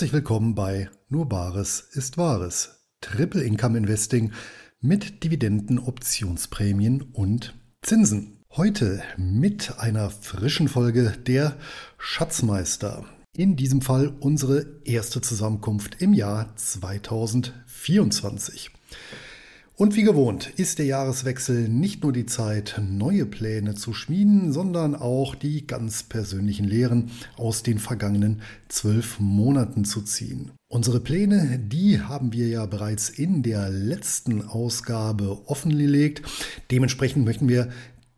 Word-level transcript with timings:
Herzlich 0.00 0.14
willkommen 0.14 0.54
bei 0.54 0.88
Nur 1.10 1.28
Bares 1.28 1.86
ist 1.92 2.16
Wahres. 2.16 2.86
Triple 3.02 3.42
Income 3.42 3.76
Investing 3.76 4.32
mit 4.80 5.22
Dividenden, 5.22 5.78
Optionsprämien 5.78 7.02
und 7.02 7.54
Zinsen. 7.82 8.42
Heute 8.56 9.02
mit 9.18 9.78
einer 9.78 10.08
frischen 10.08 10.68
Folge 10.68 11.12
der 11.26 11.58
Schatzmeister. 11.98 13.04
In 13.36 13.56
diesem 13.56 13.82
Fall 13.82 14.16
unsere 14.20 14.80
erste 14.86 15.20
Zusammenkunft 15.20 16.00
im 16.00 16.14
Jahr 16.14 16.56
2024. 16.56 18.70
Und 19.80 19.96
wie 19.96 20.02
gewohnt 20.02 20.52
ist 20.56 20.78
der 20.78 20.84
Jahreswechsel 20.84 21.70
nicht 21.70 22.02
nur 22.02 22.12
die 22.12 22.26
Zeit, 22.26 22.78
neue 22.86 23.24
Pläne 23.24 23.74
zu 23.74 23.94
schmieden, 23.94 24.52
sondern 24.52 24.94
auch 24.94 25.34
die 25.34 25.66
ganz 25.66 26.02
persönlichen 26.02 26.68
Lehren 26.68 27.10
aus 27.38 27.62
den 27.62 27.78
vergangenen 27.78 28.42
zwölf 28.68 29.18
Monaten 29.20 29.86
zu 29.86 30.02
ziehen. 30.02 30.50
Unsere 30.68 31.00
Pläne, 31.00 31.58
die 31.58 31.98
haben 31.98 32.34
wir 32.34 32.48
ja 32.48 32.66
bereits 32.66 33.08
in 33.08 33.42
der 33.42 33.70
letzten 33.70 34.46
Ausgabe 34.46 35.40
offengelegt. 35.46 36.20
Dementsprechend 36.70 37.24
möchten 37.24 37.48
wir 37.48 37.70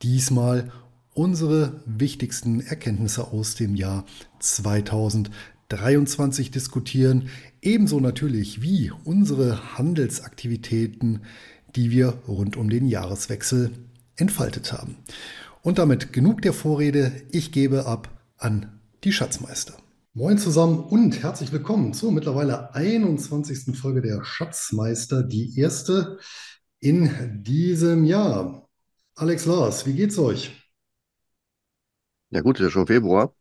diesmal 0.02 0.72
unsere 1.14 1.80
wichtigsten 1.86 2.60
Erkenntnisse 2.60 3.28
aus 3.28 3.54
dem 3.54 3.76
Jahr 3.76 4.04
2023 4.40 6.50
diskutieren. 6.50 7.28
Ebenso 7.60 8.00
natürlich 8.00 8.62
wie 8.62 8.90
unsere 9.04 9.78
Handelsaktivitäten 9.78 11.20
die 11.76 11.90
wir 11.90 12.18
rund 12.28 12.56
um 12.56 12.68
den 12.68 12.86
Jahreswechsel 12.86 13.72
entfaltet 14.16 14.72
haben. 14.72 14.96
Und 15.62 15.78
damit 15.78 16.12
genug 16.12 16.42
der 16.42 16.52
Vorrede. 16.52 17.12
Ich 17.30 17.52
gebe 17.52 17.86
ab 17.86 18.08
an 18.36 18.80
die 19.04 19.12
Schatzmeister. 19.12 19.74
Moin 20.14 20.36
zusammen 20.36 20.80
und 20.80 21.22
herzlich 21.22 21.52
willkommen 21.52 21.94
zur 21.94 22.12
mittlerweile 22.12 22.74
21. 22.74 23.76
Folge 23.78 24.02
der 24.02 24.24
Schatzmeister, 24.24 25.22
die 25.22 25.58
erste 25.58 26.18
in 26.80 27.42
diesem 27.42 28.04
Jahr. 28.04 28.68
Alex 29.14 29.46
Lars, 29.46 29.86
wie 29.86 29.94
geht's 29.94 30.18
euch? 30.18 30.50
Ja 32.30 32.40
gut, 32.40 32.58
ist 32.58 32.64
ja 32.64 32.70
schon 32.70 32.86
Februar. 32.86 33.34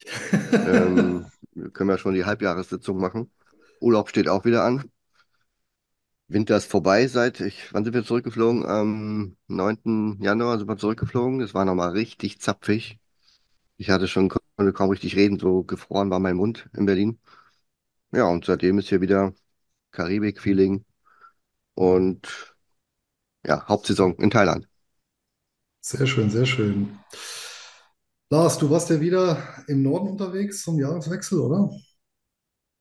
ähm, 0.52 1.26
können 1.72 1.90
wir 1.90 1.98
schon 1.98 2.14
die 2.14 2.24
Halbjahressitzung 2.24 2.98
machen. 2.98 3.30
Urlaub 3.80 4.08
steht 4.08 4.28
auch 4.28 4.44
wieder 4.44 4.64
an. 4.64 4.90
Winter 6.28 6.58
ist 6.58 6.70
vorbei 6.70 7.06
seit, 7.08 7.40
ich, 7.40 7.72
wann 7.72 7.84
sind 7.84 7.94
wir 7.94 8.04
zurückgeflogen? 8.04 8.66
Am 8.66 9.36
9. 9.46 10.18
Januar 10.20 10.58
sind 10.58 10.68
wir 10.68 10.76
zurückgeflogen. 10.76 11.40
Es 11.40 11.54
war 11.54 11.64
nochmal 11.64 11.90
richtig 11.90 12.40
zapfig. 12.40 12.98
Ich 13.78 13.88
hatte 13.88 14.08
schon, 14.08 14.28
konnte 14.28 14.72
kaum 14.74 14.90
richtig 14.90 15.16
reden, 15.16 15.38
so 15.38 15.62
gefroren 15.64 16.10
war 16.10 16.18
mein 16.18 16.36
Mund 16.36 16.68
in 16.76 16.84
Berlin. 16.84 17.18
Ja, 18.12 18.24
und 18.24 18.44
seitdem 18.44 18.78
ist 18.78 18.88
hier 18.88 19.00
wieder 19.00 19.32
Karibik-Feeling 19.92 20.84
und 21.74 22.54
ja, 23.46 23.66
Hauptsaison 23.66 24.14
in 24.16 24.30
Thailand. 24.30 24.68
Sehr 25.80 26.06
schön, 26.06 26.28
sehr 26.28 26.44
schön. 26.44 26.98
Lars, 28.28 28.58
du 28.58 28.68
warst 28.68 28.90
ja 28.90 29.00
wieder 29.00 29.42
im 29.68 29.82
Norden 29.82 30.08
unterwegs 30.08 30.62
zum 30.62 30.78
Jahreswechsel, 30.78 31.38
oder? 31.38 31.70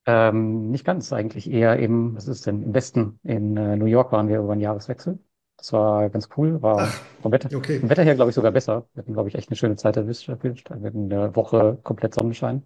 Ähm, 0.10 0.72
nicht 0.72 0.86
ganz 0.86 1.12
eigentlich, 1.12 1.50
eher 1.52 1.80
eben, 1.80 2.16
was 2.16 2.28
ist 2.30 2.46
denn, 2.46 2.64
im 2.64 2.74
Westen, 2.74 3.20
in 3.24 3.58
äh, 3.58 3.76
New 3.76 3.86
York 3.88 4.12
waren 4.14 4.30
wir 4.30 4.40
über 4.40 4.54
einen 4.54 4.62
Jahreswechsel. 4.62 5.20
Das 5.58 5.74
war 5.74 6.10
ganz 6.10 6.30
cool, 6.38 6.62
war 6.62 6.78
Ach, 6.80 7.02
vom 7.22 7.32
Wetter, 7.34 7.50
okay. 7.58 7.80
vom 7.80 7.90
Wetter 7.90 8.04
her, 8.04 8.16
glaube 8.16 8.30
ich, 8.30 8.36
sogar 8.36 8.52
besser. 8.52 8.88
Wir 8.94 9.02
hatten, 9.04 9.14
glaube 9.14 9.28
ich, 9.30 9.36
echt 9.36 9.50
eine 9.50 9.58
schöne 9.58 9.76
Zeit 9.76 9.98
erwischt. 9.98 10.30
erwischt. 10.30 10.70
Wir 10.70 10.76
hatten 10.88 11.12
eine 11.12 11.36
Woche 11.36 11.78
komplett 11.84 12.14
Sonnenschein. 12.14 12.64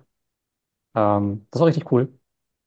Ähm, 0.95 1.47
das 1.51 1.61
war 1.61 1.67
richtig 1.67 1.91
cool. 1.91 2.13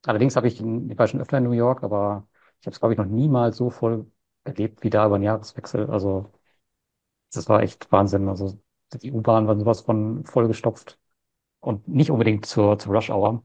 Allerdings 0.06 0.36
habe 0.36 0.48
ich, 0.48 0.60
in- 0.60 0.90
ich 0.90 0.98
war 0.98 1.08
schon 1.08 1.20
öfter 1.20 1.38
in 1.38 1.44
New 1.44 1.52
York, 1.52 1.82
aber 1.84 2.28
ich 2.60 2.66
habe 2.66 2.74
es, 2.74 2.80
glaube 2.80 2.94
ich, 2.94 2.98
noch 2.98 3.06
niemals 3.06 3.56
so 3.58 3.70
voll 3.70 4.10
erlebt 4.44 4.82
wie 4.84 4.90
da 4.90 5.06
über 5.06 5.16
einen 5.16 5.24
Jahreswechsel. 5.24 5.90
Also, 5.90 6.32
das 7.32 7.48
war 7.48 7.62
echt 7.62 7.90
Wahnsinn. 7.92 8.28
Also, 8.28 8.58
die 9.02 9.12
U-Bahn 9.12 9.46
war 9.46 9.58
sowas 9.58 9.80
von 9.82 10.24
vollgestopft 10.24 10.98
und 11.60 11.88
nicht 11.88 12.10
unbedingt 12.10 12.46
zur, 12.46 12.78
zur 12.78 12.94
Rush 12.94 13.10
Hour 13.10 13.44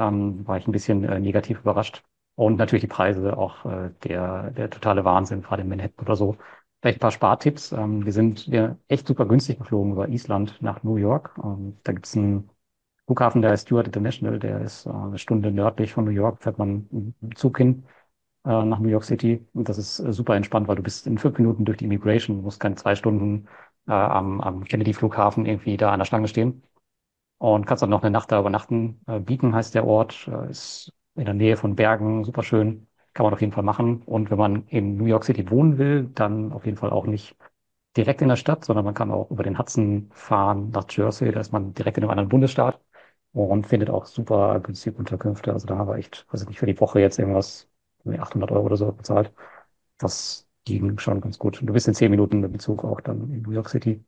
ähm, 0.00 0.46
war 0.46 0.58
ich 0.58 0.66
ein 0.66 0.72
bisschen 0.72 1.04
äh, 1.04 1.20
negativ 1.20 1.60
überrascht. 1.60 2.02
Und 2.36 2.56
natürlich 2.56 2.82
die 2.82 2.86
Preise, 2.88 3.36
auch 3.36 3.64
äh, 3.66 3.90
der, 4.04 4.50
der 4.52 4.70
totale 4.70 5.04
Wahnsinn, 5.04 5.42
gerade 5.42 5.62
in 5.62 5.68
Manhattan 5.68 6.06
oder 6.06 6.16
so. 6.16 6.36
Vielleicht 6.80 6.98
ein 6.98 7.00
paar 7.00 7.10
Spartipps. 7.10 7.72
Ähm, 7.72 8.04
wir 8.06 8.12
sind 8.12 8.50
wir 8.50 8.78
echt 8.88 9.06
super 9.06 9.26
günstig 9.26 9.58
geflogen 9.58 9.92
über 9.92 10.08
Island 10.08 10.56
nach 10.62 10.82
New 10.82 10.96
York. 10.96 11.32
Ähm, 11.44 11.78
da 11.84 11.92
gibt's 11.92 12.16
einen 12.16 12.50
Flughafen, 13.06 13.42
der 13.42 13.50
heißt 13.52 13.66
Stewart 13.66 13.86
International, 13.86 14.38
der 14.38 14.60
ist 14.62 14.86
äh, 14.86 14.90
eine 14.90 15.18
Stunde 15.18 15.50
nördlich 15.50 15.92
von 15.92 16.04
New 16.04 16.12
York, 16.12 16.42
fährt 16.42 16.58
man 16.58 16.88
dem 16.90 17.36
Zug 17.36 17.58
hin 17.58 17.84
äh, 18.44 18.64
nach 18.64 18.78
New 18.80 18.88
York 18.88 19.04
City. 19.04 19.46
Und 19.54 19.68
das 19.68 19.78
ist 19.78 20.00
äh, 20.00 20.12
super 20.12 20.36
entspannt, 20.36 20.68
weil 20.68 20.76
du 20.76 20.82
bist 20.82 21.06
in 21.06 21.18
fünf 21.18 21.38
Minuten 21.38 21.64
durch 21.64 21.78
die 21.78 21.84
Immigration, 21.86 22.42
musst 22.42 22.60
keine 22.60 22.76
zwei 22.76 22.94
Stunden 22.94 23.48
äh, 23.88 23.92
am, 23.92 24.40
am 24.40 24.64
Kennedy-Flughafen 24.64 25.46
irgendwie 25.46 25.76
da 25.76 25.92
an 25.92 26.00
der 26.00 26.06
Schlange 26.06 26.28
stehen 26.28 26.62
und 27.40 27.66
kannst 27.66 27.82
dann 27.82 27.90
noch 27.90 28.02
eine 28.04 28.12
Nacht 28.12 28.32
da 28.32 28.40
übernachten. 28.40 29.02
Äh, 29.08 29.20
Beacon 29.20 29.54
heißt 29.56 29.74
der 29.74 29.86
Ort, 29.86 30.28
äh, 30.28 30.50
ist 30.50 30.92
in 31.16 31.26
der 31.26 31.34
Nähe 31.34 31.58
von 31.58 31.76
Bergen, 31.76 32.24
super 32.24 32.44
schön, 32.44 32.88
kann 33.14 33.24
man 33.24 33.34
auf 33.34 33.42
jeden 33.42 33.52
Fall 33.54 33.64
machen. 33.64 34.02
Und 34.04 34.30
wenn 34.30 34.38
man 34.38 34.66
in 34.68 34.96
New 34.98 35.06
York 35.06 35.24
City 35.24 35.50
wohnen 35.50 35.78
will, 35.78 36.08
dann 36.14 36.52
auf 36.52 36.66
jeden 36.66 36.78
Fall 36.78 36.90
auch 36.92 37.06
nicht 37.06 37.36
direkt 37.96 38.22
in 38.22 38.28
der 38.28 38.36
Stadt, 38.36 38.64
sondern 38.64 38.84
man 38.84 38.94
kann 38.94 39.10
auch 39.10 39.30
über 39.30 39.42
den 39.42 39.58
Hudson 39.58 40.10
fahren 40.14 40.70
nach 40.70 40.86
Jersey, 40.90 41.32
da 41.32 41.40
ist 41.40 41.52
man 41.52 41.74
direkt 41.74 41.98
in 41.98 42.04
einem 42.04 42.10
anderen 42.10 42.28
Bundesstaat 42.28 42.80
und 43.32 43.66
findet 43.66 43.90
auch 43.90 44.06
super 44.06 44.60
günstige 44.60 44.96
Unterkünfte. 44.96 45.52
Also 45.52 45.66
da 45.66 45.76
haben 45.78 45.88
wir 45.88 45.96
echt, 45.96 46.26
weiß 46.32 46.42
ich 46.42 46.48
nicht, 46.48 46.58
für 46.60 46.66
die 46.66 46.78
Woche 46.80 47.00
jetzt 47.00 47.18
irgendwas, 47.18 47.68
irgendwie 48.04 48.20
800 48.20 48.52
Euro 48.52 48.66
oder 48.66 48.76
so 48.76 48.92
bezahlt. 48.92 49.32
Das 49.98 50.48
ging 50.64 50.98
schon 50.98 51.20
ganz 51.20 51.38
gut. 51.38 51.60
Und 51.60 51.66
du 51.68 51.72
bist 51.72 51.88
in 51.88 51.94
zehn 51.94 52.10
Minuten 52.10 52.40
mit 52.40 52.52
dem 52.52 52.58
Zug 52.60 52.84
auch 52.84 53.00
dann 53.00 53.30
in 53.32 53.42
New 53.42 53.52
York 53.52 53.68
City. 53.68 54.04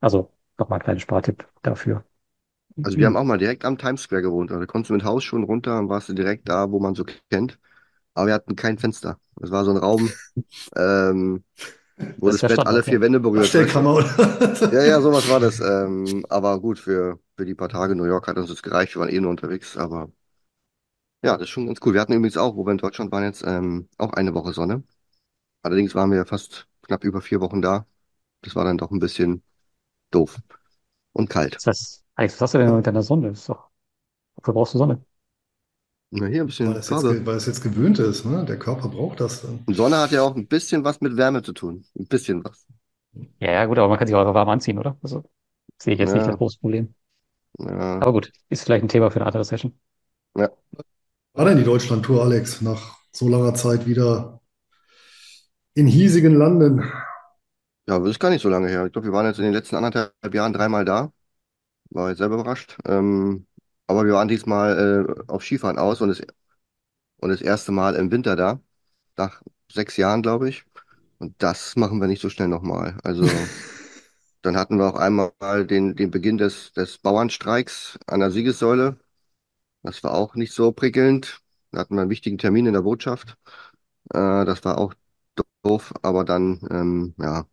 Also 0.00 0.32
nochmal 0.58 0.78
ein 0.80 0.84
kleiner 0.84 1.00
Spartipp 1.00 1.48
dafür. 1.62 2.04
Also 2.82 2.98
wir 2.98 3.06
haben 3.06 3.16
auch 3.16 3.24
mal 3.24 3.38
direkt 3.38 3.64
am 3.64 3.78
Times 3.78 4.02
Square 4.02 4.22
gewohnt. 4.22 4.50
Also 4.50 4.60
da 4.60 4.66
konntest 4.66 4.90
du 4.90 4.94
mit 4.94 5.04
Haus 5.04 5.24
schon 5.24 5.44
runter 5.44 5.78
und 5.78 5.88
warst 5.88 6.08
du 6.08 6.14
direkt 6.14 6.48
da, 6.48 6.70
wo 6.70 6.80
man 6.80 6.94
so 6.94 7.04
kennt. 7.30 7.58
Aber 8.14 8.28
wir 8.28 8.34
hatten 8.34 8.56
kein 8.56 8.78
Fenster. 8.78 9.18
Es 9.42 9.50
war 9.50 9.64
so 9.64 9.72
ein 9.72 9.78
Raum, 9.78 10.10
ähm, 10.76 11.44
wo 12.16 12.30
Das 12.30 12.38
das 12.38 12.46
Bett 12.46 12.66
alle 12.66 12.82
vier. 12.82 13.00
Wände 13.00 13.20
berührt? 13.20 13.44
Abstellkammer, 13.44 13.94
oder? 13.94 14.70
Ja, 14.70 14.82
ja, 14.84 15.00
sowas 15.00 15.28
war 15.28 15.40
das. 15.40 15.60
Ähm, 15.60 16.24
aber 16.28 16.58
gut, 16.60 16.78
für, 16.78 17.20
für 17.36 17.44
die 17.44 17.54
paar 17.54 17.68
Tage 17.68 17.94
New 17.94 18.04
York 18.04 18.26
hat 18.26 18.38
uns 18.38 18.48
das 18.48 18.62
gereicht. 18.62 18.94
Wir 18.94 19.00
waren 19.00 19.10
eh 19.10 19.20
nur 19.20 19.30
unterwegs. 19.30 19.76
Aber 19.76 20.10
ja, 21.22 21.32
das 21.36 21.42
ist 21.42 21.50
schon 21.50 21.66
ganz 21.66 21.78
cool. 21.84 21.94
Wir 21.94 22.00
hatten 22.00 22.12
übrigens 22.12 22.36
auch, 22.36 22.56
wo 22.56 22.64
wir 22.66 22.72
in 22.72 22.78
Deutschland 22.78 23.12
waren 23.12 23.24
jetzt, 23.24 23.42
ähm, 23.46 23.88
auch 23.98 24.12
eine 24.12 24.34
Woche 24.34 24.52
Sonne. 24.52 24.82
Allerdings 25.62 25.94
waren 25.94 26.12
wir 26.12 26.26
fast 26.26 26.68
knapp 26.82 27.04
über 27.04 27.22
vier 27.22 27.40
Wochen 27.40 27.62
da. 27.62 27.86
Das 28.42 28.56
war 28.56 28.64
dann 28.64 28.78
doch 28.78 28.90
ein 28.92 29.00
bisschen 29.00 29.42
doof 30.10 30.38
und 31.12 31.30
kalt. 31.30 31.56
Das 31.56 31.66
heißt, 31.66 32.01
Alex, 32.16 32.34
was 32.36 32.40
hast 32.42 32.54
du 32.54 32.58
denn 32.58 32.74
mit 32.76 32.86
deiner 32.86 33.02
Sonne? 33.02 33.28
Ist 33.30 33.48
doch, 33.48 33.70
wofür 34.36 34.54
brauchst 34.54 34.74
du 34.74 34.78
Sonne? 34.78 35.04
Na, 36.10 36.26
hier 36.26 36.42
ein 36.42 36.46
Weil 36.62 36.76
bisschen 36.76 36.78
es 36.78 36.88
jetzt, 36.88 37.04
Farbe. 37.04 37.06
ge- 37.06 37.26
weil 37.26 37.36
es 37.36 37.44
jetzt 37.46 37.62
gewöhnt 37.62 37.98
ist, 37.98 38.24
ne? 38.24 38.44
Der 38.46 38.58
Körper 38.58 38.88
braucht 38.88 39.20
das 39.20 39.42
dann. 39.42 39.66
Und 39.66 39.74
Sonne 39.74 39.98
hat 39.98 40.12
ja 40.12 40.22
auch 40.22 40.36
ein 40.36 40.46
bisschen 40.48 40.84
was 40.84 41.00
mit 41.00 41.16
Wärme 41.16 41.42
zu 41.42 41.52
tun. 41.52 41.84
Ein 41.98 42.06
bisschen 42.06 42.44
was. 42.44 42.66
Ja, 43.40 43.50
ja, 43.52 43.64
gut, 43.66 43.78
aber 43.78 43.88
man 43.88 43.98
kann 43.98 44.06
sich 44.06 44.14
auch 44.16 44.34
warm 44.34 44.48
anziehen, 44.48 44.78
oder? 44.78 44.96
Also 45.02 45.24
sehe 45.80 45.94
ich 45.94 46.00
jetzt 46.00 46.14
nicht 46.14 46.26
das 46.26 46.36
Ja, 46.36 46.38
große 46.38 46.58
Problem. 46.60 46.94
ja, 47.58 48.00
Aber 48.00 48.12
gut, 48.12 48.32
ist 48.50 48.64
vielleicht 48.64 48.84
ein 48.84 48.88
Thema 48.88 49.10
für 49.10 49.16
eine 49.16 49.26
andere 49.26 49.44
Session. 49.44 49.78
ja. 50.34 50.48
War 51.34 51.44
denn 51.44 51.58
die 51.58 51.64
Deutschlandtour, 51.64 52.22
Alex, 52.24 52.62
nach 52.62 52.96
so 53.12 53.28
langer 53.28 53.54
Zeit 53.54 53.84
wieder 53.84 54.40
in 55.74 55.86
hiesigen 55.86 56.34
Landen? 56.34 56.82
Ja, 57.88 57.96
aber 57.96 58.04
das 58.06 58.12
ist 58.16 58.20
gar 58.20 58.30
nicht 58.30 58.42
so 58.42 58.48
lange 58.48 58.68
her. 58.68 58.86
Ich 58.86 58.92
glaube, 58.92 59.06
wir 59.08 59.12
waren 59.12 59.26
jetzt 59.26 59.38
in 59.38 59.44
den 59.44 59.52
letzten 59.52 59.76
anderthalb 59.76 60.34
Jahren 60.34 60.52
dreimal 60.52 60.84
da. 60.84 61.12
War 61.92 62.10
jetzt 62.10 62.18
selber 62.18 62.36
überrascht. 62.36 62.76
Ähm, 62.86 63.46
aber 63.86 64.04
wir 64.06 64.14
waren 64.14 64.28
diesmal 64.28 65.06
äh, 65.08 65.22
auf 65.30 65.44
Skifahren 65.44 65.78
aus 65.78 66.00
und 66.00 66.08
das, 66.08 66.22
und 67.18 67.30
das 67.30 67.40
erste 67.42 67.72
Mal 67.72 67.94
im 67.96 68.10
Winter 68.10 68.36
da. 68.36 68.60
Nach 69.16 69.42
sechs 69.72 69.96
Jahren, 69.96 70.22
glaube 70.22 70.48
ich. 70.48 70.64
Und 71.18 71.34
das 71.42 71.76
machen 71.76 72.00
wir 72.00 72.08
nicht 72.08 72.22
so 72.22 72.30
schnell 72.30 72.48
nochmal. 72.48 72.98
Also, 73.04 73.26
dann 74.42 74.56
hatten 74.56 74.78
wir 74.78 74.88
auch 74.88 74.96
einmal 74.96 75.32
den, 75.66 75.96
den 75.96 76.10
Beginn 76.10 76.38
des, 76.38 76.72
des 76.74 76.98
Bauernstreiks 76.98 77.98
an 78.06 78.20
der 78.20 78.30
Siegessäule. 78.30 78.98
Das 79.82 80.04
war 80.04 80.14
auch 80.14 80.34
nicht 80.36 80.52
so 80.54 80.72
prickelnd. 80.72 81.40
Da 81.72 81.80
hatten 81.80 81.96
wir 81.96 82.02
einen 82.02 82.10
wichtigen 82.10 82.38
Termin 82.38 82.66
in 82.66 82.74
der 82.74 82.82
Botschaft. 82.82 83.38
Äh, 84.14 84.44
das 84.46 84.64
war 84.64 84.78
auch 84.78 84.94
doof, 85.64 85.94
aber 86.02 86.24
dann, 86.24 86.60
ähm, 86.70 87.14
ja, 87.18 87.46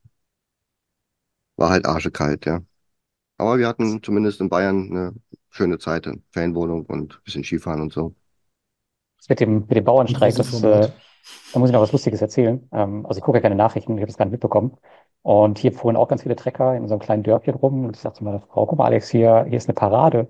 war 1.58 1.70
halt 1.70 1.86
arschekalt, 1.86 2.46
ja. 2.48 2.62
Aber 3.40 3.58
wir 3.58 3.68
hatten 3.68 4.04
zumindest 4.04 4.40
in 4.42 4.50
Bayern 4.50 4.92
eine 4.92 5.16
schöne 5.50 5.80
Zeit, 5.80 6.06
eine 6.08 6.22
Ferienwohnung 6.32 6.86
und 6.86 7.16
ein 7.16 7.24
bisschen 7.24 7.44
Skifahren 7.44 7.82
und 7.82 7.92
so. 7.94 8.16
Das 9.18 9.30
mit 9.30 9.40
dem, 9.40 9.60
mit 9.68 9.72
dem 9.78 9.84
Bauernstreik, 9.84 10.36
das, 10.36 10.64
äh, 10.64 10.90
da 11.52 11.60
muss 11.60 11.70
ich 11.70 11.74
noch 11.74 11.82
was 11.82 11.92
Lustiges 11.92 12.22
erzählen. 12.22 12.68
Ähm, 12.72 13.06
also 13.06 13.20
ich 13.20 13.24
gucke 13.24 13.38
ja 13.38 13.42
keine 13.42 13.56
Nachrichten, 13.56 13.94
ich 13.98 14.02
habe 14.02 14.08
das 14.08 14.18
gar 14.18 14.26
nicht 14.26 14.34
mitbekommen. 14.34 14.78
Und 15.22 15.60
hier 15.60 15.74
fuhren 15.74 15.98
auch 15.98 16.08
ganz 16.08 16.24
viele 16.24 16.36
Trecker 16.36 16.76
in 16.76 16.84
unserem 16.84 17.00
kleinen 17.02 17.24
Dörfchen 17.24 17.56
rum. 17.56 17.86
Und 17.86 17.96
ich 17.96 18.02
sagte 18.02 18.20
zu 18.20 18.24
meiner 18.24 18.40
Frau, 18.42 18.66
guck 18.66 18.78
mal, 18.80 18.86
Alex, 18.86 19.10
hier, 19.10 19.46
hier 19.46 19.58
ist 19.58 19.68
eine 19.68 19.76
Parade. 19.76 20.28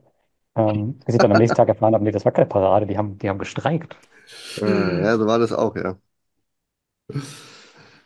Ähm, 0.55 0.99
bis 1.05 1.15
ich 1.15 1.21
dann 1.21 1.31
am 1.31 1.37
nächsten 1.37 1.55
Tag 1.57 1.69
erfahren 1.69 1.93
habe, 1.93 2.03
nee, 2.03 2.11
das 2.11 2.25
war 2.25 2.31
keine 2.31 2.47
Parade, 2.47 2.87
die 2.87 2.97
haben, 2.97 3.17
die 3.19 3.29
haben 3.29 3.37
gestreikt. 3.39 3.97
Äh, 4.61 5.01
ja, 5.03 5.17
so 5.17 5.25
war 5.27 5.39
das 5.39 5.51
auch, 5.51 5.75
ja. 5.75 5.99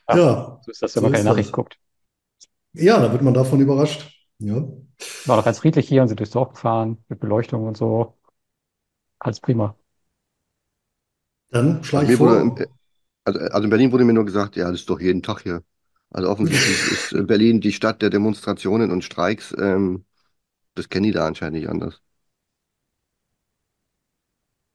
Ja, 0.09 0.19
Ja, 0.19 0.61
so 0.61 0.71
ist 0.71 0.81
das, 0.81 0.95
wenn 0.95 1.03
so 1.03 1.03
man 1.03 1.11
keine 1.11 1.23
Nachricht 1.25 1.51
das. 1.51 1.51
guckt. 1.51 1.77
Ja, 2.73 3.00
da 3.00 3.11
wird 3.11 3.21
man 3.23 3.33
davon 3.33 3.59
überrascht. 3.61 4.12
Ja, 4.44 4.68
War 5.25 5.38
doch 5.38 5.45
ganz 5.45 5.60
friedlich 5.60 5.88
hier 5.88 6.01
und 6.01 6.10
sind 6.10 6.19
durchs 6.19 6.31
Dorf 6.34 6.54
gefahren, 6.54 7.04
mit 7.07 7.19
Beleuchtung 7.19 7.63
und 7.66 7.78
so. 7.78 8.18
Alles 9.19 9.40
prima. 9.40 9.75
dann 11.51 11.84
schlage 11.84 12.12
ich 12.12 12.18
vor, 12.18 12.56
also, 13.25 13.40
also 13.40 13.63
in 13.63 13.69
Berlin 13.69 13.92
wurde 13.92 14.04
mir 14.04 14.13
nur 14.13 14.25
gesagt, 14.25 14.56
ja, 14.56 14.69
das 14.69 14.81
ist 14.81 14.90
doch 14.90 15.00
jeden 15.00 15.24
Tag 15.24 15.44
hier. 15.44 15.63
Also 16.10 16.30
offensichtlich 16.30 16.92
ist 16.92 17.13
äh, 17.13 17.24
Berlin 17.24 17.62
die 17.62 17.72
Stadt 17.72 18.01
der 18.01 18.10
Demonstrationen 18.10 18.92
und 18.92 19.04
Streiks. 19.04 19.56
Ähm, 19.57 20.06
das 20.75 20.89
kennen 20.89 21.06
die 21.06 21.12
da 21.12 21.28
anscheinend 21.28 21.60
nicht 21.60 21.69
anders. 21.69 22.01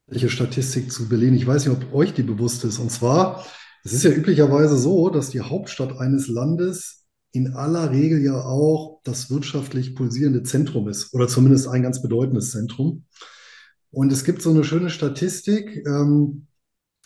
welche 0.08 0.30
Statistik 0.30 0.90
zu 0.90 1.08
Berlin. 1.08 1.34
Ich 1.34 1.46
weiß 1.46 1.66
nicht, 1.66 1.76
ob 1.76 1.94
euch 1.94 2.14
die 2.14 2.22
bewusst 2.22 2.64
ist. 2.64 2.78
Und 2.78 2.90
zwar, 2.90 3.46
es 3.84 3.92
ist 3.92 4.04
ja 4.04 4.10
üblicherweise 4.10 4.76
so, 4.76 5.10
dass 5.10 5.30
die 5.30 5.40
Hauptstadt 5.40 5.98
eines 5.98 6.28
Landes 6.28 6.97
in 7.32 7.54
aller 7.54 7.90
Regel 7.90 8.22
ja 8.22 8.40
auch 8.42 9.00
das 9.04 9.30
wirtschaftlich 9.30 9.94
pulsierende 9.94 10.42
Zentrum 10.42 10.88
ist 10.88 11.12
oder 11.14 11.28
zumindest 11.28 11.68
ein 11.68 11.82
ganz 11.82 12.00
bedeutendes 12.02 12.50
Zentrum. 12.50 13.04
Und 13.90 14.12
es 14.12 14.24
gibt 14.24 14.42
so 14.42 14.50
eine 14.50 14.64
schöne 14.64 14.90
Statistik, 14.90 15.84
ähm, 15.86 16.46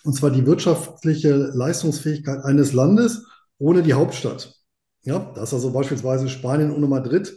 und 0.04 0.14
zwar 0.14 0.30
die 0.30 0.46
wirtschaftliche 0.46 1.34
Leistungsfähigkeit 1.34 2.44
eines 2.44 2.72
Landes 2.72 3.24
ohne 3.58 3.82
die 3.82 3.94
Hauptstadt. 3.94 4.56
Ja, 5.04 5.32
das 5.34 5.54
also 5.54 5.72
beispielsweise 5.72 6.28
Spanien 6.28 6.72
ohne 6.72 6.86
Madrid 6.86 7.36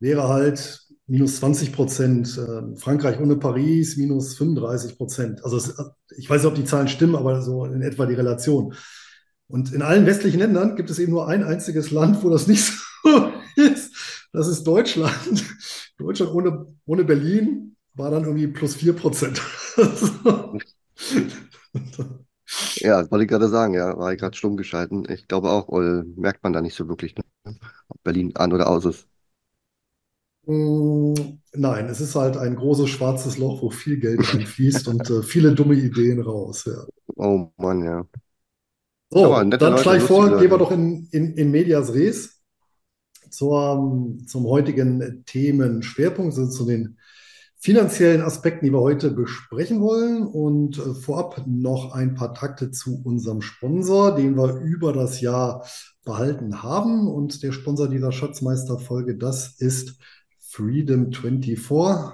wäre 0.00 0.28
halt 0.28 0.80
minus 1.06 1.36
20 1.36 1.72
Prozent, 1.72 2.38
äh, 2.38 2.76
Frankreich 2.76 3.20
ohne 3.20 3.36
Paris 3.36 3.96
minus 3.96 4.36
35 4.36 4.96
Prozent. 4.96 5.44
Also 5.44 5.56
es, 5.56 5.74
ich 6.16 6.28
weiß 6.28 6.42
nicht, 6.42 6.50
ob 6.50 6.54
die 6.54 6.64
Zahlen 6.64 6.88
stimmen, 6.88 7.16
aber 7.16 7.42
so 7.42 7.64
in 7.64 7.82
etwa 7.82 8.06
die 8.06 8.14
Relation. 8.14 8.74
Und 9.48 9.72
in 9.72 9.82
allen 9.82 10.06
westlichen 10.06 10.38
Ländern 10.38 10.76
gibt 10.76 10.90
es 10.90 10.98
eben 10.98 11.12
nur 11.12 11.28
ein 11.28 11.44
einziges 11.44 11.90
Land, 11.90 12.22
wo 12.22 12.30
das 12.30 12.46
nicht 12.46 12.64
so 13.04 13.32
ist. 13.56 14.26
Das 14.32 14.48
ist 14.48 14.64
Deutschland. 14.64 15.44
Deutschland 15.98 16.32
ohne, 16.32 16.66
ohne 16.86 17.04
Berlin 17.04 17.76
war 17.94 18.10
dann 18.10 18.24
irgendwie 18.24 18.48
plus 18.48 18.74
4 18.74 18.94
Prozent. 18.94 19.40
Ja, 22.80 23.00
das 23.00 23.10
wollte 23.10 23.24
ich 23.24 23.30
gerade 23.30 23.48
sagen, 23.48 23.74
ja, 23.74 23.96
war 23.98 24.12
ich 24.12 24.18
gerade 24.20 24.36
stumm 24.36 24.56
geschalten. 24.56 25.06
Ich 25.10 25.26
glaube 25.28 25.50
auch, 25.50 25.68
äh, 25.80 26.02
merkt 26.16 26.42
man 26.42 26.52
da 26.52 26.60
nicht 26.60 26.74
so 26.76 26.88
wirklich, 26.88 27.14
ne? 27.16 27.24
ob 27.88 28.02
Berlin 28.04 28.36
an 28.36 28.52
oder 28.52 28.68
aus 28.68 28.84
ist. 28.86 29.08
Mm, 30.46 31.14
Nein, 31.54 31.86
es 31.86 32.00
ist 32.00 32.14
halt 32.14 32.36
ein 32.36 32.56
großes 32.56 32.90
schwarzes 32.90 33.38
Loch, 33.38 33.62
wo 33.62 33.70
viel 33.70 33.98
Geld 33.98 34.32
reinfließt 34.34 34.88
und 34.88 35.08
äh, 35.10 35.22
viele 35.22 35.54
dumme 35.54 35.74
Ideen 35.74 36.20
raus. 36.20 36.64
Ja. 36.66 36.84
Oh 37.16 37.50
Mann, 37.58 37.82
ja. 37.84 38.04
So, 39.10 39.30
dann 39.32 39.50
Leute, 39.50 39.78
schlage 39.78 39.98
ich 39.98 40.04
vor, 40.04 40.38
gehen 40.38 40.50
wir 40.50 40.58
doch 40.58 40.72
in, 40.72 41.08
in, 41.12 41.34
in 41.34 41.50
medias 41.50 41.94
res 41.94 42.42
zur, 43.30 44.18
zum 44.26 44.46
heutigen 44.46 45.24
Themenschwerpunkt, 45.26 46.36
also 46.36 46.48
zu 46.50 46.66
den 46.66 46.98
finanziellen 47.64 48.20
Aspekten, 48.20 48.66
die 48.66 48.72
wir 48.72 48.80
heute 48.80 49.10
besprechen 49.10 49.80
wollen. 49.80 50.26
Und 50.26 50.78
äh, 50.78 50.94
vorab 50.94 51.44
noch 51.46 51.92
ein 51.92 52.14
paar 52.14 52.34
Takte 52.34 52.70
zu 52.70 53.00
unserem 53.02 53.40
Sponsor, 53.40 54.14
den 54.14 54.36
wir 54.36 54.56
über 54.56 54.92
das 54.92 55.20
Jahr 55.20 55.66
behalten 56.04 56.62
haben. 56.62 57.08
Und 57.08 57.42
der 57.42 57.52
Sponsor 57.52 57.88
dieser 57.88 58.12
Schatzmeisterfolge, 58.12 59.16
das 59.16 59.54
ist 59.58 59.98
Freedom24. 60.52 62.12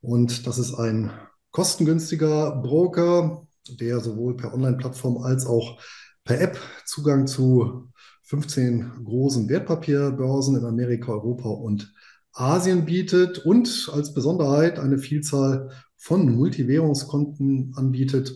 Und 0.00 0.46
das 0.46 0.58
ist 0.58 0.74
ein 0.74 1.12
kostengünstiger 1.52 2.56
Broker, 2.56 3.46
der 3.68 4.00
sowohl 4.00 4.36
per 4.36 4.52
Online-Plattform 4.52 5.18
als 5.18 5.46
auch 5.46 5.78
per 6.24 6.40
App 6.40 6.58
Zugang 6.86 7.26
zu 7.26 7.90
15 8.24 9.04
großen 9.04 9.48
Wertpapierbörsen 9.48 10.56
in 10.56 10.64
Amerika, 10.64 11.12
Europa 11.12 11.50
und 11.50 11.92
Asien 12.32 12.84
bietet 12.84 13.38
und 13.38 13.90
als 13.92 14.14
Besonderheit 14.14 14.78
eine 14.78 14.98
Vielzahl 14.98 15.70
von 15.96 16.34
Multiwährungskonten 16.34 17.72
anbietet, 17.76 18.34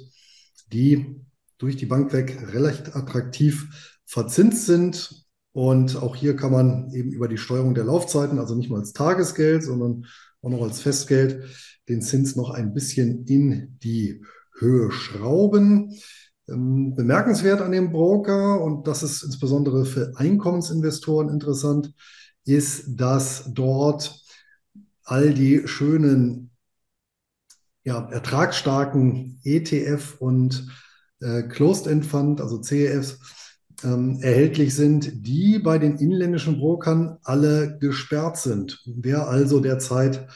die 0.72 1.22
durch 1.56 1.76
die 1.76 1.86
Bank 1.86 2.12
weg 2.12 2.38
recht 2.52 2.94
attraktiv 2.94 3.98
verzinst 4.04 4.66
sind. 4.66 5.26
Und 5.52 5.96
auch 5.96 6.14
hier 6.14 6.36
kann 6.36 6.52
man 6.52 6.92
eben 6.92 7.10
über 7.10 7.26
die 7.26 7.38
Steuerung 7.38 7.74
der 7.74 7.84
Laufzeiten, 7.84 8.38
also 8.38 8.54
nicht 8.54 8.70
nur 8.70 8.78
als 8.78 8.92
Tagesgeld, 8.92 9.64
sondern 9.64 10.06
auch 10.42 10.50
noch 10.50 10.62
als 10.62 10.80
Festgeld, 10.80 11.44
den 11.88 12.02
Zins 12.02 12.36
noch 12.36 12.50
ein 12.50 12.74
bisschen 12.74 13.24
in 13.24 13.78
die 13.82 14.22
Höhe 14.58 14.92
schrauben. 14.92 15.94
Ähm, 16.48 16.94
bemerkenswert 16.94 17.60
an 17.60 17.72
dem 17.72 17.92
Broker, 17.92 18.62
und 18.62 18.86
das 18.86 19.02
ist 19.02 19.22
insbesondere 19.22 19.84
für 19.84 20.12
Einkommensinvestoren 20.16 21.28
interessant, 21.28 21.92
ist, 22.44 22.84
dass 22.88 23.44
dort 23.52 24.22
all 25.04 25.34
die 25.34 25.66
schönen, 25.66 26.50
ja, 27.84 28.08
ertragsstarken 28.10 29.40
ETF 29.44 30.16
und 30.20 30.66
äh, 31.20 31.42
Closed-End 31.42 32.04
Fund, 32.04 32.40
also 32.40 32.58
CEFs, 32.58 33.18
ähm, 33.84 34.18
erhältlich 34.22 34.74
sind, 34.74 35.26
die 35.26 35.58
bei 35.58 35.78
den 35.78 35.96
inländischen 35.98 36.58
Brokern 36.58 37.18
alle 37.22 37.78
gesperrt 37.78 38.36
sind. 38.36 38.82
Wer 38.86 39.28
also 39.28 39.60
derzeit 39.60 40.26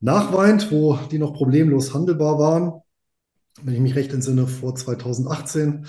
nachweint, 0.00 0.70
wo 0.70 0.98
die 1.10 1.18
noch 1.18 1.34
problemlos 1.34 1.94
handelbar 1.94 2.38
waren, 2.38 2.83
wenn 3.62 3.74
ich 3.74 3.80
mich 3.80 3.94
recht 3.94 4.12
entsinne, 4.12 4.46
vor 4.46 4.74
2018, 4.74 5.86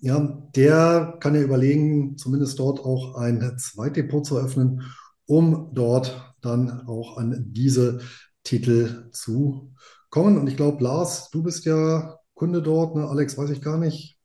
ja, 0.00 0.18
der 0.54 1.16
kann 1.20 1.34
ja 1.34 1.40
überlegen, 1.40 2.16
zumindest 2.16 2.58
dort 2.58 2.80
auch 2.80 3.16
ein 3.16 3.56
Zweitdepot 3.58 4.26
zu 4.26 4.36
eröffnen, 4.36 4.82
um 5.26 5.70
dort 5.72 6.34
dann 6.40 6.86
auch 6.86 7.16
an 7.16 7.46
diese 7.48 8.00
Titel 8.42 9.10
zu 9.12 9.72
kommen. 10.10 10.38
Und 10.38 10.46
ich 10.46 10.56
glaube, 10.56 10.82
Lars, 10.84 11.30
du 11.30 11.42
bist 11.42 11.64
ja 11.64 12.18
Kunde 12.34 12.62
dort, 12.62 12.96
ne? 12.96 13.08
Alex, 13.08 13.38
weiß 13.38 13.50
ich 13.50 13.62
gar 13.62 13.78
nicht. 13.78 14.18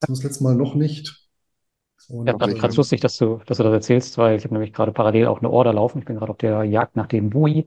Das 0.00 0.22
letzte 0.22 0.44
Mal 0.44 0.54
noch 0.54 0.74
nicht. 0.74 1.28
Und, 2.08 2.26
Ja, 2.26 2.32
gerade 2.32 2.54
ganz 2.54 2.76
lustig, 2.76 3.00
dass 3.00 3.18
du, 3.18 3.40
dass 3.46 3.58
du 3.58 3.64
das 3.64 3.72
erzählst, 3.72 4.16
weil 4.18 4.38
ich 4.38 4.44
habe 4.44 4.54
nämlich 4.54 4.72
gerade 4.72 4.92
parallel 4.92 5.26
auch 5.26 5.40
eine 5.40 5.50
Order 5.50 5.72
laufen. 5.74 5.98
Ich 5.98 6.04
bin 6.06 6.16
gerade 6.16 6.30
auf 6.30 6.38
der 6.38 6.64
Jagd 6.64 6.96
nach 6.96 7.06
dem 7.06 7.30
BUI, 7.30 7.66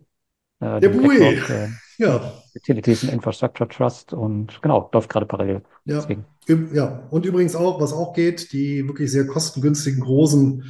äh, 0.59 0.79
Der 0.79 0.89
BUI. 0.89 1.17
Äh, 1.17 1.69
ja, 1.97 2.33
Utilities 2.55 3.03
and 3.03 3.13
Infrastructure 3.13 3.67
Trust 3.67 4.13
und 4.13 4.61
genau, 4.61 4.89
läuft 4.93 5.09
gerade 5.09 5.25
parallel. 5.25 5.61
ja, 5.85 6.01
Deswegen. 6.01 6.25
Ja. 6.73 7.07
Und 7.09 7.25
übrigens 7.25 7.55
auch, 7.55 7.79
was 7.79 7.93
auch 7.93 8.13
geht, 8.13 8.51
die 8.51 8.85
wirklich 8.87 9.11
sehr 9.11 9.25
kostengünstigen 9.27 10.01
großen 10.01 10.63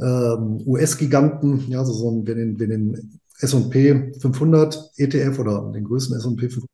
ähm, 0.00 0.62
US-Giganten, 0.66 1.68
ja, 1.70 1.80
also 1.80 1.92
so 1.92 2.10
ein, 2.10 2.26
wer 2.26 2.34
den, 2.34 2.56
den 2.56 3.20
S&P 3.40 4.12
500 4.20 4.92
ETF 4.96 5.38
oder 5.38 5.72
den 5.72 5.84
größten 5.84 6.16
S&P 6.16 6.48
500 6.48 6.68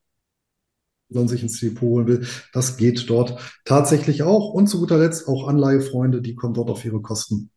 man 1.11 1.29
sich 1.29 1.43
ins 1.43 1.61
Depot 1.61 1.83
holen 1.83 2.07
will, 2.07 2.27
das 2.53 2.77
geht 2.77 3.09
dort 3.09 3.39
tatsächlich 3.65 4.23
auch. 4.23 4.53
Und 4.53 4.69
zu 4.69 4.81
guter 4.81 4.99
Letzt 4.99 5.29
auch 5.29 5.49
Anleihefreunde, 5.49 6.21
die 6.21 6.35
kommen 6.35 6.55
dort 6.55 6.71
auf 6.71 6.85
ihre 6.85 7.01
Kosten 7.01 7.51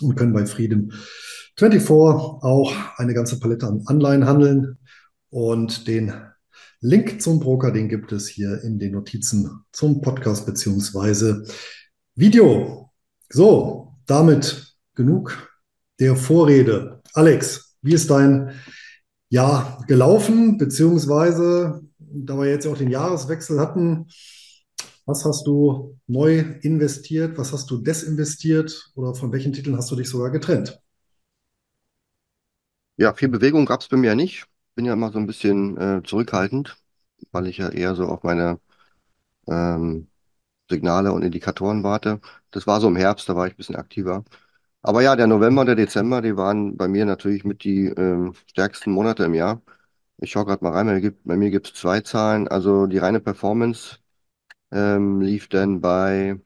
und 0.00 0.16
können 0.16 0.32
bei 0.32 0.46
Freedom 0.46 0.90
24 1.56 1.90
auch 1.90 2.72
eine 2.96 3.14
ganze 3.14 3.38
Palette 3.38 3.66
an 3.66 3.82
Anleihen 3.86 4.26
handeln. 4.26 4.78
Und 5.34 5.88
den 5.88 6.12
Link 6.78 7.20
zum 7.20 7.40
Broker, 7.40 7.72
den 7.72 7.88
gibt 7.88 8.12
es 8.12 8.28
hier 8.28 8.62
in 8.62 8.78
den 8.78 8.92
Notizen 8.92 9.64
zum 9.72 10.00
Podcast 10.00 10.46
beziehungsweise 10.46 11.44
Video. 12.14 12.92
So, 13.30 13.96
damit 14.06 14.76
genug 14.94 15.58
der 15.98 16.14
Vorrede. 16.14 17.02
Alex, 17.14 17.76
wie 17.82 17.94
ist 17.94 18.10
dein 18.10 18.52
Jahr 19.28 19.82
gelaufen? 19.88 20.56
Beziehungsweise, 20.56 21.82
da 21.98 22.38
wir 22.38 22.46
jetzt 22.46 22.68
auch 22.68 22.78
den 22.78 22.90
Jahreswechsel 22.90 23.58
hatten, 23.58 24.06
was 25.04 25.24
hast 25.24 25.48
du 25.48 25.98
neu 26.06 26.44
investiert? 26.60 27.36
Was 27.38 27.52
hast 27.52 27.68
du 27.72 27.78
desinvestiert? 27.78 28.92
Oder 28.94 29.16
von 29.16 29.32
welchen 29.32 29.52
Titeln 29.52 29.76
hast 29.76 29.90
du 29.90 29.96
dich 29.96 30.08
sogar 30.08 30.30
getrennt? 30.30 30.80
Ja, 32.96 33.12
viel 33.12 33.30
Bewegung 33.30 33.66
gab 33.66 33.80
es 33.80 33.88
bei 33.88 33.96
mir 33.96 34.14
nicht. 34.14 34.46
Bin 34.74 34.86
ja 34.86 34.92
immer 34.94 35.12
so 35.12 35.18
ein 35.18 35.26
bisschen 35.26 35.76
äh, 35.78 36.02
zurückhaltend, 36.04 36.76
weil 37.32 37.46
ich 37.46 37.58
ja 37.58 37.68
eher 37.70 37.94
so 37.94 38.06
auf 38.08 38.22
meine 38.24 38.60
ähm, 39.48 40.08
Signale 40.70 41.12
und 41.12 41.22
Indikatoren 41.24 41.84
warte. 41.84 42.20
Das 42.52 42.66
war 42.66 42.80
so 42.80 42.88
im 42.88 42.96
Herbst, 42.96 43.28
da 43.28 43.36
war 43.36 43.46
ich 43.48 43.54
ein 43.54 43.56
bisschen 43.58 43.76
aktiver. 43.76 44.24
Aber 44.82 45.02
ja, 45.02 45.16
der 45.16 45.26
November 45.28 45.62
und 45.62 45.68
der 45.68 45.76
Dezember, 45.76 46.22
die 46.22 46.36
waren 46.36 46.76
bei 46.76 46.88
mir 46.88 47.06
natürlich 47.06 47.44
mit 47.44 47.64
die 47.64 47.86
ähm, 47.88 48.34
stärksten 48.48 48.92
Monate 48.92 49.24
im 49.24 49.34
Jahr. 49.34 49.62
Ich 50.18 50.32
schaue 50.32 50.46
gerade 50.46 50.64
mal 50.64 50.72
rein, 50.72 51.16
bei 51.24 51.36
mir 51.36 51.50
gibt, 51.50 51.68
es 51.68 51.74
zwei 51.74 52.00
Zahlen. 52.02 52.48
Also 52.48 52.86
die 52.88 52.98
reine 52.98 53.20
Performance 53.20 53.98
ähm, 54.72 55.20
lief 55.22 55.48
dann 55.48 55.80
bei 55.82 56.40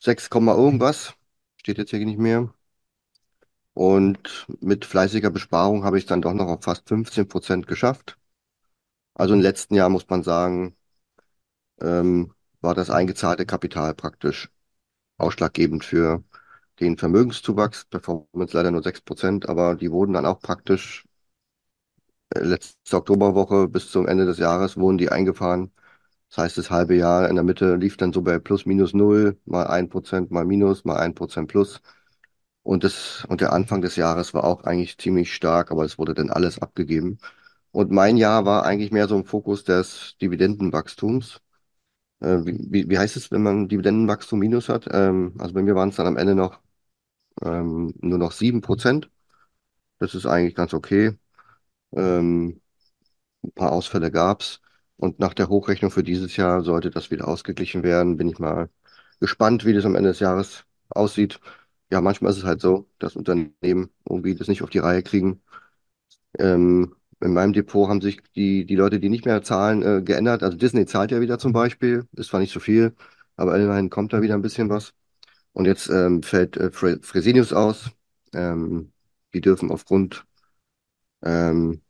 6, 0.00 0.28
Komma 0.30 0.54
irgendwas. 0.54 1.14
Steht 1.58 1.78
jetzt 1.78 1.90
hier 1.90 2.04
nicht 2.04 2.18
mehr. 2.18 2.52
Und 3.76 4.48
mit 4.60 4.84
fleißiger 4.84 5.30
Besparung 5.30 5.84
habe 5.84 5.98
ich 5.98 6.06
dann 6.06 6.20
doch 6.20 6.32
noch 6.32 6.48
auf 6.48 6.64
fast 6.64 6.88
15 6.88 7.28
Prozent 7.28 7.68
geschafft. 7.68 8.18
Also 9.14 9.34
im 9.34 9.40
letzten 9.40 9.74
Jahr 9.76 9.88
muss 9.90 10.08
man 10.08 10.22
sagen, 10.22 10.76
ähm, 11.80 12.32
war 12.60 12.74
das 12.74 12.90
eingezahlte 12.90 13.46
Kapital 13.46 13.94
praktisch 13.94 14.50
ausschlaggebend 15.18 15.84
für 15.84 16.24
den 16.80 16.98
Vermögenszuwachs. 16.98 17.86
Performance 17.86 18.56
leider 18.56 18.70
nur 18.72 18.82
6 18.84 19.00
Prozent, 19.02 19.48
aber 19.48 19.76
die 19.76 19.90
wurden 19.92 20.14
dann 20.14 20.26
auch 20.26 20.40
praktisch 20.40 21.06
äh, 22.34 22.40
letzte 22.40 22.96
Oktoberwoche 22.96 23.68
bis 23.68 23.90
zum 23.90 24.06
Ende 24.06 24.26
des 24.26 24.38
Jahres 24.38 24.76
wurden 24.76 24.98
die 24.98 25.10
eingefahren. 25.10 25.72
Das 26.30 26.38
heißt, 26.40 26.58
das 26.58 26.70
halbe 26.70 26.96
Jahr 26.96 27.28
in 27.28 27.36
der 27.36 27.44
Mitte 27.44 27.76
lief 27.76 27.96
dann 27.96 28.12
so 28.12 28.22
bei 28.22 28.38
plus 28.38 28.66
minus 28.66 28.94
null, 28.94 29.38
mal 29.46 29.66
ein 29.68 29.88
Prozent, 29.88 30.30
mal 30.30 30.44
minus, 30.44 30.84
mal 30.84 30.96
ein 30.98 31.14
Prozent 31.14 31.48
plus. 31.48 31.80
Und 32.66 32.84
das, 32.84 33.24
und 33.28 33.40
der 33.40 33.52
Anfang 33.52 33.80
des 33.80 33.96
Jahres 33.96 34.34
war 34.34 34.44
auch 34.44 34.64
eigentlich 34.64 34.98
ziemlich 34.98 35.32
stark, 35.32 35.70
aber 35.70 35.84
es 35.84 35.98
wurde 35.98 36.14
dann 36.14 36.30
alles 36.30 36.58
abgegeben. 36.60 37.18
Und 37.72 37.92
mein 37.92 38.16
Jahr 38.16 38.44
war 38.46 38.64
eigentlich 38.66 38.92
mehr 38.92 39.08
so 39.08 39.16
im 39.16 39.24
Fokus 39.26 39.64
des 39.64 40.16
Dividendenwachstums. 40.20 41.40
Äh, 42.20 42.38
wie, 42.44 42.90
wie, 42.90 42.98
heißt 42.98 43.16
es, 43.16 43.30
wenn 43.30 43.42
man 43.42 43.68
Dividendenwachstum 43.68 44.38
minus 44.40 44.68
hat? 44.68 44.88
Ähm, 44.92 45.34
also 45.38 45.54
bei 45.54 45.62
mir 45.62 45.74
waren 45.76 45.90
es 45.90 45.96
dann 45.96 46.06
am 46.08 46.16
Ende 46.16 46.34
noch 46.34 46.60
ähm, 47.42 47.94
nur 48.00 48.18
noch 48.18 48.32
sieben 48.32 48.60
Prozent. 48.62 49.10
Das 49.98 50.14
ist 50.14 50.26
eigentlich 50.26 50.54
ganz 50.54 50.74
okay. 50.74 51.18
Ähm, 51.96 52.60
ein 53.44 53.52
paar 53.52 53.72
Ausfälle 53.72 54.10
gab's. 54.10 54.60
Und 54.96 55.18
nach 55.20 55.34
der 55.34 55.48
Hochrechnung 55.48 55.90
für 55.90 56.04
dieses 56.04 56.36
Jahr 56.36 56.62
sollte 56.62 56.90
das 56.90 57.10
wieder 57.10 57.28
ausgeglichen 57.28 57.82
werden. 57.82 58.16
Bin 58.18 58.28
ich 58.28 58.38
mal 58.38 58.70
gespannt, 59.20 59.64
wie 59.66 59.74
das 59.74 59.84
am 59.86 59.96
Ende 59.96 60.10
des 60.10 60.20
Jahres 60.20 60.64
aussieht. 60.90 61.40
Ja, 61.90 62.00
manchmal 62.00 62.32
ist 62.32 62.38
es 62.38 62.44
halt 62.44 62.60
so, 62.60 62.88
dass 62.98 63.14
Unternehmen 63.16 63.90
irgendwie 64.08 64.34
das 64.34 64.48
nicht 64.48 64.62
auf 64.62 64.70
die 64.70 64.78
Reihe 64.78 65.02
kriegen. 65.02 65.42
Ähm, 66.38 66.94
in 67.20 67.32
meinem 67.34 67.52
Depot 67.52 67.88
haben 67.88 68.00
sich 68.02 68.22
die, 68.36 68.66
die 68.66 68.76
Leute, 68.76 69.00
die 69.00 69.08
nicht 69.08 69.24
mehr 69.26 69.42
zahlen, 69.42 69.82
äh, 69.82 70.02
geändert. 70.02 70.42
Also 70.42 70.56
Disney 70.58 70.86
zahlt 70.86 71.10
ja 71.12 71.20
wieder 71.20 71.38
zum 71.38 71.52
Beispiel. 71.52 72.06
Ist 72.16 72.28
zwar 72.30 72.40
nicht 72.40 72.52
so 72.52 72.60
viel, 72.60 72.94
aber 73.36 73.58
immerhin 73.58 73.90
kommt 73.90 74.12
da 74.12 74.22
wieder 74.22 74.34
ein 74.34 74.42
bisschen 74.42 74.68
was. 74.70 74.92
Und 75.52 75.66
jetzt 75.66 75.88
ähm, 75.90 76.22
fällt 76.22 76.56
äh, 76.58 76.70
Fre 76.72 77.00
Fresenius 77.02 77.52
aus. 77.54 77.90
Ähm, 78.34 78.92
die 79.34 79.40
dürfen 79.42 79.70
aufgrund 79.72 80.26
ähm, 81.24 81.82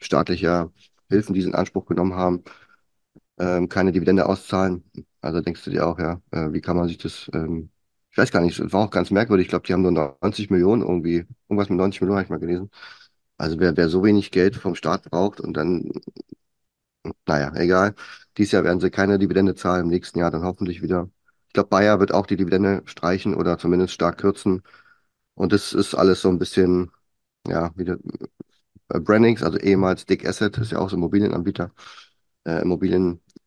staatlicher 0.00 0.72
Hilfen, 1.10 1.34
die 1.34 1.42
sie 1.42 1.48
in 1.48 1.54
Anspruch 1.54 1.86
genommen 1.86 2.14
haben, 2.14 2.44
ähm, 3.38 3.68
keine 3.68 3.92
Dividende 3.92 4.26
auszahlen. 4.26 4.84
Also 5.20 5.40
denkst 5.40 5.64
du 5.64 5.70
dir 5.70 5.86
auch, 5.86 5.98
ja, 5.98 6.20
äh, 6.30 6.52
wie 6.52 6.60
kann 6.60 6.76
man 6.76 6.88
sich 6.88 6.98
das, 6.98 7.30
ähm, 7.34 7.70
ich 8.12 8.18
weiß 8.18 8.30
gar 8.32 8.40
nicht, 8.42 8.58
es 8.58 8.72
war 8.72 8.84
auch 8.86 8.90
ganz 8.90 9.10
merkwürdig. 9.10 9.46
Ich 9.46 9.50
glaube, 9.50 9.66
die 9.66 9.72
haben 9.72 9.82
nur 9.82 9.92
90 9.92 10.50
Millionen 10.50 10.82
irgendwie, 10.82 11.26
irgendwas 11.48 11.68
mit 11.70 11.78
90 11.78 12.00
Millionen 12.02 12.18
habe 12.18 12.24
ich 12.26 12.30
mal 12.30 12.38
gelesen. 12.40 12.70
Also 13.38 13.58
wer, 13.60 13.76
wer 13.76 13.88
so 13.88 14.04
wenig 14.04 14.30
Geld 14.32 14.56
vom 14.56 14.74
Staat 14.76 15.04
braucht 15.10 15.40
und 15.40 15.56
dann, 15.56 15.90
naja, 17.26 17.52
egal. 17.56 17.94
Dieses 18.36 18.52
Jahr 18.52 18.64
werden 18.64 18.80
sie 18.80 18.90
keine 18.90 19.18
Dividende 19.18 19.54
zahlen, 19.54 19.82
im 19.84 19.88
nächsten 19.88 20.18
Jahr 20.18 20.30
dann 20.30 20.42
hoffentlich 20.44 20.82
wieder. 20.82 21.10
Ich 21.48 21.52
glaube, 21.52 21.68
Bayer 21.68 22.00
wird 22.00 22.12
auch 22.12 22.26
die 22.26 22.36
Dividende 22.36 22.82
streichen 22.86 23.34
oder 23.34 23.58
zumindest 23.58 23.92
stark 23.94 24.18
kürzen. 24.18 24.62
Und 25.34 25.52
das 25.52 25.72
ist 25.72 25.94
alles 25.94 26.22
so 26.22 26.28
ein 26.30 26.38
bisschen, 26.38 26.92
ja, 27.48 27.72
wieder 27.76 27.98
äh, 28.90 29.00
Brandings, 29.00 29.42
also 29.42 29.58
ehemals 29.58 30.06
Dick 30.06 30.26
Asset, 30.28 30.58
ist 30.58 30.72
ja 30.72 30.78
auch 30.78 30.90
so 30.90 30.96
ein 30.96 31.00
Immobilienanbieter, 31.00 31.72
äh, 32.46 32.62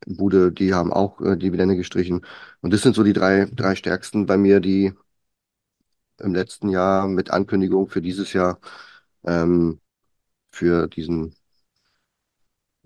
Immobilienbude, 0.05 0.51
die 0.51 0.73
haben 0.73 0.93
auch 0.93 1.19
äh, 1.21 1.37
Dividende 1.37 1.75
gestrichen. 1.75 2.25
Und 2.61 2.73
das 2.73 2.81
sind 2.81 2.95
so 2.95 3.03
die 3.03 3.13
drei, 3.13 3.47
drei 3.53 3.75
stärksten 3.75 4.25
bei 4.25 4.37
mir, 4.37 4.59
die 4.59 4.93
im 6.19 6.33
letzten 6.33 6.69
Jahr 6.69 7.07
mit 7.07 7.31
Ankündigung 7.31 7.87
für 7.89 8.01
dieses 8.01 8.33
Jahr 8.33 8.59
ähm, 9.25 9.81
für 10.51 10.87
diesen, 10.87 11.35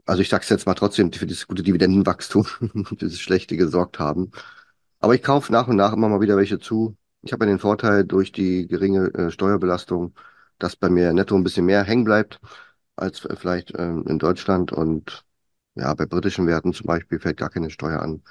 also 0.06 0.22
ich 0.22 0.30
sag's 0.30 0.50
jetzt 0.50 0.66
mal 0.66 0.74
trotzdem, 0.74 1.12
für 1.14 1.28
dieses 1.28 1.48
gute 1.48 1.64
Dividendenwachstum, 1.64 2.46
dieses 3.02 3.20
schlechte 3.20 3.58
gesorgt 3.58 4.00
haben. 4.00 4.32
Aber 5.00 5.16
ich 5.16 5.24
kaufe 5.24 5.52
nach 5.52 5.68
und 5.68 5.78
nach 5.78 5.94
immer 5.94 6.10
mal 6.10 6.22
wieder 6.22 6.38
welche 6.38 6.60
zu. 6.60 6.98
Ich 7.22 7.34
habe 7.34 7.46
ja 7.46 7.52
den 7.52 7.60
Vorteil 7.60 8.06
durch 8.06 8.32
die 8.32 8.68
geringe 8.68 9.14
äh, 9.14 9.32
Steuerbelastung, 9.32 10.16
dass 10.60 10.76
bei 10.76 10.90
mir 10.90 11.14
netto 11.14 11.36
ein 11.36 11.44
bisschen 11.44 11.66
mehr 11.66 11.84
hängen 11.84 12.06
bleibt 12.06 12.40
als 12.96 13.20
vielleicht 13.20 13.74
ähm, 13.78 14.06
in 14.08 14.20
Deutschland. 14.20 14.72
Und 14.72 15.26
ja, 15.80 15.94
bei 15.94 16.06
britischen 16.06 16.48
Werten 16.48 16.74
zum 16.74 16.88
Beispiel 16.88 17.20
fällt 17.20 17.38
gar 17.38 17.50
keine 17.50 17.70
Steuer 17.70 18.02
an. 18.02 18.22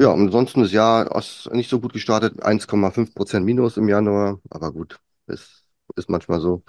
Ja, 0.00 0.12
ansonsten 0.12 0.60
das 0.62 0.70
Jahr 0.72 1.14
ist 1.16 1.50
nicht 1.52 1.68
so 1.68 1.80
gut 1.80 1.92
gestartet, 1.92 2.42
1,5 2.42 3.14
Prozent 3.14 3.44
Minus 3.44 3.76
im 3.76 3.88
Januar, 3.88 4.40
aber 4.48 4.72
gut, 4.72 5.00
ist, 5.26 5.64
ist 5.96 6.08
manchmal 6.08 6.40
so. 6.40 6.62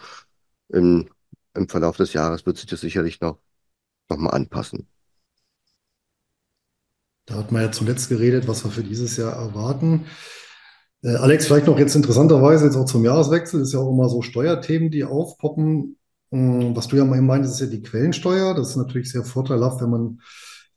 Im, 0.69 1.09
Im 1.55 1.69
Verlauf 1.69 1.98
des 1.98 2.13
Jahres 2.13 2.45
wird 2.45 2.57
sich 2.57 2.67
das 2.67 2.81
sicherlich 2.81 3.21
noch, 3.21 3.39
noch 4.09 4.17
mal 4.17 4.31
anpassen. 4.31 4.89
Da 7.27 7.36
hat 7.36 7.51
man 7.51 7.62
ja 7.62 7.71
zuletzt 7.71 8.09
geredet, 8.09 8.48
was 8.48 8.63
wir 8.63 8.71
für 8.71 8.83
dieses 8.83 9.15
Jahr 9.17 9.33
erwarten. 9.33 10.07
Äh, 11.03 11.15
Alex, 11.17 11.45
vielleicht 11.45 11.67
noch 11.67 11.77
jetzt 11.77 11.95
interessanterweise 11.95 12.65
jetzt 12.65 12.75
auch 12.75 12.86
zum 12.86 13.05
Jahreswechsel, 13.05 13.62
ist 13.62 13.74
ja 13.74 13.79
auch 13.79 13.91
immer 13.91 14.09
so 14.09 14.24
Steuerthemen, 14.24 14.89
die 14.89 15.03
aufpoppen. 15.03 15.99
Ähm, 16.31 16.75
was 16.75 16.88
du 16.88 16.98
ja 16.98 17.05
mal 17.05 17.21
meintest, 17.21 17.55
ist 17.55 17.62
ja 17.62 17.67
die 17.67 17.81
Quellensteuer. 17.81 18.53
Das 18.53 18.71
ist 18.71 18.75
natürlich 18.75 19.12
sehr 19.12 19.24
vorteilhaft, 19.24 19.81
wenn 19.81 19.89
man 19.89 20.21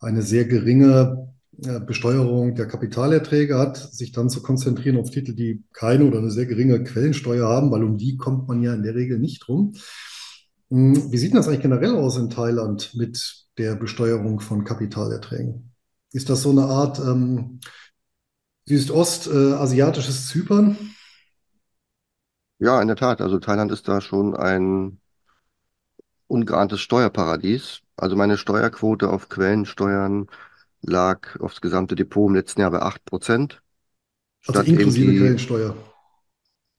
eine 0.01 0.23
sehr 0.23 0.45
geringe 0.45 1.33
äh, 1.65 1.81
Besteuerung 1.81 2.55
der 2.55 2.67
Kapitalerträge 2.67 3.59
hat, 3.59 3.77
sich 3.77 4.13
dann 4.13 4.31
zu 4.31 4.43
konzentrieren 4.43 4.97
auf 4.97 5.11
Titel, 5.11 5.35
die 5.35 5.65
keine 5.73 6.07
oder 6.07 6.19
eine 6.19 6.31
sehr 6.31 6.47
geringe 6.47 6.83
Quellensteuer 6.83 7.49
haben, 7.49 7.71
weil 7.71 7.85
um 7.85 7.99
die 7.99 8.17
kommt 8.17 8.49
man 8.49 8.63
ja 8.63 8.75
in 8.75 8.83
der 8.83 8.95
Regel 8.95 9.19
nicht 9.19 9.49
rum. 9.49 9.75
Ähm, 10.71 11.13
wie 11.13 11.19
sieht 11.19 11.35
das 11.35 11.49
eigentlich 11.49 11.61
generell 11.61 11.95
aus 11.95 12.17
in 12.17 12.31
Thailand 12.31 12.95
mit 12.95 13.47
der 13.59 13.77
Besteuerung 13.77 14.41
von 14.41 14.65
Kapitalerträgen? 14.65 15.73
Ist 16.13 16.31
das 16.31 16.43
so 16.43 16.51
eine 16.51 16.65
Art 16.65 16.99
ähm, 16.99 17.61
südostasiatisches 18.67 20.29
Zypern? 20.29 20.77
Ja, 22.59 22.81
in 22.81 22.89
der 22.89 22.97
Tat. 22.97 23.21
Also 23.21 23.39
Thailand 23.39 23.73
ist 23.73 23.89
da 23.89 24.01
schon 24.01 24.35
ein 24.37 25.02
ungeahntes 26.29 26.81
Steuerparadies. 26.81 27.83
Also 27.97 28.17
meine 28.17 28.39
Steuerquote 28.39 29.11
auf 29.11 29.29
Quellensteuern 29.29 30.29
lag 30.83 31.41
aufs 31.41 31.61
gesamte 31.61 31.95
Depot 31.97 32.29
im 32.31 32.35
letzten 32.37 32.61
Jahr 32.63 32.71
bei 32.73 32.83
8 32.83 33.05
Prozent. 33.05 33.63
Also 34.47 34.63
Statt 34.63 34.73
eben 34.73 34.95
inklusive 34.95 34.95
die, 34.95 35.15
Quellensteuer. 35.15 35.75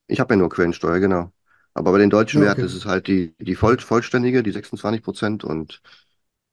ich 0.07 0.19
habe 0.19 0.33
ja 0.33 0.37
nur 0.37 0.49
Quellensteuer, 0.49 0.99
genau. 0.99 1.31
Aber 1.73 1.91
bei 1.91 1.97
den 1.97 2.09
deutschen 2.09 2.41
Ja, 2.41 2.41
Werten 2.41 2.65
okay. 2.65 2.65
ist 2.65 2.75
es 2.75 2.85
halt 2.85 3.07
die, 3.07 3.35
die 3.39 3.55
voll, 3.55 3.79
vollständige, 3.79 4.43
die 4.43 4.51
26 4.51 5.01
Prozent. 5.03 5.43
Und 5.43 5.81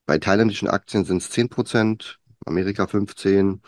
bei 0.05 0.17
thailändischen 0.17 0.67
Aktien 0.69 1.05
sind 1.05 1.17
es 1.17 1.29
10 1.29 1.49
Prozent, 1.49 2.19
Amerika 2.45 2.87
15, 2.87 3.61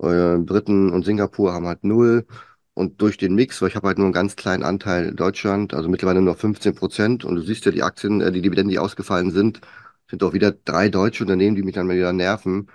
äh, 0.00 0.38
Briten 0.38 0.90
und 0.92 1.04
Singapur 1.04 1.52
haben 1.52 1.66
halt 1.66 1.84
null. 1.84 2.26
Und 2.74 3.02
durch 3.02 3.18
den 3.18 3.34
Mix, 3.34 3.60
weil 3.60 3.68
ich 3.68 3.76
habe 3.76 3.88
halt 3.88 3.98
nur 3.98 4.06
einen 4.06 4.12
ganz 4.14 4.36
kleinen 4.36 4.62
Anteil 4.62 5.06
in 5.08 5.16
Deutschland, 5.16 5.74
also 5.74 5.88
mittlerweile 5.88 6.22
nur 6.22 6.34
15 6.36 6.74
Prozent. 6.74 7.24
Und 7.24 7.36
du 7.36 7.42
siehst 7.42 7.64
ja 7.66 7.72
die 7.72 7.82
Aktien, 7.82 8.20
äh, 8.20 8.32
die 8.32 8.40
Dividenden, 8.42 8.70
die 8.70 8.78
ausgefallen 8.78 9.30
sind, 9.32 9.60
sind 10.08 10.22
auch 10.22 10.32
wieder 10.32 10.52
drei 10.52 10.88
deutsche 10.88 11.24
Unternehmen, 11.24 11.56
die 11.56 11.62
mich 11.62 11.74
dann 11.74 11.88
wieder 11.88 12.12
nerven. 12.12 12.68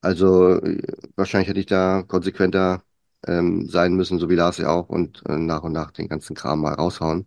Also 0.00 0.60
äh, 0.62 0.82
wahrscheinlich 1.16 1.48
hätte 1.48 1.60
ich 1.60 1.66
da 1.66 2.02
konsequenter 2.02 2.82
ähm, 3.26 3.68
sein 3.68 3.94
müssen, 3.94 4.18
so 4.18 4.28
wie 4.30 4.34
Lars 4.36 4.58
ja 4.58 4.70
auch, 4.70 4.88
und 4.90 5.22
äh, 5.28 5.38
nach 5.38 5.62
und 5.62 5.72
nach 5.72 5.90
den 5.92 6.08
ganzen 6.08 6.36
Kram 6.36 6.60
mal 6.60 6.74
raushauen. 6.74 7.26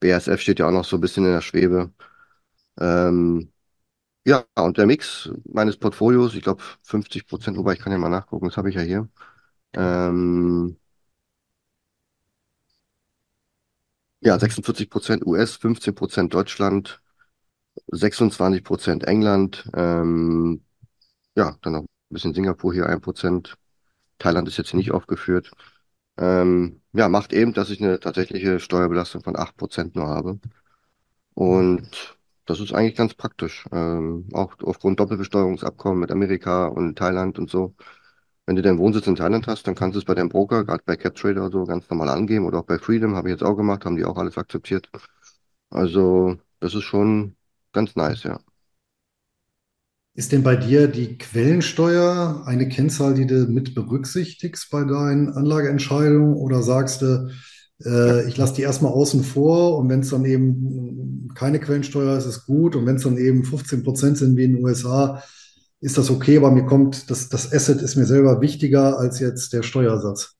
BASF 0.00 0.40
steht 0.40 0.58
ja 0.60 0.68
auch 0.68 0.72
noch 0.72 0.84
so 0.84 0.96
ein 0.98 1.00
bisschen 1.02 1.24
in 1.26 1.32
der 1.32 1.40
Schwebe. 1.42 1.92
Ähm, 2.80 3.52
ja, 4.26 4.44
und 4.56 4.78
der 4.78 4.86
Mix 4.86 5.30
meines 5.46 5.78
Portfolios, 5.78 6.34
ich 6.34 6.42
glaube 6.42 6.62
50 6.82 7.26
Prozent, 7.28 7.56
wobei 7.58 7.74
ich 7.74 7.80
kann 7.80 7.92
ja 7.92 7.98
mal 7.98 8.08
nachgucken, 8.10 8.46
das 8.48 8.56
habe 8.56 8.70
ich 8.70 8.76
ja 8.76 8.82
hier. 8.82 9.08
Ähm, 9.74 10.78
ja, 14.20 14.38
46 14.38 14.90
Prozent 14.90 15.26
US, 15.26 15.56
15 15.56 15.94
Prozent 15.94 16.34
Deutschland, 16.34 17.00
26 17.88 18.64
Prozent 18.64 19.04
England, 19.04 19.68
ähm, 19.74 20.64
ja, 21.36 21.56
dann 21.62 21.72
noch 21.74 21.82
ein 21.82 21.86
bisschen 22.10 22.34
Singapur 22.34 22.72
hier 22.74 22.88
ein 22.88 23.00
Prozent. 23.00 23.56
Thailand 24.18 24.48
ist 24.48 24.58
jetzt 24.58 24.70
hier 24.70 24.78
nicht 24.78 24.92
aufgeführt. 24.92 25.50
Ähm, 26.18 26.82
ja, 26.92 27.08
macht 27.08 27.32
eben, 27.32 27.54
dass 27.54 27.70
ich 27.70 27.82
eine 27.82 28.00
tatsächliche 28.00 28.60
Steuerbelastung 28.60 29.22
von 29.22 29.36
8% 29.36 29.96
nur 29.96 30.08
habe. 30.08 30.40
Und 31.34 32.18
das 32.46 32.60
ist 32.60 32.72
eigentlich 32.74 32.96
ganz 32.96 33.14
praktisch. 33.14 33.66
Ähm, 33.72 34.28
auch 34.32 34.54
aufgrund 34.62 35.00
Doppelbesteuerungsabkommen 35.00 36.00
mit 36.00 36.10
Amerika 36.10 36.66
und 36.68 36.96
Thailand 36.98 37.38
und 37.38 37.50
so. 37.50 37.74
Wenn 38.48 38.56
du 38.56 38.62
deinen 38.62 38.78
Wohnsitz 38.78 39.06
in 39.06 39.14
Thailand 39.16 39.46
hast, 39.46 39.66
dann 39.68 39.76
kannst 39.76 39.94
du 39.94 40.00
es 40.00 40.06
bei 40.06 40.14
deinem 40.14 40.30
Broker, 40.30 40.64
gerade 40.64 40.82
bei 40.86 40.96
CapTrader 40.96 41.42
oder 41.42 41.52
so, 41.52 41.64
ganz 41.66 41.88
normal 41.90 42.08
angeben. 42.08 42.46
Oder 42.46 42.60
auch 42.60 42.64
bei 42.66 42.78
Freedom, 42.78 43.14
habe 43.14 43.28
ich 43.28 43.34
jetzt 43.34 43.44
auch 43.44 43.56
gemacht, 43.56 43.84
haben 43.84 43.96
die 43.96 44.04
auch 44.04 44.16
alles 44.16 44.38
akzeptiert. 44.38 44.90
Also, 45.70 46.38
das 46.60 46.74
ist 46.74 46.84
schon 46.84 47.36
ganz 47.72 47.96
nice, 47.96 48.24
ja. 48.24 48.40
Ist 50.14 50.32
denn 50.32 50.42
bei 50.42 50.56
dir 50.56 50.88
die 50.88 51.16
Quellensteuer 51.16 52.42
eine 52.44 52.68
Kennzahl, 52.68 53.14
die 53.14 53.26
du 53.26 53.46
mit 53.46 53.74
berücksichtigst 53.74 54.68
bei 54.70 54.82
deinen 54.84 55.28
Anlageentscheidungen? 55.30 56.34
Oder 56.34 56.62
sagst 56.62 57.02
du, 57.02 57.30
Äh, 57.84 58.28
ich 58.28 58.36
lasse 58.36 58.56
die 58.56 58.62
erstmal 58.62 58.92
außen 58.92 59.24
vor 59.24 59.78
und 59.78 59.88
wenn 59.88 60.02
es 60.02 60.10
dann 60.10 60.26
eben 60.26 61.30
keine 61.34 61.60
Quellensteuer 61.60 62.18
ist, 62.18 62.26
ist 62.26 62.46
gut. 62.46 62.76
Und 62.76 62.86
wenn 62.86 62.96
es 62.98 63.04
dann 63.04 63.18
eben 63.18 63.44
15 63.44 63.84
Prozent 63.84 64.18
sind 64.18 64.36
wie 64.36 64.44
in 64.44 64.54
den 64.56 64.64
USA, 64.66 65.22
ist 65.80 65.98
das 65.98 66.10
okay, 66.10 66.36
aber 66.38 66.50
mir 66.50 66.66
kommt, 66.66 67.10
das, 67.10 67.28
das 67.28 67.52
Asset 67.52 67.82
ist 67.82 67.96
mir 67.96 68.06
selber 68.06 68.40
wichtiger 68.40 68.98
als 68.98 69.20
jetzt 69.20 69.52
der 69.52 69.62
Steuersatz. 69.62 70.36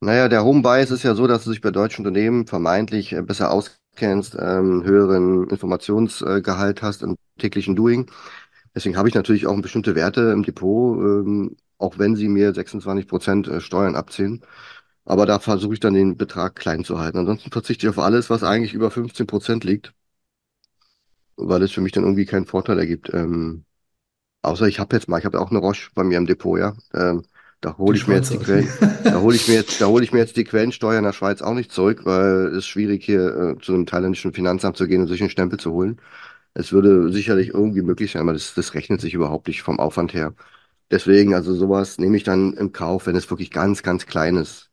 Naja, 0.00 0.28
der 0.28 0.44
Home 0.44 0.62
Bias 0.62 0.90
ist 0.90 1.02
ja 1.02 1.14
so, 1.14 1.26
dass 1.26 1.44
du 1.44 1.50
dich 1.50 1.60
bei 1.62 1.70
deutschen 1.70 2.06
Unternehmen 2.06 2.46
vermeintlich 2.46 3.12
äh, 3.12 3.22
besser 3.22 3.50
auskennst, 3.50 4.36
ähm, 4.38 4.84
höheren 4.84 5.48
Informationsgehalt 5.48 6.82
hast 6.82 7.02
im 7.02 7.16
täglichen 7.38 7.76
Doing. 7.76 8.10
Deswegen 8.74 8.96
habe 8.98 9.08
ich 9.08 9.14
natürlich 9.14 9.46
auch 9.46 9.60
bestimmte 9.62 9.94
Werte 9.94 10.32
im 10.32 10.44
Depot, 10.44 10.98
ähm, 10.98 11.56
auch 11.78 11.98
wenn 11.98 12.16
sie 12.16 12.28
mir 12.28 12.54
26 12.54 13.08
Prozent 13.08 13.48
äh, 13.48 13.60
Steuern 13.60 13.96
abziehen. 13.96 14.42
Aber 15.06 15.26
da 15.26 15.40
versuche 15.40 15.74
ich 15.74 15.80
dann 15.80 15.94
den 15.94 16.16
Betrag 16.18 16.56
klein 16.56 16.84
zu 16.84 16.98
halten. 17.00 17.18
Ansonsten 17.18 17.50
verzichte 17.52 17.86
ich 17.86 17.90
auf 17.90 17.98
alles, 18.00 18.30
was 18.30 18.44
eigentlich 18.44 18.74
über 18.74 18.90
15 18.90 19.26
Prozent 19.28 19.64
liegt, 19.64 19.94
weil 21.36 21.62
es 21.62 21.72
für 21.72 21.80
mich 21.80 21.92
dann 21.92 22.04
irgendwie 22.04 22.26
keinen 22.26 22.46
Vorteil 22.46 22.78
ergibt. 22.78 23.10
Ähm, 23.14 23.65
außer 24.46 24.66
ich 24.66 24.78
habe 24.78 24.96
jetzt 24.96 25.08
mal, 25.08 25.18
ich 25.18 25.24
habe 25.24 25.40
auch 25.40 25.50
eine 25.50 25.58
Roche 25.58 25.90
bei 25.94 26.04
mir 26.04 26.18
im 26.18 26.26
Depot, 26.26 26.58
ja. 26.58 26.74
Ähm, 26.94 27.22
da 27.60 27.76
hole 27.78 27.96
ich 27.96 28.06
mir 28.06 28.16
jetzt 28.16 28.32
die. 28.32 28.38
Quellen, 28.38 28.68
da 29.04 29.20
hole 29.20 29.34
ich 29.36 29.48
mir 29.48 29.54
jetzt, 29.54 29.80
da 29.80 29.86
hole 29.86 30.04
ich 30.04 30.12
mir 30.12 30.18
jetzt 30.20 30.36
die 30.36 30.44
Quellensteuer 30.44 30.98
in 30.98 31.04
der 31.04 31.12
Schweiz 31.12 31.42
auch 31.42 31.54
nicht 31.54 31.72
zurück, 31.72 32.02
weil 32.04 32.48
es 32.48 32.58
ist 32.58 32.66
schwierig 32.66 33.04
hier 33.04 33.56
äh, 33.58 33.62
zu 33.62 33.74
einem 33.74 33.86
thailändischen 33.86 34.32
Finanzamt 34.32 34.76
zu 34.76 34.86
gehen 34.86 35.02
und 35.02 35.08
sich 35.08 35.20
einen 35.20 35.30
Stempel 35.30 35.58
zu 35.58 35.72
holen. 35.72 36.00
Es 36.54 36.72
würde 36.72 37.12
sicherlich 37.12 37.48
irgendwie 37.50 37.82
möglich 37.82 38.12
sein, 38.12 38.22
aber 38.22 38.32
das, 38.32 38.54
das 38.54 38.74
rechnet 38.74 39.00
sich 39.00 39.14
überhaupt 39.14 39.48
nicht 39.48 39.62
vom 39.62 39.78
Aufwand 39.80 40.14
her. 40.14 40.34
Deswegen, 40.90 41.34
also 41.34 41.54
sowas 41.54 41.98
nehme 41.98 42.16
ich 42.16 42.24
dann 42.24 42.54
im 42.54 42.72
Kauf, 42.72 43.06
wenn 43.06 43.16
es 43.16 43.30
wirklich 43.30 43.50
ganz, 43.50 43.82
ganz 43.82 44.06
klein 44.06 44.36
ist. 44.36 44.70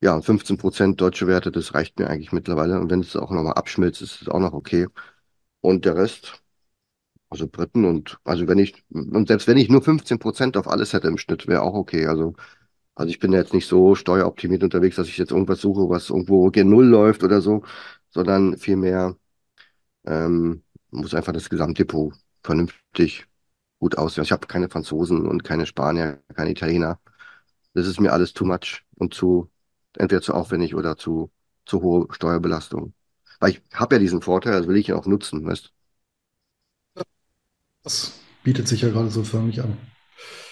Ja, 0.00 0.14
und 0.14 0.24
15 0.24 0.58
Prozent 0.58 1.00
deutsche 1.00 1.26
Werte, 1.26 1.50
das 1.52 1.74
reicht 1.74 1.98
mir 1.98 2.08
eigentlich 2.08 2.32
mittlerweile. 2.32 2.80
Und 2.80 2.90
wenn 2.90 3.00
es 3.00 3.16
auch 3.16 3.30
nochmal 3.30 3.54
abschmilzt, 3.54 4.02
ist 4.02 4.22
es 4.22 4.28
auch 4.28 4.40
noch 4.40 4.52
okay. 4.52 4.86
Und 5.60 5.84
der 5.84 5.96
Rest, 5.96 6.42
also 7.30 7.46
Briten 7.48 7.84
und, 7.84 8.18
also 8.24 8.46
wenn 8.48 8.58
ich, 8.58 8.84
und 8.90 9.28
selbst 9.28 9.46
wenn 9.48 9.58
ich 9.58 9.68
nur 9.68 9.82
15 9.82 10.18
Prozent 10.18 10.56
auf 10.56 10.68
alles 10.68 10.92
hätte 10.92 11.08
im 11.08 11.18
Schnitt, 11.18 11.46
wäre 11.46 11.62
auch 11.62 11.74
okay. 11.74 12.06
Also, 12.06 12.34
also 12.94 13.10
ich 13.10 13.18
bin 13.20 13.32
jetzt 13.32 13.54
nicht 13.54 13.66
so 13.68 13.94
steueroptimiert 13.94 14.62
unterwegs, 14.64 14.96
dass 14.96 15.08
ich 15.08 15.18
jetzt 15.18 15.32
irgendwas 15.32 15.60
suche, 15.60 15.88
was 15.90 16.10
irgendwo 16.10 16.50
gen 16.50 16.70
Null 16.70 16.86
läuft 16.86 17.22
oder 17.24 17.40
so, 17.40 17.62
sondern 18.10 18.56
vielmehr, 18.58 19.16
ähm, 20.06 20.62
muss 20.90 21.14
einfach 21.14 21.32
das 21.32 21.50
Gesamtdepot 21.50 22.14
vernünftig 22.42 23.26
gut 23.78 23.98
aussehen. 23.98 24.24
Ich 24.24 24.32
habe 24.32 24.46
keine 24.46 24.68
Franzosen 24.68 25.26
und 25.26 25.44
keine 25.44 25.66
Spanier, 25.66 26.22
keine 26.34 26.50
Italiener. 26.50 27.00
Das 27.74 27.86
ist 27.86 28.00
mir 28.00 28.12
alles 28.12 28.32
too 28.34 28.44
much 28.46 28.84
und 28.96 29.14
zu, 29.14 29.50
entweder 29.96 30.22
zu 30.22 30.34
aufwendig 30.34 30.74
oder 30.74 30.96
zu, 30.96 31.30
zu 31.66 31.82
hohe 31.82 32.08
Steuerbelastung. 32.12 32.94
Weil 33.40 33.52
ich 33.52 33.62
habe 33.74 33.96
ja 33.96 34.00
diesen 34.00 34.22
Vorteil, 34.22 34.52
das 34.54 34.68
will 34.68 34.76
ich 34.76 34.88
ja 34.88 34.96
auch 34.96 35.06
nutzen, 35.06 35.44
weißt 35.46 35.72
Das 37.88 38.12
bietet 38.44 38.68
sich 38.68 38.82
ja 38.82 38.88
gerade 38.90 39.10
so 39.10 39.24
für 39.24 39.40
mich 39.40 39.60
an. 39.62 39.76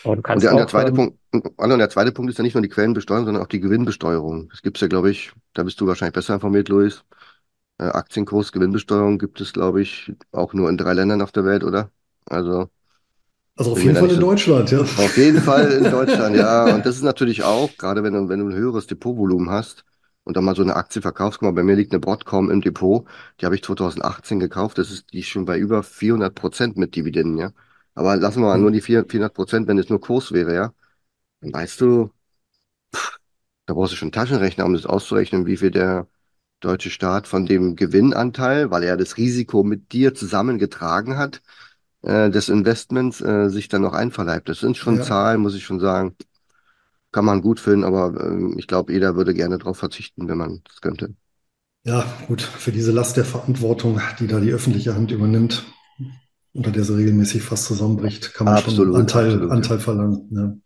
Aber 0.04 0.16
du 0.16 0.22
Und 0.32 0.40
kannst 0.40 0.42
der, 0.42 0.50
und 0.52 0.56
der 0.56 0.66
auch, 0.66 0.68
zweite 0.68 0.92
ähm, 0.92 0.92
Punkt, 0.92 1.18
und 1.32 1.78
der 1.78 1.90
zweite 1.90 2.12
Punkt 2.12 2.30
ist 2.30 2.38
ja 2.38 2.44
nicht 2.44 2.54
nur 2.54 2.62
die 2.62 2.68
Quellenbesteuerung, 2.68 3.24
sondern 3.26 3.42
auch 3.42 3.48
die 3.48 3.60
Gewinnbesteuerung. 3.60 4.48
Das 4.50 4.62
gibt's 4.62 4.80
ja, 4.80 4.88
glaube 4.88 5.10
ich, 5.10 5.32
da 5.54 5.62
bist 5.62 5.80
du 5.80 5.86
wahrscheinlich 5.86 6.14
besser 6.14 6.34
informiert, 6.34 6.68
Luis. 6.68 7.04
Äh, 7.78 7.84
Aktienkurs, 7.86 8.52
Gewinnbesteuerung 8.52 9.18
gibt 9.18 9.40
es, 9.40 9.52
glaube 9.52 9.82
ich, 9.82 10.12
auch 10.32 10.54
nur 10.54 10.70
in 10.70 10.78
drei 10.78 10.94
Ländern 10.94 11.22
auf 11.22 11.32
der 11.32 11.44
Welt, 11.46 11.64
oder? 11.64 11.92
Also 12.26 12.70
Also 13.56 13.72
auf 13.72 13.82
jeden 13.82 13.96
Fall 13.96 14.10
in 14.10 14.18
so, 14.18 14.20
Deutschland, 14.20 14.70
ja. 14.70 14.84
Auf 14.96 15.18
jeden 15.18 15.42
Fall 15.42 15.72
in 15.72 15.84
Deutschland, 15.90 16.36
ja. 16.36 16.75
Und 16.75 16.86
das 16.86 16.96
ist 16.96 17.02
natürlich 17.04 17.44
auch, 17.44 17.78
gerade 17.78 18.04
wenn 18.04 18.14
du, 18.14 18.28
wenn 18.30 18.40
du 18.40 18.49
ein 18.49 18.56
höheres 18.56 18.88
Depotvolumen 18.88 19.50
hast 19.50 19.85
und 20.26 20.36
dann 20.36 20.45
mal 20.45 20.56
so 20.56 20.62
eine 20.62 20.76
Aktie 20.76 21.02
verkaufst, 21.02 21.41
guck 21.41 21.49
mal, 21.49 21.54
bei 21.54 21.65
mir 21.65 21.76
liegt 21.76 21.93
eine 21.93 22.00
Broadcom 22.00 22.50
im 22.50 22.62
Depot, 22.62 23.06
die 23.41 23.47
habe 23.47 23.56
ich 23.56 23.65
2018 23.65 24.41
gekauft, 24.41 24.78
das 24.78 24.93
ist 24.93 25.12
die 25.15 25.21
ist 25.21 25.28
schon 25.28 25.47
bei 25.47 25.58
über 25.58 25.84
400 25.84 26.36
Prozent 26.36 26.78
mit 26.78 26.97
Dividenden, 26.97 27.39
ja. 27.39 27.52
Aber 27.95 28.17
lassen 28.19 28.43
wir 28.43 28.49
mal 28.49 28.58
nur 28.58 28.73
die 28.73 28.82
400 28.82 29.34
Prozent, 29.34 29.69
wenn 29.69 29.78
es 29.78 29.91
nur 29.91 30.00
Kurs 30.02 30.32
wäre, 30.32 30.54
ja. 30.54 30.75
Dann 31.43 31.52
weißt 31.54 31.80
du, 31.82 32.10
da 33.67 33.75
brauchst 33.75 33.93
du 33.93 33.97
schon 33.97 34.06
einen 34.06 34.12
Taschenrechner, 34.12 34.65
um 34.65 34.73
das 34.75 34.86
auszurechnen, 34.86 35.47
wie 35.47 35.56
viel 35.56 35.71
der 35.71 36.08
deutsche 36.60 36.91
Staat 36.91 37.26
von 37.28 37.47
dem 37.47 37.76
Gewinnanteil, 37.76 38.71
weil 38.71 38.82
er 38.84 38.97
das 38.97 39.17
Risiko 39.17 39.62
mit 39.65 39.93
dir 39.93 40.15
zusammengetragen 40.15 41.19
hat, 41.19 41.43
äh, 42.02 42.30
des 42.30 42.49
Investments, 42.49 43.21
äh, 43.21 43.49
sich 43.50 43.69
dann 43.69 43.82
noch 43.82 43.95
einverleibt. 43.95 44.49
Das 44.49 44.60
sind 44.60 44.76
schon 44.76 44.97
Ja, 44.97 45.04
Zahlen, 45.04 45.41
muss 45.41 45.54
ich 45.54 45.65
schon 45.65 45.80
sagen. 45.80 46.17
Kann 47.12 47.25
man 47.25 47.40
gut 47.40 47.60
finden, 47.60 47.84
aber 47.84 48.21
ähm, 48.21 48.56
ich 48.58 48.66
glaube, 48.66 48.92
jeder 48.92 49.16
würde 49.16 49.34
gerne 49.34 49.58
darauf 49.58 49.78
verzichten, 49.78 50.28
wenn 50.28 50.38
man 50.38 50.62
es 50.69 50.80
könnte. 50.80 51.14
ja, 51.84 52.04
gut, 52.26 52.42
für 52.42 52.73
diese 52.73 52.92
Last 52.92 53.16
der 53.16 53.25
Verantwortung, 53.25 54.00
die 54.19 54.26
da 54.26 54.40
die 54.40 54.52
öffentliche 54.52 54.95
Hand 54.95 55.12
übernimmt, 55.12 55.64
unter 56.52 56.71
der 56.71 56.84
sie 56.84 56.97
regelmäßig 56.97 57.42
fast 57.42 57.66
zusammenbricht, 57.66 58.34
kann 58.34 58.47
man 58.47 58.58
schon 58.58 58.73
Absolut, 58.73 58.97
Anteil, 58.97 59.26
absolut, 59.26 59.49
ja. 59.49 59.54
Anteil 59.54 59.78
verlangen. 59.78 60.26
Ne? 60.30 60.60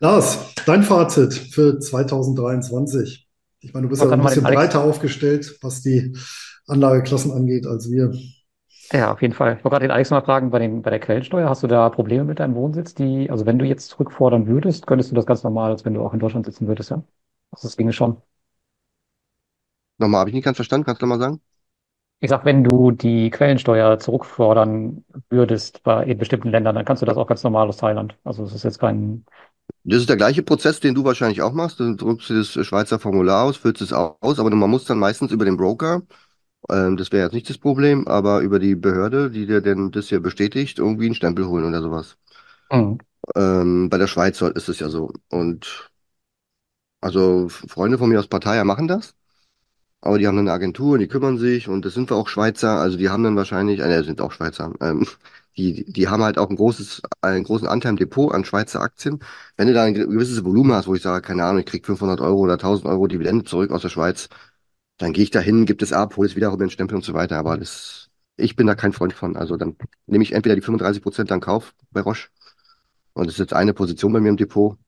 Lars, 0.00 0.38
dein 0.64 0.82
Fazit 0.84 1.34
für 1.34 1.78
2023. 1.78 3.28
Ich 3.60 3.74
meine, 3.74 3.86
du 3.86 3.90
bist 3.90 4.02
ja 4.02 4.10
ein 4.10 4.22
bisschen 4.22 4.44
breiter 4.44 4.82
aufgestellt, 4.82 5.58
was 5.60 5.82
die 5.82 6.16
Anlageklassen 6.66 7.32
angeht, 7.32 7.66
als 7.66 7.90
wir. 7.90 8.12
Ja, 8.92 9.12
auf 9.12 9.20
jeden 9.22 9.34
Fall. 9.34 9.56
Ich 9.58 9.64
wollte 9.64 9.70
gerade 9.74 9.84
den 9.86 9.90
Alex 9.90 10.10
mal 10.10 10.22
fragen, 10.22 10.50
bei 10.50 10.58
den, 10.58 10.82
bei 10.82 10.90
der 10.90 10.98
Quellensteuer, 11.00 11.48
hast 11.48 11.62
du 11.62 11.66
da 11.66 11.88
Probleme 11.90 12.24
mit 12.24 12.38
deinem 12.40 12.54
Wohnsitz, 12.54 12.94
die, 12.94 13.30
also 13.30 13.44
wenn 13.46 13.58
du 13.58 13.66
jetzt 13.66 13.88
zurückfordern 13.90 14.46
würdest, 14.46 14.86
könntest 14.86 15.10
du 15.10 15.14
das 15.14 15.26
ganz 15.26 15.42
normal, 15.42 15.70
als 15.72 15.84
wenn 15.84 15.94
du 15.94 16.02
auch 16.02 16.14
in 16.14 16.20
Deutschland 16.20 16.46
sitzen 16.46 16.66
würdest, 16.68 16.90
ja? 16.90 17.02
Also 17.50 17.68
das 17.68 17.76
ginge 17.76 17.92
schon. 17.92 18.22
Nochmal, 19.98 20.20
habe 20.20 20.30
ich 20.30 20.34
nicht 20.34 20.44
ganz 20.44 20.56
verstanden, 20.56 20.84
kannst 20.86 21.02
du 21.02 21.06
nochmal 21.06 21.20
sagen? 21.20 21.40
Ich 22.20 22.30
sag, 22.30 22.44
wenn 22.44 22.64
du 22.64 22.90
die 22.90 23.30
Quellensteuer 23.30 23.98
zurückfordern 23.98 25.04
würdest 25.30 25.82
bei 25.84 26.04
in 26.04 26.18
bestimmten 26.18 26.50
Ländern, 26.50 26.74
dann 26.74 26.84
kannst 26.84 27.02
du 27.02 27.06
das 27.06 27.16
auch 27.16 27.26
ganz 27.28 27.44
normal 27.44 27.68
aus 27.68 27.76
Thailand. 27.76 28.16
Also 28.24 28.42
es 28.44 28.54
ist 28.54 28.64
jetzt 28.64 28.80
kein, 28.80 29.24
Das 29.84 29.98
ist 30.00 30.08
der 30.08 30.16
gleiche 30.16 30.42
Prozess, 30.42 30.80
den 30.80 30.94
du 30.94 31.04
wahrscheinlich 31.04 31.42
auch 31.42 31.52
machst. 31.52 31.80
Du 31.80 31.94
drückst 31.94 32.30
das 32.30 32.66
Schweizer 32.66 32.98
Formular 32.98 33.44
aus, 33.44 33.56
füllst 33.56 33.80
es 33.82 33.92
aus, 33.92 34.38
aber 34.38 34.50
man 34.50 34.70
muss 34.70 34.84
dann 34.84 34.98
meistens 34.98 35.32
über 35.32 35.44
den 35.44 35.56
Broker, 35.56 36.02
ähm, 36.70 36.96
das 36.96 37.12
wäre 37.12 37.24
jetzt 37.24 37.34
nicht 37.34 37.48
das 37.48 37.58
Problem, 37.58 38.06
aber 38.08 38.40
über 38.40 38.58
die 38.58 38.74
Behörde, 38.74 39.30
die 39.30 39.46
dir 39.46 39.60
denn 39.60 39.90
das 39.90 40.08
hier 40.08 40.20
bestätigt, 40.20 40.78
irgendwie 40.78 41.06
einen 41.06 41.14
Stempel 41.14 41.46
holen 41.46 41.64
oder 41.64 41.82
sowas. 41.82 42.16
Hm. 42.70 42.98
Ähm, 43.34 43.88
bei 43.90 43.98
der 43.98 44.06
Schweiz 44.06 44.40
ist 44.40 44.68
es 44.68 44.78
ja 44.78 44.88
so. 44.88 45.12
Und 45.30 45.90
also 47.00 47.48
Freunde 47.48 47.98
von 47.98 48.08
mir 48.08 48.18
aus 48.18 48.28
Partei 48.28 48.62
machen 48.64 48.88
das. 48.88 49.14
Aber 50.00 50.18
die 50.18 50.26
haben 50.26 50.36
dann 50.36 50.46
eine 50.48 50.54
Agentur, 50.54 50.98
die 50.98 51.08
kümmern 51.08 51.38
sich 51.38 51.68
und 51.68 51.84
das 51.84 51.94
sind 51.94 52.10
wir 52.10 52.16
auch 52.16 52.28
Schweizer, 52.28 52.78
also 52.78 52.96
die 52.96 53.08
haben 53.10 53.24
dann 53.24 53.36
wahrscheinlich, 53.36 53.80
äh, 53.80 54.02
sind 54.04 54.20
auch 54.20 54.30
Schweizer, 54.32 54.72
ähm, 54.80 55.06
die, 55.56 55.84
die 55.92 56.08
haben 56.08 56.22
halt 56.22 56.38
auch 56.38 56.50
ein 56.50 56.56
großes, 56.56 57.02
einen 57.20 57.42
großen 57.44 57.66
Anteil 57.66 57.90
im 57.90 57.96
Depot 57.96 58.32
an 58.32 58.44
Schweizer 58.44 58.80
Aktien. 58.80 59.18
Wenn 59.56 59.66
du 59.66 59.74
da 59.74 59.82
ein 59.84 59.94
gewisses 59.94 60.44
Volumen 60.44 60.72
hast, 60.72 60.86
wo 60.86 60.94
ich 60.94 61.02
sage, 61.02 61.26
keine 61.26 61.44
Ahnung, 61.44 61.60
ich 61.60 61.66
krieg 61.66 61.84
500 61.84 62.20
Euro 62.20 62.38
oder 62.38 62.54
1000 62.54 62.86
Euro 62.86 63.08
Dividende 63.08 63.44
zurück 63.44 63.72
aus 63.72 63.82
der 63.82 63.88
Schweiz, 63.88 64.28
dann 64.98 65.12
gehe 65.12 65.24
ich 65.24 65.30
da 65.30 65.40
hin, 65.40 65.66
gebe 65.66 65.78
das 65.78 65.92
ab, 65.92 66.16
hole 66.16 66.28
es 66.28 66.36
wieder 66.36 66.52
in 66.52 66.58
den 66.58 66.70
Stempel 66.70 66.96
und 66.96 67.04
so 67.04 67.14
weiter. 67.14 67.38
Aber 67.38 67.56
das, 67.58 68.10
ich 68.36 68.56
bin 68.56 68.66
da 68.66 68.74
kein 68.74 68.92
Freund 68.92 69.12
von. 69.14 69.36
Also 69.36 69.56
dann 69.56 69.76
nehme 70.06 70.24
ich 70.24 70.32
entweder 70.32 70.56
die 70.56 70.62
35 70.62 71.02
Prozent 71.02 71.30
dann 71.30 71.40
Kauf 71.40 71.74
bei 71.90 72.00
Roche 72.00 72.28
und 73.14 73.26
das 73.26 73.34
ist 73.34 73.40
jetzt 73.40 73.54
eine 73.54 73.74
Position 73.74 74.12
bei 74.12 74.20
mir 74.20 74.30
im 74.30 74.36
Depot 74.36 74.78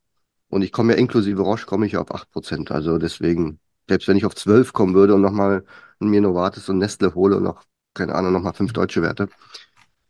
und 0.49 0.63
ich 0.63 0.73
komme 0.73 0.95
ja 0.95 0.99
inklusive 0.99 1.43
Roche, 1.43 1.67
komme 1.67 1.87
ich 1.87 1.93
ja 1.93 2.01
auf 2.03 2.13
8%. 2.13 2.71
Also 2.73 2.99
deswegen, 2.99 3.61
selbst 3.89 4.09
wenn 4.09 4.17
ich 4.17 4.25
auf 4.27 4.35
12 4.37 4.73
kommen 4.73 4.95
würde 4.95 5.15
und 5.15 5.23
nochmal 5.23 5.65
mir 6.01 6.21
Novartis 6.21 6.69
und 6.69 6.79
Nestle 6.79 7.15
hole 7.15 7.37
und 7.37 7.45
noch, 7.45 7.65
keine 7.95 8.15
Ahnung, 8.15 8.33
nochmal 8.33 8.55
fünf 8.55 8.73
deutsche 8.73 9.03
Werte, 9.03 9.29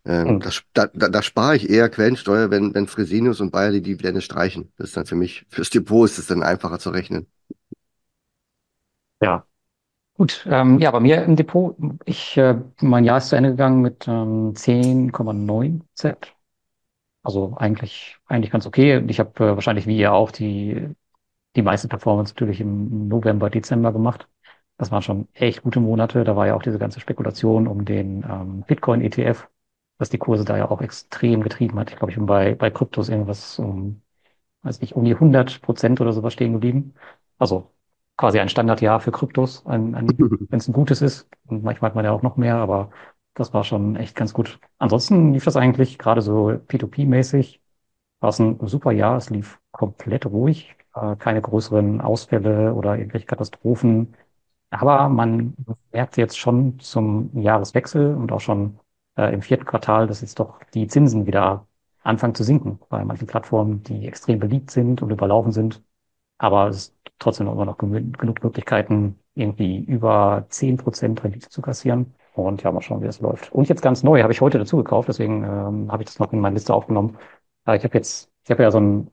ähm, 0.04 0.36
Hm. 0.36 0.40
das, 0.40 0.62
da, 0.72 0.86
da, 0.88 1.08
da 1.08 1.22
spare 1.22 1.56
ich 1.56 1.68
eher 1.70 1.88
Quellensteuer, 1.90 2.50
wenn, 2.50 2.74
wenn 2.74 2.86
Fresenius 2.86 3.40
und 3.40 3.50
Bayer 3.52 3.72
die 3.72 3.82
Dividende 3.82 4.22
streichen. 4.22 4.72
Das 4.78 4.88
ist 4.88 4.96
dann 4.96 5.06
für 5.06 5.16
mich, 5.16 5.46
fürs 5.50 5.70
Depot 5.70 6.08
ist 6.08 6.18
es 6.18 6.26
dann 6.26 6.42
einfacher 6.42 6.78
zu 6.78 6.90
rechnen. 6.90 7.26
Ja, 9.20 9.46
gut. 10.20 10.46
Ähm, 10.50 10.78
ja, 10.80 10.90
bei 10.90 11.00
mir 11.00 11.24
im 11.24 11.34
Depot, 11.36 11.76
ich, 12.04 12.36
äh, 12.36 12.56
mein 12.82 13.04
Jahr 13.04 13.18
ist 13.18 13.30
zu 13.30 13.36
Ende 13.36 13.50
gegangen 13.50 13.80
mit 13.80 14.06
ähm, 14.06 14.54
10,9 14.54 15.82
Z. 15.94 16.36
Also 17.22 17.56
eigentlich, 17.58 18.18
eigentlich 18.26 18.50
ganz 18.52 18.66
okay. 18.66 18.98
Und 18.98 19.10
ich 19.10 19.20
habe 19.20 19.32
äh, 19.44 19.54
wahrscheinlich 19.56 19.86
wie 19.86 19.98
ihr 19.98 20.12
auch 20.12 20.30
die, 20.32 20.88
die 21.56 21.62
meiste 21.62 21.88
Performance 21.88 22.34
natürlich 22.34 22.60
im 22.60 23.08
November, 23.08 23.50
Dezember 23.50 23.92
gemacht. 23.92 24.28
Das 24.78 24.90
waren 24.92 25.02
schon 25.02 25.28
echt 25.34 25.62
gute 25.64 25.80
Monate. 25.80 26.24
Da 26.24 26.36
war 26.36 26.46
ja 26.48 26.56
auch 26.56 26.62
diese 26.62 26.78
ganze 26.78 27.00
Spekulation 27.00 27.68
um 27.68 27.84
den 27.86 28.24
ähm, 28.24 28.64
Bitcoin-ETF, 28.66 29.48
was 29.98 30.10
die 30.10 30.18
Kurse 30.18 30.44
da 30.44 30.58
ja 30.58 30.70
auch 30.70 30.82
extrem 30.82 31.42
getrieben 31.42 31.78
hat. 31.78 31.90
Ich 31.90 31.96
glaube, 31.98 32.12
ich 32.12 32.18
bin 32.18 32.26
bei, 32.26 32.54
bei 32.56 32.70
Kryptos 32.70 33.08
irgendwas 33.10 33.58
um, 33.58 34.02
weiß 34.62 34.80
nicht, 34.82 34.94
um 34.96 35.04
die 35.04 35.16
100 35.18 35.62
Prozent 35.62 36.00
oder 36.00 36.12
sowas 36.12 36.32
stehen 36.34 36.54
geblieben. 36.54 36.94
Also 37.38 37.72
quasi 38.20 38.38
ein 38.38 38.50
Standardjahr 38.50 39.00
für 39.00 39.12
Kryptos, 39.12 39.64
ein, 39.66 39.94
ein, 39.94 40.08
wenn 40.50 40.58
es 40.58 40.68
ein 40.68 40.74
gutes 40.74 41.00
ist. 41.02 41.28
Und 41.46 41.64
manchmal 41.64 41.90
hat 41.90 41.94
man 41.96 42.04
ja 42.04 42.12
auch 42.12 42.22
noch 42.22 42.36
mehr, 42.36 42.56
aber 42.56 42.90
das 43.34 43.54
war 43.54 43.64
schon 43.64 43.96
echt 43.96 44.14
ganz 44.14 44.34
gut. 44.34 44.60
Ansonsten 44.78 45.32
lief 45.32 45.44
das 45.44 45.56
eigentlich 45.56 45.98
gerade 45.98 46.20
so 46.22 46.50
P2P-mäßig. 46.68 47.60
War 48.20 48.30
es 48.30 48.38
ein 48.38 48.58
super 48.68 48.92
Jahr. 48.92 49.16
Es 49.16 49.30
lief 49.30 49.58
komplett 49.72 50.26
ruhig, 50.26 50.76
äh, 50.94 51.16
keine 51.16 51.40
größeren 51.42 52.00
Ausfälle 52.02 52.74
oder 52.74 52.98
irgendwelche 52.98 53.26
Katastrophen. 53.26 54.14
Aber 54.70 55.08
man 55.08 55.54
merkt 55.92 56.16
jetzt 56.18 56.38
schon 56.38 56.78
zum 56.80 57.30
Jahreswechsel 57.40 58.14
und 58.14 58.32
auch 58.32 58.40
schon 58.40 58.78
äh, 59.16 59.32
im 59.32 59.42
vierten 59.42 59.64
Quartal, 59.64 60.06
dass 60.06 60.20
jetzt 60.20 60.38
doch 60.40 60.60
die 60.74 60.86
Zinsen 60.88 61.26
wieder 61.26 61.66
anfangen 62.02 62.34
zu 62.34 62.44
sinken 62.44 62.80
bei 62.90 63.04
manchen 63.04 63.26
Plattformen, 63.26 63.82
die 63.82 64.06
extrem 64.06 64.38
beliebt 64.40 64.70
sind 64.70 65.02
und 65.02 65.10
überlaufen 65.10 65.52
sind. 65.52 65.82
Aber 66.38 66.68
es 66.68 66.76
ist 66.88 66.96
trotzdem 67.20 67.46
immer 67.46 67.64
noch 67.64 67.78
genug 67.78 68.42
Möglichkeiten, 68.42 69.18
irgendwie 69.34 69.78
über 69.78 70.46
zehn 70.48 70.76
Prozent 70.76 71.22
Rendite 71.22 71.48
zu 71.48 71.62
kassieren. 71.62 72.14
Und 72.34 72.62
ja, 72.62 72.72
mal 72.72 72.80
schauen, 72.80 73.02
wie 73.02 73.06
das 73.06 73.20
läuft. 73.20 73.52
Und 73.52 73.68
jetzt 73.68 73.82
ganz 73.82 74.02
neu, 74.02 74.22
habe 74.22 74.32
ich 74.32 74.40
heute 74.40 74.58
dazu 74.58 74.76
gekauft, 74.78 75.08
deswegen 75.08 75.44
ähm, 75.44 75.92
habe 75.92 76.02
ich 76.02 76.08
das 76.08 76.18
noch 76.18 76.32
in 76.32 76.40
meine 76.40 76.54
Liste 76.54 76.74
aufgenommen. 76.74 77.18
Äh, 77.66 77.76
ich 77.76 77.84
habe 77.84 77.94
jetzt, 77.98 78.30
ich 78.44 78.50
habe 78.50 78.62
ja 78.62 78.70
so 78.70 78.78
einen, 78.78 79.10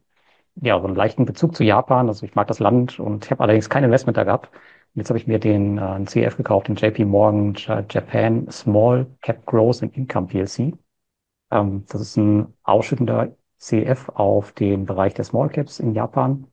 ja, 0.55 0.79
so 0.79 0.87
einen 0.87 0.95
leichten 0.95 1.25
Bezug 1.25 1.55
zu 1.55 1.63
Japan. 1.63 2.07
Also 2.07 2.25
ich 2.25 2.35
mag 2.35 2.47
das 2.47 2.59
Land 2.59 2.99
und 2.99 3.25
ich 3.25 3.31
habe 3.31 3.43
allerdings 3.43 3.69
kein 3.69 3.83
Investment 3.83 4.17
da 4.17 4.23
gehabt. 4.23 4.49
Jetzt 4.93 5.09
habe 5.09 5.19
ich 5.19 5.27
mir 5.27 5.39
den 5.39 5.77
äh, 5.77 6.03
CF 6.05 6.37
gekauft, 6.37 6.67
den 6.69 6.75
JP 6.75 7.05
Morgan 7.05 7.55
Japan 7.89 8.49
Small 8.51 9.07
Cap 9.21 9.45
Growth 9.45 9.83
and 9.83 9.95
Income 9.95 10.27
PLC. 10.27 10.73
Ähm, 11.51 11.85
das 11.89 12.01
ist 12.01 12.17
ein 12.17 12.53
ausschüttender 12.63 13.35
CF 13.59 14.09
auf 14.09 14.51
den 14.53 14.85
Bereich 14.85 15.13
der 15.13 15.25
Small 15.25 15.49
Caps 15.49 15.79
in 15.79 15.93
Japan. 15.93 16.47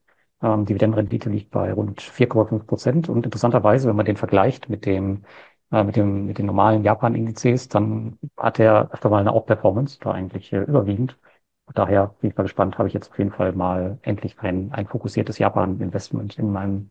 Ähm, 0.45 0.67
Dividendenrendite 0.67 1.31
liegt 1.31 1.51
bei 1.53 1.73
rund 1.73 2.03
4,5 2.03 2.67
Prozent. 2.69 3.09
Und 3.11 3.27
interessanterweise, 3.27 3.89
wenn 3.89 3.97
man 3.97 4.07
den 4.07 4.19
vergleicht 4.19 4.71
mit 4.71 4.87
dem, 4.87 5.25
äh, 5.73 5.85
mit 5.85 5.97
dem, 5.97 6.27
mit 6.27 6.39
den 6.39 6.47
normalen 6.47 6.85
Japan-Indizes, 6.85 7.69
dann 7.71 8.19
hat 8.39 8.61
er 8.61 8.91
öfter 8.93 9.11
mal 9.11 9.21
eine 9.21 9.33
Outperformance, 9.33 9.99
da 10.01 10.13
eigentlich 10.13 10.53
äh, 10.53 10.59
überwiegend. 10.63 11.19
Und 11.67 11.79
daher 11.79 12.09
bin 12.21 12.31
ich 12.31 12.37
mal 12.37 12.45
gespannt, 12.45 12.79
habe 12.79 12.89
ich 12.89 12.95
jetzt 12.95 13.11
auf 13.11 13.19
jeden 13.19 13.33
Fall 13.33 13.53
mal 13.55 13.99
endlich 14.03 14.39
ein, 14.41 14.73
ein 14.73 14.87
fokussiertes 14.89 15.39
Japan-Investment 15.39 16.39
in 16.39 16.53
meinem, 16.53 16.91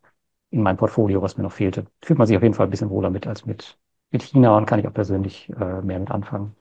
in 0.50 0.62
meinem 0.62 0.76
Portfolio, 0.78 1.22
was 1.22 1.36
mir 1.36 1.44
noch 1.44 1.52
fehlte. 1.52 1.86
Fühlt 2.04 2.18
man 2.18 2.26
sich 2.28 2.36
auf 2.36 2.42
jeden 2.42 2.54
Fall 2.54 2.66
ein 2.66 2.70
bisschen 2.70 2.90
wohler 2.90 3.10
mit 3.10 3.26
als 3.28 3.46
mit, 3.46 3.78
mit 4.12 4.22
China 4.22 4.56
und 4.58 4.66
kann 4.66 4.80
ich 4.80 4.88
auch 4.88 4.94
persönlich 4.94 5.48
äh, 5.50 5.82
mehr 5.82 6.00
mit 6.00 6.10
anfangen. 6.10 6.56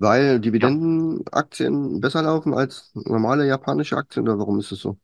Weil 0.00 0.40
Dividendenaktien 0.40 2.00
besser 2.00 2.22
laufen 2.22 2.54
als 2.54 2.90
normale 2.94 3.46
japanische 3.46 3.96
Aktien 3.96 4.24
oder 4.28 4.38
warum 4.38 4.58
ist 4.60 4.72
es 4.72 4.80
so? 4.80 4.98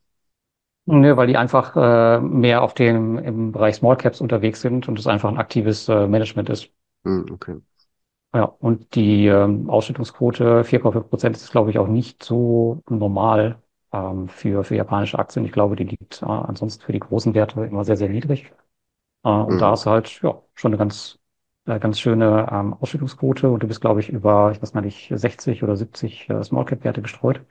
Nö, 0.86 1.16
weil 1.16 1.26
die 1.28 1.36
einfach 1.36 1.76
äh, 1.76 2.20
mehr 2.20 2.62
auf 2.62 2.74
dem 2.74 3.16
im 3.18 3.52
Bereich 3.52 3.76
Small 3.76 3.96
Caps 3.96 4.20
unterwegs 4.20 4.60
sind 4.60 4.86
und 4.88 4.98
es 4.98 5.06
einfach 5.06 5.30
ein 5.30 5.38
aktives 5.38 5.88
äh, 5.88 6.06
Management 6.06 6.50
ist. 6.50 6.70
Hm, 7.04 7.26
okay. 7.32 7.54
Ja, 8.34 8.44
und 8.44 8.94
die 8.96 9.26
ähm, 9.26 9.70
Ausschüttungsquote 9.70 10.64
4,5 10.64 11.08
Prozent 11.08 11.36
ist, 11.36 11.50
glaube 11.52 11.70
ich, 11.70 11.78
auch 11.78 11.86
nicht 11.86 12.22
so 12.24 12.82
normal 12.88 13.62
ähm, 13.92 14.28
für, 14.28 14.64
für 14.64 14.74
japanische 14.74 15.18
Aktien. 15.20 15.44
Ich 15.44 15.52
glaube, 15.52 15.76
die 15.76 15.84
liegt 15.84 16.20
äh, 16.22 16.24
ansonsten 16.26 16.82
für 16.84 16.92
die 16.92 16.98
großen 16.98 17.32
Werte 17.34 17.64
immer 17.64 17.84
sehr, 17.84 17.96
sehr 17.96 18.08
niedrig. 18.08 18.52
Äh, 19.24 19.30
und 19.30 19.62
da 19.62 19.72
Hm. 19.72 19.74
ist 19.74 19.86
halt 19.86 20.22
ja 20.22 20.42
schon 20.54 20.72
eine 20.72 20.78
ganz, 20.78 21.18
äh, 21.66 21.80
ganz 21.80 22.00
schöne 22.00 22.48
ähm, 22.52 22.74
Ausschüttungsquote 22.74 23.50
und 23.50 23.62
du 23.62 23.68
bist, 23.68 23.80
glaube 23.82 24.00
ich, 24.00 24.10
über, 24.10 24.52
ich 24.52 24.62
weiß 24.62 24.72
gar 24.74 24.82
nicht, 24.82 25.12
60 25.14 25.62
oder 25.64 25.76
70 25.76 26.30
äh, 26.30 26.42
Small 26.44 26.66
Cap 26.66 26.84
Werte 26.84 27.02
gestreut. 27.02 27.42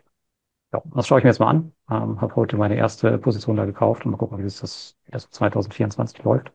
Ja, 0.73 0.81
das 0.95 1.07
schaue 1.07 1.19
ich 1.19 1.23
mir 1.23 1.29
jetzt 1.29 1.39
mal 1.39 1.49
an. 1.49 1.73
Ähm, 1.89 2.19
habe 2.21 2.35
heute 2.35 2.57
meine 2.57 2.75
erste 2.75 3.17
Position 3.17 3.55
da 3.57 3.65
gekauft 3.65 4.05
und 4.05 4.11
mal 4.11 4.17
gucken, 4.17 4.39
wie 4.39 4.43
es 4.43 4.59
das 4.59 4.97
erst 5.07 5.33
2024 5.33 6.23
läuft. 6.23 6.51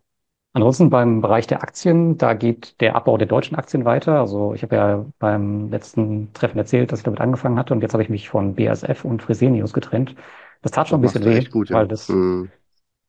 Ansonsten 0.55 0.91
beim 0.91 1.21
Bereich 1.23 1.47
der 1.47 1.63
Aktien, 1.63 2.19
da 2.19 2.35
geht 2.35 2.81
der 2.81 2.97
Abbau 2.97 3.19
der 3.19 3.29
deutschen 3.29 3.57
Aktien 3.57 3.85
weiter. 3.85 4.21
Also 4.21 4.55
ich 4.55 4.63
habe 4.63 4.77
ja 4.77 5.07
beim 5.19 5.71
letzten 5.71 6.33
Treffen 6.35 6.59
erzählt, 6.59 6.93
dass 6.93 7.01
ich 7.01 7.05
damit 7.05 7.21
angefangen 7.21 7.59
hatte 7.59 7.75
und 7.75 7.83
jetzt 7.83 7.93
habe 7.95 8.03
ich 8.03 8.11
mich 8.11 8.29
von 8.29 8.55
BASF 8.57 9.05
und 9.05 9.23
Fresenius 9.23 9.73
getrennt. 9.73 10.17
Das 10.63 10.73
tat 10.73 10.89
schon 10.89 10.99
Das 11.01 11.01
ein 11.01 11.03
bisschen 11.03 11.25
weh, 11.25 11.45
gut, 11.51 11.71
ja. 11.71 11.77
weil 11.77 11.89
das, 11.89 12.09
Hm. 12.09 12.51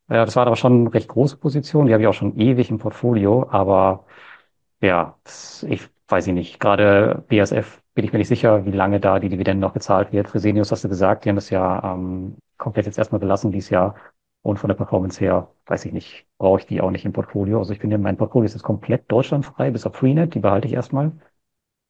ja, 0.09 0.25
das 0.25 0.35
war 0.35 0.47
aber 0.47 0.55
schon 0.55 0.81
eine 0.81 0.93
recht 0.93 1.07
große 1.09 1.37
Position. 1.37 1.85
Die 1.87 1.93
habe 1.93 2.01
ich 2.03 2.07
auch 2.07 2.13
schon 2.13 2.37
ewig 2.39 2.69
im 2.69 2.79
Portfolio, 2.79 3.47
aber 3.49 4.05
ja, 4.81 5.19
das, 5.23 5.63
ich 5.63 5.89
weiß 6.09 6.27
ich 6.27 6.33
nicht. 6.33 6.59
Gerade 6.59 7.25
BASF 7.29 7.83
bin 7.99 8.05
ich 8.05 8.13
mir 8.13 8.19
nicht 8.19 8.27
sicher, 8.29 8.65
wie 8.65 8.71
lange 8.71 8.99
da 8.99 9.19
die 9.19 9.29
Dividende 9.29 9.61
noch 9.61 9.73
bezahlt 9.73 10.11
wird. 10.11 10.29
Fresenius 10.29 10.71
hast 10.71 10.83
du 10.83 10.89
gesagt, 10.89 11.25
die 11.25 11.29
haben 11.29 11.35
das 11.35 11.49
ja 11.49 11.93
ähm, 11.95 12.37
komplett 12.57 12.85
jetzt 12.85 12.97
erstmal 12.97 13.19
belassen 13.19 13.51
dieses 13.51 13.69
Jahr. 13.69 13.95
Und 14.41 14.57
von 14.57 14.69
der 14.69 14.75
Performance 14.75 15.19
her, 15.19 15.49
weiß 15.65 15.85
ich 15.85 15.91
nicht, 15.93 16.25
brauche 16.37 16.59
ich 16.61 16.65
die 16.65 16.79
auch 16.81 16.91
nicht 16.91 17.05
im 17.05 17.11
Portfolio. 17.13 17.59
Also 17.59 17.73
ich 17.73 17.79
finde, 17.79 17.97
mein 17.97 18.15
Portfolio 18.17 18.45
ist 18.45 18.53
jetzt 18.53 18.63
komplett 18.63 19.11
deutschlandfrei, 19.11 19.71
bis 19.71 19.85
auf 19.85 19.95
Freenet, 19.95 20.33
die 20.33 20.39
behalte 20.39 20.67
ich 20.67 20.73
erstmal. 20.73 21.11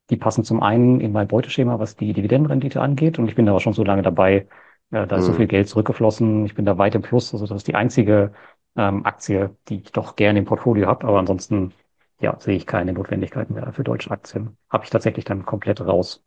Die 0.09 0.17
passen 0.17 0.43
zum 0.43 0.61
einen 0.63 1.01
in 1.01 1.11
mein 1.11 1.27
Beuteschema, 1.27 1.79
was 1.79 1.95
die 1.95 2.13
Dividendenrendite 2.13 2.81
angeht. 2.81 3.19
Und 3.19 3.27
ich 3.29 3.35
bin 3.35 3.45
da 3.45 3.53
auch 3.53 3.59
schon 3.61 3.73
so 3.73 3.83
lange 3.83 4.01
dabei, 4.03 4.47
äh, 4.91 5.07
da 5.07 5.17
ist 5.17 5.25
so 5.25 5.33
Hm. 5.33 5.37
viel 5.37 5.47
Geld 5.47 5.69
zurückgeflossen. 5.69 6.45
Ich 6.45 6.55
bin 6.55 6.65
da 6.65 6.77
weit 6.77 6.95
im 6.95 7.01
Plus. 7.03 7.33
Also 7.33 7.45
das 7.47 7.57
ist 7.57 7.67
die 7.67 7.75
einzige 7.75 8.33
ähm, 8.75 9.05
Aktie, 9.05 9.55
die 9.69 9.81
ich 9.81 9.91
doch 9.91 10.15
gerne 10.15 10.39
im 10.39 10.45
Portfolio 10.45 10.87
habe. 10.87 11.07
Aber 11.07 11.19
ansonsten, 11.19 11.73
ja, 12.19 12.39
sehe 12.39 12.55
ich 12.57 12.65
keine 12.67 12.93
Notwendigkeit 12.93 13.49
mehr 13.49 13.71
für 13.73 13.83
deutsche 13.83 14.11
Aktien. 14.11 14.57
Habe 14.69 14.83
ich 14.83 14.89
tatsächlich 14.89 15.25
dann 15.25 15.45
komplett 15.45 15.81
raus. 15.81 16.23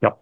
Ja. 0.00 0.18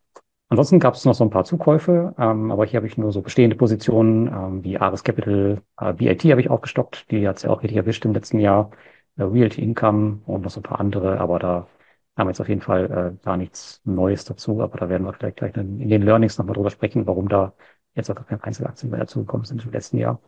Ansonsten 0.48 0.80
gab 0.80 0.94
es 0.94 1.04
noch 1.04 1.14
so 1.14 1.24
ein 1.24 1.30
paar 1.30 1.44
Zukäufe, 1.44 2.14
ähm, 2.18 2.50
aber 2.52 2.66
hier 2.66 2.78
habe 2.78 2.86
ich 2.86 2.98
nur 2.98 3.12
so 3.12 3.22
bestehende 3.22 3.56
Positionen, 3.56 4.28
ähm, 4.28 4.64
wie 4.64 4.78
Ares 4.78 5.04
Capital, 5.04 5.62
äh, 5.80 5.92
BAT 5.94 6.32
habe 6.32 6.40
ich 6.42 6.50
aufgestockt, 6.50 7.10
die 7.10 7.26
hat 7.28 7.38
es 7.38 7.42
ja 7.44 7.50
auch 7.50 7.62
richtig 7.62 7.78
erwischt 7.78 8.04
im 8.04 8.12
letzten 8.14 8.38
Jahr, 8.40 8.70
äh, 9.16 9.22
Realty 9.24 9.62
Income 9.62 10.22
und 10.26 10.42
noch 10.42 10.50
so 10.50 10.60
ein 10.60 10.62
paar 10.64 10.80
andere, 10.80 11.20
aber 11.20 11.38
da 11.38 11.68
haben 12.16 12.26
wir 12.28 12.30
jetzt 12.32 12.40
auf 12.40 12.48
jeden 12.48 12.60
Fall 12.60 13.16
äh, 13.20 13.24
gar 13.24 13.36
nichts 13.38 13.80
Neues 13.84 14.24
dazu, 14.26 14.60
aber 14.62 14.78
da 14.78 14.88
werden 14.90 15.04
wir 15.06 15.12
vielleicht 15.14 15.38
gleich 15.38 15.56
in, 15.56 15.80
in 15.80 15.88
den 15.88 16.02
Learnings 16.02 16.38
nochmal 16.38 16.54
drüber 16.54 16.70
sprechen, 16.70 17.06
warum 17.06 17.28
da 17.28 17.54
jetzt 17.94 18.10
auch 18.10 18.26
keine 18.26 18.44
Einzelaktien 18.44 18.90
mehr 18.90 19.00
dazugekommen 19.00 19.46
sind 19.46 19.64
im 19.64 19.72
letzten 19.72 19.98
Jahr. 19.98 20.20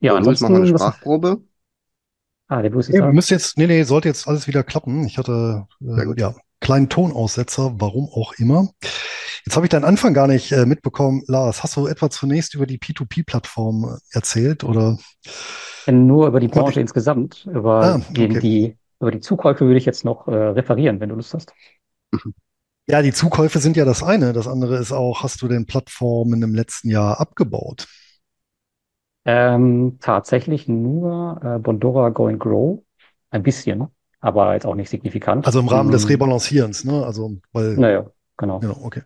Ja, 0.00 0.14
So, 0.16 0.16
Luis, 0.16 0.40
mach 0.40 0.50
mal 0.50 0.56
eine 0.58 0.66
ansonsten, 0.66 0.66
Sprachprobe. 0.66 1.42
Ah, 2.48 2.62
der 2.62 2.70
Luis 2.70 2.88
ist 2.88 2.94
Nee, 2.94 3.12
müsste 3.12 3.34
jetzt, 3.34 3.58
nee, 3.58 3.66
nee, 3.66 3.82
sollte 3.84 4.08
jetzt 4.08 4.26
alles 4.28 4.46
wieder 4.46 4.62
klappen. 4.64 5.04
Ich 5.06 5.18
hatte, 5.18 5.66
äh, 5.80 6.20
ja, 6.20 6.34
kleinen 6.60 6.88
Tonaussetzer, 6.88 7.74
warum 7.78 8.08
auch 8.12 8.32
immer. 8.38 8.68
Jetzt 9.46 9.56
habe 9.56 9.64
ich 9.66 9.70
deinen 9.70 9.84
Anfang 9.84 10.12
gar 10.14 10.26
nicht 10.26 10.52
äh, 10.52 10.66
mitbekommen. 10.66 11.22
Lars, 11.26 11.62
hast 11.62 11.76
du 11.76 11.86
etwa 11.86 12.10
zunächst 12.10 12.54
über 12.54 12.66
die 12.66 12.78
P2P-Plattform 12.78 13.84
äh, 13.84 13.98
erzählt 14.16 14.64
oder? 14.64 14.98
Nur 15.90 16.26
über 16.28 16.40
die 16.40 16.48
Branche 16.48 16.72
ich- 16.72 16.76
insgesamt, 16.78 17.46
über 17.46 17.82
Ah, 17.82 18.00
den, 18.10 18.32
okay. 18.32 18.40
die, 18.40 18.76
über 19.00 19.10
die 19.10 19.20
Zukäufe 19.20 19.64
würde 19.64 19.78
ich 19.78 19.86
jetzt 19.86 20.04
noch 20.04 20.28
äh, 20.28 20.34
referieren, 20.34 21.00
wenn 21.00 21.08
du 21.08 21.14
Lust 21.14 21.32
hast. 21.34 21.52
Ja, 22.88 23.02
die 23.02 23.12
Zukäufe 23.12 23.58
sind 23.58 23.76
ja 23.76 23.84
das 23.84 24.02
eine. 24.02 24.32
Das 24.32 24.48
andere 24.48 24.78
ist 24.78 24.92
auch, 24.92 25.22
hast 25.22 25.42
du 25.42 25.48
den 25.48 25.66
Plattformen 25.66 26.42
im 26.42 26.54
letzten 26.54 26.90
Jahr 26.90 27.20
abgebaut? 27.20 27.86
Ähm, 29.30 29.98
tatsächlich 30.00 30.68
nur 30.68 31.38
äh, 31.44 31.58
Bondora 31.58 32.08
Go 32.08 32.28
and 32.28 32.40
Grow, 32.40 32.80
ein 33.30 33.42
bisschen, 33.42 33.88
aber 34.20 34.54
jetzt 34.54 34.64
auch 34.64 34.74
nicht 34.74 34.88
signifikant. 34.88 35.46
Also 35.46 35.60
im 35.60 35.68
Rahmen 35.68 35.92
des 35.92 36.04
Mhm. 36.04 36.08
Rebalancierens, 36.08 36.84
ne? 36.84 37.04
Also, 37.04 37.36
weil, 37.52 37.74
Naja, 37.74 38.06
genau. 38.38 38.60
ja, 38.62 38.70
okay. 38.70 39.02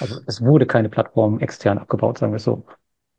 Also 0.00 0.20
es 0.26 0.40
wurde 0.42 0.66
keine 0.66 0.88
Plattform 0.88 1.38
extern 1.38 1.78
abgebaut, 1.78 2.18
sagen 2.18 2.32
wir 2.32 2.36
es 2.38 2.44
so. 2.44 2.66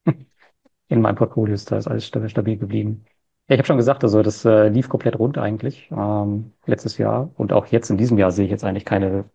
In 0.90 1.02
meinem 1.02 1.16
Portfolio 1.16 1.54
ist 1.54 1.72
das 1.72 1.88
alles 1.88 2.06
stabil, 2.06 2.30
stabil 2.30 2.58
geblieben. 2.58 3.06
Ja, 3.50 3.56
ich 3.56 3.60
habe 3.60 3.68
schon 3.68 3.78
gesagt, 3.78 4.04
also 4.04 4.22
das 4.22 4.44
äh, 4.46 4.68
lief 4.70 4.90
komplett 4.90 5.18
rund 5.18 5.38
eigentlich 5.38 5.90
ähm, 5.92 6.54
letztes 6.66 6.98
Jahr 6.98 7.32
und 7.36 7.54
auch 7.54 7.68
jetzt 7.68 7.90
in 7.90 7.98
diesem 7.98 8.18
Jahr 8.18 8.32
sehe 8.32 8.46
ich 8.46 8.52
jetzt 8.52 8.66
eigentlich 8.66 8.86
keine, 8.86 9.26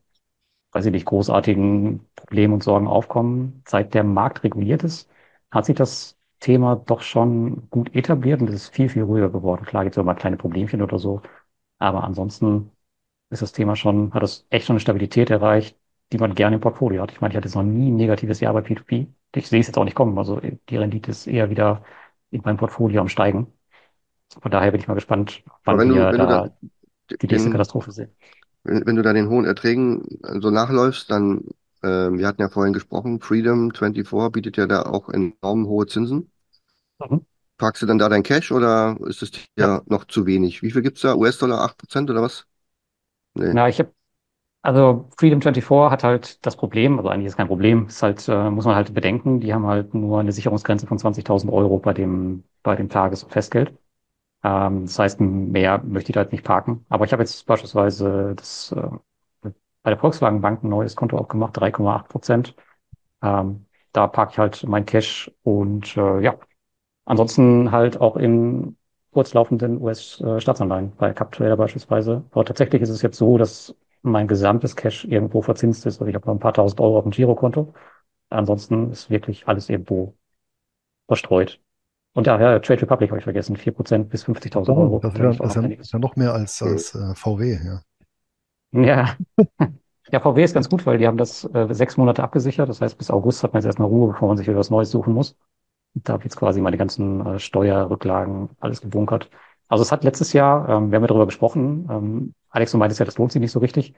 weiß 0.72 0.86
ich 0.86 0.92
nicht, 0.92 1.06
großartigen 1.06 2.06
Probleme 2.16 2.54
und 2.54 2.62
Sorgen 2.62 2.86
aufkommen. 2.88 3.62
Seit 3.68 3.94
der 3.94 4.04
Markt 4.04 4.44
reguliert 4.44 4.84
ist, 4.84 5.10
hat 5.50 5.66
sich 5.66 5.76
das 5.76 6.18
Thema 6.42 6.76
doch 6.76 7.02
schon 7.02 7.70
gut 7.70 7.94
etabliert 7.94 8.42
und 8.42 8.48
es 8.50 8.56
ist 8.64 8.74
viel, 8.74 8.88
viel 8.90 9.02
ruhiger 9.04 9.30
geworden. 9.30 9.64
Klar 9.66 9.84
gibt 9.84 9.96
es 9.96 10.00
immer 10.02 10.14
kleine 10.16 10.36
Problemchen 10.38 10.82
oder 10.82 10.98
so, 10.98 11.22
aber 11.78 12.04
ansonsten 12.04 12.72
ist 13.30 13.42
das 13.42 13.52
Thema 13.52 13.76
schon, 13.76 14.12
hat 14.14 14.22
es 14.22 14.46
echt 14.50 14.66
schon 14.66 14.74
eine 14.74 14.80
Stabilität 14.80 15.30
erreicht, 15.30 15.78
die 16.12 16.18
man 16.18 16.34
gerne 16.36 16.56
im 16.56 16.62
Portfolio 16.62 17.02
hat. 17.02 17.12
Ich 17.12 17.20
meine, 17.20 17.32
ich 17.32 17.36
hatte 17.38 17.48
jetzt 17.48 17.56
noch 17.56 17.62
nie 17.64 17.90
ein 17.90 17.96
negatives 17.96 18.40
Jahr 18.40 18.54
bei 18.54 18.62
P2P. 18.62 19.08
Ich 19.34 19.48
sehe 19.48 19.60
es 19.60 19.68
jetzt 19.68 19.78
auch 19.78 19.84
nicht 19.84 19.96
kommen. 19.96 20.18
Also 20.18 20.40
die 20.68 20.76
Rendite 20.78 21.10
ist 21.12 21.26
eher 21.28 21.50
wieder 21.50 21.84
in 22.30 22.42
meinem 22.44 22.58
Portfolio 22.58 23.00
am 23.02 23.08
Steigen. 23.08 23.48
Von 24.40 24.50
daher 24.50 24.72
bin 24.72 24.80
ich 24.80 24.88
mal 24.88 24.94
gespannt, 24.94 25.44
wann 25.64 25.78
wir 25.80 26.12
du 26.12 26.26
da 26.26 26.26
da 26.26 26.50
die 27.22 27.28
nächste 27.28 27.50
den, 27.50 27.52
Katastrophe 27.52 27.92
sehen. 27.92 28.10
wenn, 28.64 28.86
wenn 28.86 28.96
du 28.96 29.02
da 29.02 29.14
den 29.14 29.30
hohen 29.30 29.46
Erträgen 29.46 30.04
äh, 30.24 30.40
so 30.40 30.50
nachläufst, 30.50 31.10
dann, 31.10 31.46
ähm, 31.84 32.18
wir 32.18 32.28
hatten 32.28 32.42
ja 32.42 32.50
vorhin 32.50 32.74
gesprochen, 32.74 33.20
Freedom 33.20 33.72
24 33.72 34.32
bietet 34.32 34.58
ja 34.58 34.66
da 34.68 34.84
auch 34.84 35.10
enorm 35.10 35.68
hohe 35.68 35.86
Zinsen. 35.86 36.31
Mhm. 37.00 37.22
Parkst 37.58 37.82
du 37.82 37.86
dann 37.86 37.98
da 37.98 38.08
dein 38.08 38.22
Cash 38.22 38.52
oder 38.52 38.98
ist 39.06 39.22
es 39.22 39.30
Ja. 39.58 39.70
dir 39.70 39.82
noch 39.86 40.04
zu 40.06 40.26
wenig? 40.26 40.62
Wie 40.62 40.70
viel 40.70 40.82
gibt's 40.82 41.02
da? 41.02 41.14
US-Dollar 41.14 41.60
8% 41.62 42.10
oder 42.10 42.22
was? 42.22 42.46
Nee. 43.34 43.54
Na, 43.54 43.68
ich 43.68 43.78
habe, 43.78 43.92
also 44.62 45.08
Freedom 45.18 45.40
24 45.42 45.92
hat 45.92 46.04
halt 46.04 46.46
das 46.46 46.56
Problem, 46.56 46.98
also 46.98 47.10
eigentlich 47.10 47.26
ist 47.28 47.36
kein 47.38 47.48
Problem, 47.48 47.86
ist 47.88 48.02
halt, 48.02 48.28
äh, 48.28 48.50
muss 48.50 48.66
man 48.66 48.76
halt 48.76 48.94
bedenken, 48.94 49.40
die 49.40 49.54
haben 49.54 49.66
halt 49.66 49.94
nur 49.94 50.20
eine 50.20 50.32
Sicherungsgrenze 50.32 50.86
von 50.86 50.98
20.000 50.98 51.52
Euro 51.52 51.78
bei 51.78 51.94
dem, 51.94 52.44
bei 52.62 52.76
dem 52.76 52.88
Tages- 52.90 53.24
und 53.24 53.32
Festgeld. 53.32 53.74
Ähm, 54.44 54.86
das 54.86 54.98
heißt, 54.98 55.20
mehr 55.20 55.78
möchte 55.84 56.10
ich 56.12 56.14
da 56.14 56.20
halt 56.22 56.32
nicht 56.32 56.44
parken. 56.44 56.86
Aber 56.90 57.04
ich 57.06 57.12
habe 57.12 57.22
jetzt 57.22 57.46
beispielsweise 57.46 58.34
das, 58.36 58.72
äh, 58.72 58.88
bei 59.82 59.90
der 59.90 59.98
Volkswagen 59.98 60.40
Bank 60.40 60.62
ein 60.64 60.68
neues 60.68 60.96
Konto 60.96 61.18
aufgemacht, 61.18 61.56
3,8 61.56 62.08
Prozent. 62.08 62.54
Ähm, 63.22 63.66
da 63.92 64.06
parke 64.08 64.32
ich 64.32 64.38
halt 64.38 64.64
mein 64.68 64.86
Cash 64.86 65.30
und 65.44 65.96
äh, 65.96 66.20
ja, 66.22 66.38
ansonsten 67.04 67.70
halt 67.72 68.00
auch 68.00 68.16
in 68.16 68.76
kurzlaufenden 69.12 69.80
US-Staatsanleihen 69.80 70.92
bei 70.96 71.12
CapTrader 71.12 71.56
beispielsweise. 71.56 72.24
Aber 72.30 72.44
tatsächlich 72.44 72.82
ist 72.82 72.88
es 72.88 73.02
jetzt 73.02 73.18
so, 73.18 73.38
dass 73.38 73.76
mein 74.02 74.26
gesamtes 74.26 74.74
Cash 74.74 75.04
irgendwo 75.04 75.42
verzinst 75.42 75.86
ist. 75.86 76.00
Also 76.00 76.06
ich 76.06 76.14
habe 76.14 76.26
noch 76.26 76.34
ein 76.34 76.40
paar 76.40 76.54
tausend 76.54 76.80
Euro 76.80 76.98
auf 76.98 77.04
dem 77.04 77.12
Girokonto. 77.12 77.74
Ansonsten 78.30 78.90
ist 78.90 79.10
wirklich 79.10 79.46
alles 79.46 79.68
irgendwo 79.68 80.16
verstreut. 81.06 81.60
Und 82.14 82.26
ja, 82.26 82.40
ja 82.40 82.58
Trade 82.58 82.82
Republic 82.82 83.10
habe 83.10 83.18
ich 83.18 83.24
vergessen. 83.24 83.56
4% 83.56 84.08
bis 84.08 84.24
50.000 84.24 84.76
Euro. 84.76 84.98
Das, 84.98 85.14
das 85.14 85.40
ist, 85.40 85.54
ja, 85.56 85.62
ist 85.62 85.92
ja 85.92 85.98
noch 85.98 86.16
mehr 86.16 86.32
als, 86.32 86.62
als 86.62 86.94
äh, 86.94 87.14
VW, 87.14 87.58
ja. 87.64 87.82
Ja. 88.72 89.16
ja, 90.10 90.20
VW 90.20 90.42
ist 90.42 90.54
ganz 90.54 90.68
gut, 90.68 90.86
weil 90.86 90.98
die 90.98 91.06
haben 91.06 91.18
das 91.18 91.44
äh, 91.52 91.68
sechs 91.72 91.96
Monate 91.96 92.22
abgesichert. 92.22 92.68
Das 92.68 92.80
heißt, 92.80 92.98
bis 92.98 93.10
August 93.10 93.42
hat 93.42 93.52
man 93.52 93.60
jetzt 93.60 93.66
erstmal 93.66 93.88
Ruhe, 93.88 94.12
bevor 94.12 94.28
man 94.28 94.36
sich 94.36 94.46
wieder 94.46 94.58
was 94.58 94.70
Neues 94.70 94.90
suchen 94.90 95.12
muss. 95.12 95.36
Da 95.94 96.14
habe 96.14 96.22
ich 96.22 96.24
jetzt 96.26 96.36
quasi 96.36 96.60
meine 96.60 96.78
ganzen 96.78 97.24
äh, 97.26 97.38
Steuerrücklagen, 97.38 98.50
alles 98.60 98.80
gebunkert. 98.80 99.30
Also 99.68 99.82
es 99.82 99.92
hat 99.92 100.04
letztes 100.04 100.32
Jahr, 100.32 100.68
ähm, 100.68 100.90
wir 100.90 100.96
haben 100.96 101.02
ja 101.02 101.08
darüber 101.08 101.26
gesprochen, 101.26 101.86
ähm, 101.90 102.34
Alex, 102.50 102.72
du 102.72 102.78
meintest 102.78 103.00
ja, 103.00 103.06
das 103.06 103.18
lohnt 103.18 103.32
sich 103.32 103.40
nicht 103.40 103.52
so 103.52 103.58
richtig, 103.60 103.94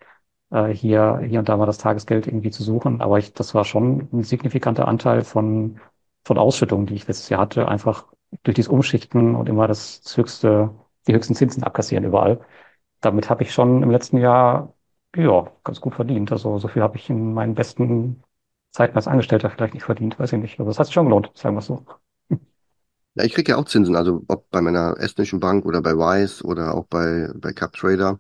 äh, 0.51 0.69
hier, 0.69 1.19
hier 1.27 1.39
und 1.41 1.49
da 1.49 1.57
mal 1.57 1.67
das 1.67 1.79
Tagesgeld 1.79 2.27
irgendwie 2.27 2.51
zu 2.51 2.63
suchen. 2.63 3.01
Aber 3.01 3.19
ich, 3.19 3.33
das 3.33 3.55
war 3.55 3.65
schon 3.65 4.09
ein 4.13 4.23
signifikanter 4.25 4.89
Anteil 4.89 5.23
von, 5.25 5.81
von 6.25 6.39
Ausschüttungen, 6.39 6.87
die 6.87 6.95
ich 6.95 7.07
letztes 7.09 7.29
Jahr 7.29 7.41
hatte, 7.43 7.69
einfach 7.69 8.07
durch 8.43 8.55
dieses 8.57 8.69
Umschichten 8.71 9.35
und 9.37 9.49
immer 9.49 9.67
das 9.69 10.03
höchste, 10.17 10.71
die 11.07 11.15
höchsten 11.15 11.35
Zinsen 11.35 11.63
abkassieren 11.65 12.05
überall. 12.05 12.41
Damit 13.01 13.31
habe 13.31 13.43
ich 13.45 13.53
schon 13.53 13.83
im 13.83 13.91
letzten 13.91 14.19
Jahr, 14.19 14.75
ja, 15.17 15.51
ganz 15.65 15.81
gut 15.81 15.95
verdient. 15.95 16.33
Also 16.33 16.59
so 16.59 16.69
viel 16.69 16.83
habe 16.83 16.97
ich 16.97 17.11
in 17.11 17.35
meinen 17.35 17.55
besten 17.55 18.23
Zeiten 18.75 18.97
als 18.97 19.09
Angestellter 19.09 19.51
vielleicht 19.51 19.75
nicht 19.75 19.85
verdient, 19.87 20.19
weiß 20.19 20.33
ich 20.35 20.41
nicht. 20.41 20.61
Aber 20.61 20.69
das 20.71 20.79
hat 20.79 20.87
sich 20.87 20.95
schon 20.95 21.07
gelohnt, 21.07 21.31
sagen 21.35 21.57
wir 21.57 21.61
es 21.61 21.67
so. 21.67 21.85
Ja, 23.17 23.25
ich 23.25 23.33
kriege 23.35 23.53
ja 23.53 23.57
auch 23.59 23.65
Zinsen, 23.67 23.95
also 23.95 24.25
ob 24.29 24.51
bei 24.51 24.61
meiner 24.61 24.97
estnischen 24.99 25.39
Bank 25.39 25.65
oder 25.67 25.81
bei 25.83 25.93
Wise 25.97 26.43
oder 26.45 26.75
auch 26.75 26.85
bei, 26.87 27.29
bei 27.37 27.53
CapTrader. 27.53 28.19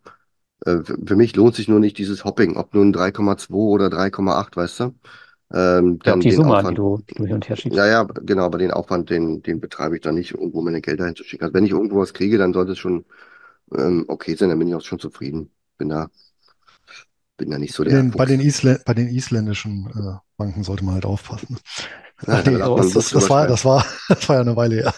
Äh, 0.64 0.78
für 0.84 1.16
mich 1.16 1.34
lohnt 1.36 1.56
sich 1.56 1.68
nur 1.68 1.80
nicht 1.80 1.98
dieses 1.98 2.24
Hopping, 2.24 2.56
ob 2.56 2.74
nun 2.74 2.92
3,2 2.92 3.54
oder 3.54 3.90
3,8, 3.90 4.56
weißt 4.56 4.80
du? 4.80 4.94
Ähm, 5.52 5.98
ja, 6.04 6.16
die 6.16 6.32
Summe, 6.32 6.50
Aufwand, 6.50 6.70
die 6.70 6.78
du, 6.78 6.98
die 7.10 7.14
du 7.14 7.24
hin 7.26 7.34
und 7.34 7.48
her 7.48 7.56
schiebst. 7.56 7.76
Ja, 7.76 7.86
ja, 7.86 8.04
genau, 8.04 8.44
aber 8.44 8.58
den 8.58 8.70
Aufwand, 8.70 9.10
den, 9.10 9.42
den 9.42 9.60
betreibe 9.60 9.96
ich 9.96 10.02
dann 10.02 10.14
nicht, 10.16 10.32
irgendwo 10.32 10.62
meine 10.62 10.80
Gelder 10.80 11.06
hinzuschicken. 11.06 11.44
Also 11.44 11.54
wenn 11.54 11.64
ich 11.64 11.72
irgendwo 11.72 11.98
was 12.00 12.14
kriege, 12.14 12.38
dann 12.38 12.52
sollte 12.52 12.72
es 12.72 12.78
schon 12.78 13.04
ähm, 13.76 14.04
okay 14.08 14.34
sein, 14.36 14.48
dann 14.50 14.58
bin 14.58 14.68
ich 14.68 14.74
auch 14.74 14.80
schon 14.82 14.98
zufrieden. 14.98 15.50
Bin 15.78 15.88
da, 15.90 16.08
bin 17.36 17.50
da 17.50 17.58
nicht 17.58 17.74
so 17.74 17.84
der. 17.84 17.94
Den, 17.94 18.10
bei, 18.10 18.26
den 18.26 18.38
bei 18.84 18.94
den 18.94 19.08
isländischen 19.08 19.86
äh, 19.86 20.18
Banken 20.36 20.62
sollte 20.62 20.84
man 20.84 20.94
halt 20.94 21.06
aufpassen. 21.06 21.58
Ja, 22.26 22.42
nee, 22.46 22.58
das, 22.58 22.92
das, 22.92 23.10
das, 23.10 23.30
war, 23.30 23.46
das, 23.46 23.64
war, 23.64 23.84
das 24.08 24.28
war 24.28 24.36
ja 24.36 24.42
eine 24.42 24.56
Weile 24.56 24.76
her. 24.76 24.94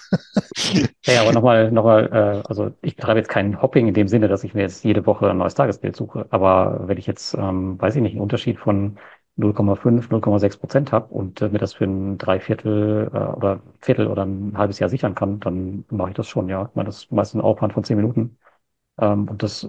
Ja, 1.06 1.22
aber 1.22 1.32
nochmal, 1.32 1.70
nochmal, 1.70 2.06
äh, 2.12 2.48
also 2.48 2.72
ich 2.82 2.96
betreibe 2.96 3.18
jetzt 3.18 3.28
kein 3.28 3.60
Hopping 3.60 3.88
in 3.88 3.94
dem 3.94 4.08
Sinne, 4.08 4.28
dass 4.28 4.44
ich 4.44 4.54
mir 4.54 4.62
jetzt 4.62 4.84
jede 4.84 5.06
Woche 5.06 5.30
ein 5.30 5.38
neues 5.38 5.54
Tagesgeld 5.54 5.96
suche. 5.96 6.26
Aber 6.30 6.86
wenn 6.86 6.98
ich 6.98 7.06
jetzt, 7.06 7.34
ähm, 7.34 7.80
weiß 7.80 7.96
ich 7.96 8.02
nicht, 8.02 8.12
einen 8.12 8.20
Unterschied 8.20 8.58
von 8.58 8.98
0,5, 9.38 10.08
0,6 10.08 10.58
Prozent 10.58 10.92
habe 10.92 11.12
und 11.12 11.40
äh, 11.42 11.48
mir 11.48 11.58
das 11.58 11.74
für 11.74 11.84
ein 11.84 12.18
Dreiviertel 12.18 13.10
äh, 13.12 13.18
oder 13.18 13.60
Viertel 13.80 14.06
oder 14.08 14.24
ein 14.24 14.56
halbes 14.56 14.78
Jahr 14.78 14.88
sichern 14.90 15.14
kann, 15.14 15.40
dann 15.40 15.84
mache 15.90 16.10
ich 16.10 16.16
das 16.16 16.28
schon, 16.28 16.48
ja. 16.48 16.66
Ich 16.70 16.74
meine, 16.74 16.86
das 16.88 16.98
ist 17.04 17.12
meistens 17.12 17.40
ein 17.40 17.44
Aufwand 17.44 17.72
von 17.72 17.84
zehn 17.84 17.96
Minuten. 17.96 18.38
Ähm, 19.00 19.28
und 19.28 19.42
das 19.42 19.68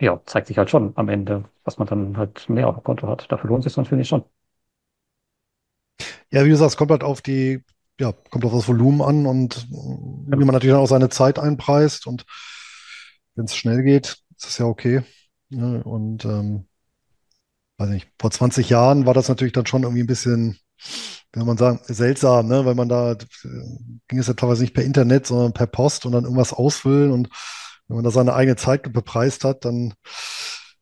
ja, 0.00 0.20
zeigt 0.26 0.48
sich 0.48 0.58
halt 0.58 0.70
schon 0.70 0.92
am 0.96 1.08
Ende, 1.08 1.44
was 1.64 1.78
man 1.78 1.86
dann 1.86 2.16
halt 2.16 2.48
mehr 2.48 2.68
auf 2.68 2.76
dem 2.76 2.84
Konto 2.84 3.06
hat. 3.06 3.30
Dafür 3.30 3.48
lohnt 3.50 3.64
sich 3.64 3.72
sonst, 3.72 3.88
finde 3.88 4.02
ich 4.02 4.08
schon. 4.08 4.24
Ja, 6.30 6.44
wie 6.44 6.50
du 6.50 6.56
sagst, 6.56 6.76
kommt 6.76 6.90
halt 6.90 7.04
auf 7.04 7.20
die, 7.20 7.62
ja, 8.00 8.12
kommt 8.30 8.44
auf 8.44 8.52
das 8.52 8.68
Volumen 8.68 9.02
an 9.02 9.26
und 9.26 9.68
ja. 9.70 10.38
wie 10.38 10.44
man 10.44 10.54
natürlich 10.54 10.74
auch 10.74 10.86
seine 10.86 11.10
Zeit 11.10 11.38
einpreist 11.38 12.06
und 12.06 12.24
wenn 13.34 13.44
es 13.44 13.56
schnell 13.56 13.82
geht, 13.82 14.16
ist 14.36 14.46
das 14.46 14.58
ja 14.58 14.64
okay. 14.64 15.02
Ne? 15.50 15.82
Und 15.84 16.24
ähm, 16.24 16.66
weiß 17.78 17.90
nicht, 17.90 18.08
vor 18.18 18.30
20 18.30 18.70
Jahren 18.70 19.06
war 19.06 19.14
das 19.14 19.28
natürlich 19.28 19.52
dann 19.52 19.66
schon 19.66 19.82
irgendwie 19.82 20.02
ein 20.02 20.06
bisschen, 20.06 20.58
soll 21.34 21.44
man 21.44 21.58
sagen, 21.58 21.80
seltsam, 21.84 22.48
ne? 22.48 22.64
weil 22.64 22.74
man 22.74 22.88
da 22.88 23.12
äh, 23.12 23.16
ging 24.08 24.18
es 24.18 24.28
ja 24.28 24.34
teilweise 24.34 24.62
nicht 24.62 24.74
per 24.74 24.84
Internet, 24.84 25.26
sondern 25.26 25.52
per 25.52 25.66
Post 25.66 26.06
und 26.06 26.12
dann 26.12 26.24
irgendwas 26.24 26.52
ausfüllen 26.52 27.10
und 27.10 27.28
wenn 27.90 27.96
man 27.96 28.04
da 28.04 28.10
seine 28.10 28.34
eigene 28.34 28.56
Zeit 28.56 28.92
bepreist 28.92 29.44
hat, 29.44 29.64
dann 29.64 29.94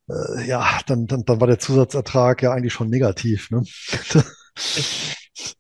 äh, 0.09 0.47
ja, 0.47 0.65
dann, 0.87 1.07
dann, 1.07 1.25
dann 1.25 1.41
war 1.41 1.47
der 1.47 1.59
Zusatzertrag 1.59 2.43
ja 2.43 2.53
eigentlich 2.53 2.73
schon 2.73 2.91
negativ. 2.91 3.51
Ne? 3.51 3.65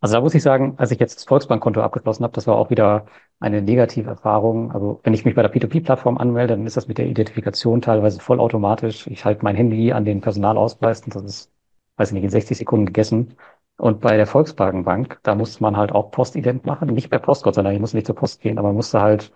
Also 0.00 0.14
da 0.14 0.20
muss 0.20 0.34
ich 0.34 0.42
sagen, 0.42 0.74
als 0.76 0.90
ich 0.90 0.98
jetzt 0.98 1.16
das 1.16 1.24
Volksbankkonto 1.24 1.80
abgeschlossen 1.80 2.24
habe, 2.24 2.32
das 2.34 2.46
war 2.46 2.56
auch 2.56 2.70
wieder 2.70 3.06
eine 3.40 3.62
negative 3.62 4.10
Erfahrung. 4.10 4.72
Also 4.72 5.00
wenn 5.04 5.14
ich 5.14 5.24
mich 5.24 5.34
bei 5.34 5.42
der 5.42 5.52
P2P-Plattform 5.52 6.18
anmelde, 6.18 6.56
dann 6.56 6.66
ist 6.66 6.76
das 6.76 6.88
mit 6.88 6.98
der 6.98 7.06
Identifikation 7.06 7.80
teilweise 7.80 8.20
vollautomatisch. 8.20 9.06
Ich 9.06 9.24
halte 9.24 9.44
mein 9.44 9.56
Handy 9.56 9.92
an 9.92 10.04
den 10.04 10.20
Personalausweis 10.20 11.02
und 11.02 11.14
das 11.14 11.24
ist, 11.24 11.52
weiß 11.96 12.08
ich 12.08 12.14
nicht, 12.14 12.24
in 12.24 12.30
60 12.30 12.58
Sekunden 12.58 12.86
gegessen. 12.86 13.36
Und 13.76 14.00
bei 14.00 14.16
der 14.16 14.26
Volkswagenbank, 14.26 15.20
da 15.22 15.36
musste 15.36 15.62
man 15.62 15.76
halt 15.76 15.92
auch 15.92 16.10
Postident 16.10 16.66
machen. 16.66 16.88
Nicht 16.88 17.10
per 17.10 17.20
Post, 17.20 17.46
Dank, 17.46 17.72
ich 17.72 17.80
musste 17.80 17.96
nicht 17.96 18.06
zur 18.06 18.16
Post 18.16 18.40
gehen, 18.40 18.58
aber 18.58 18.68
man 18.68 18.76
musste 18.76 19.00
halt 19.00 19.32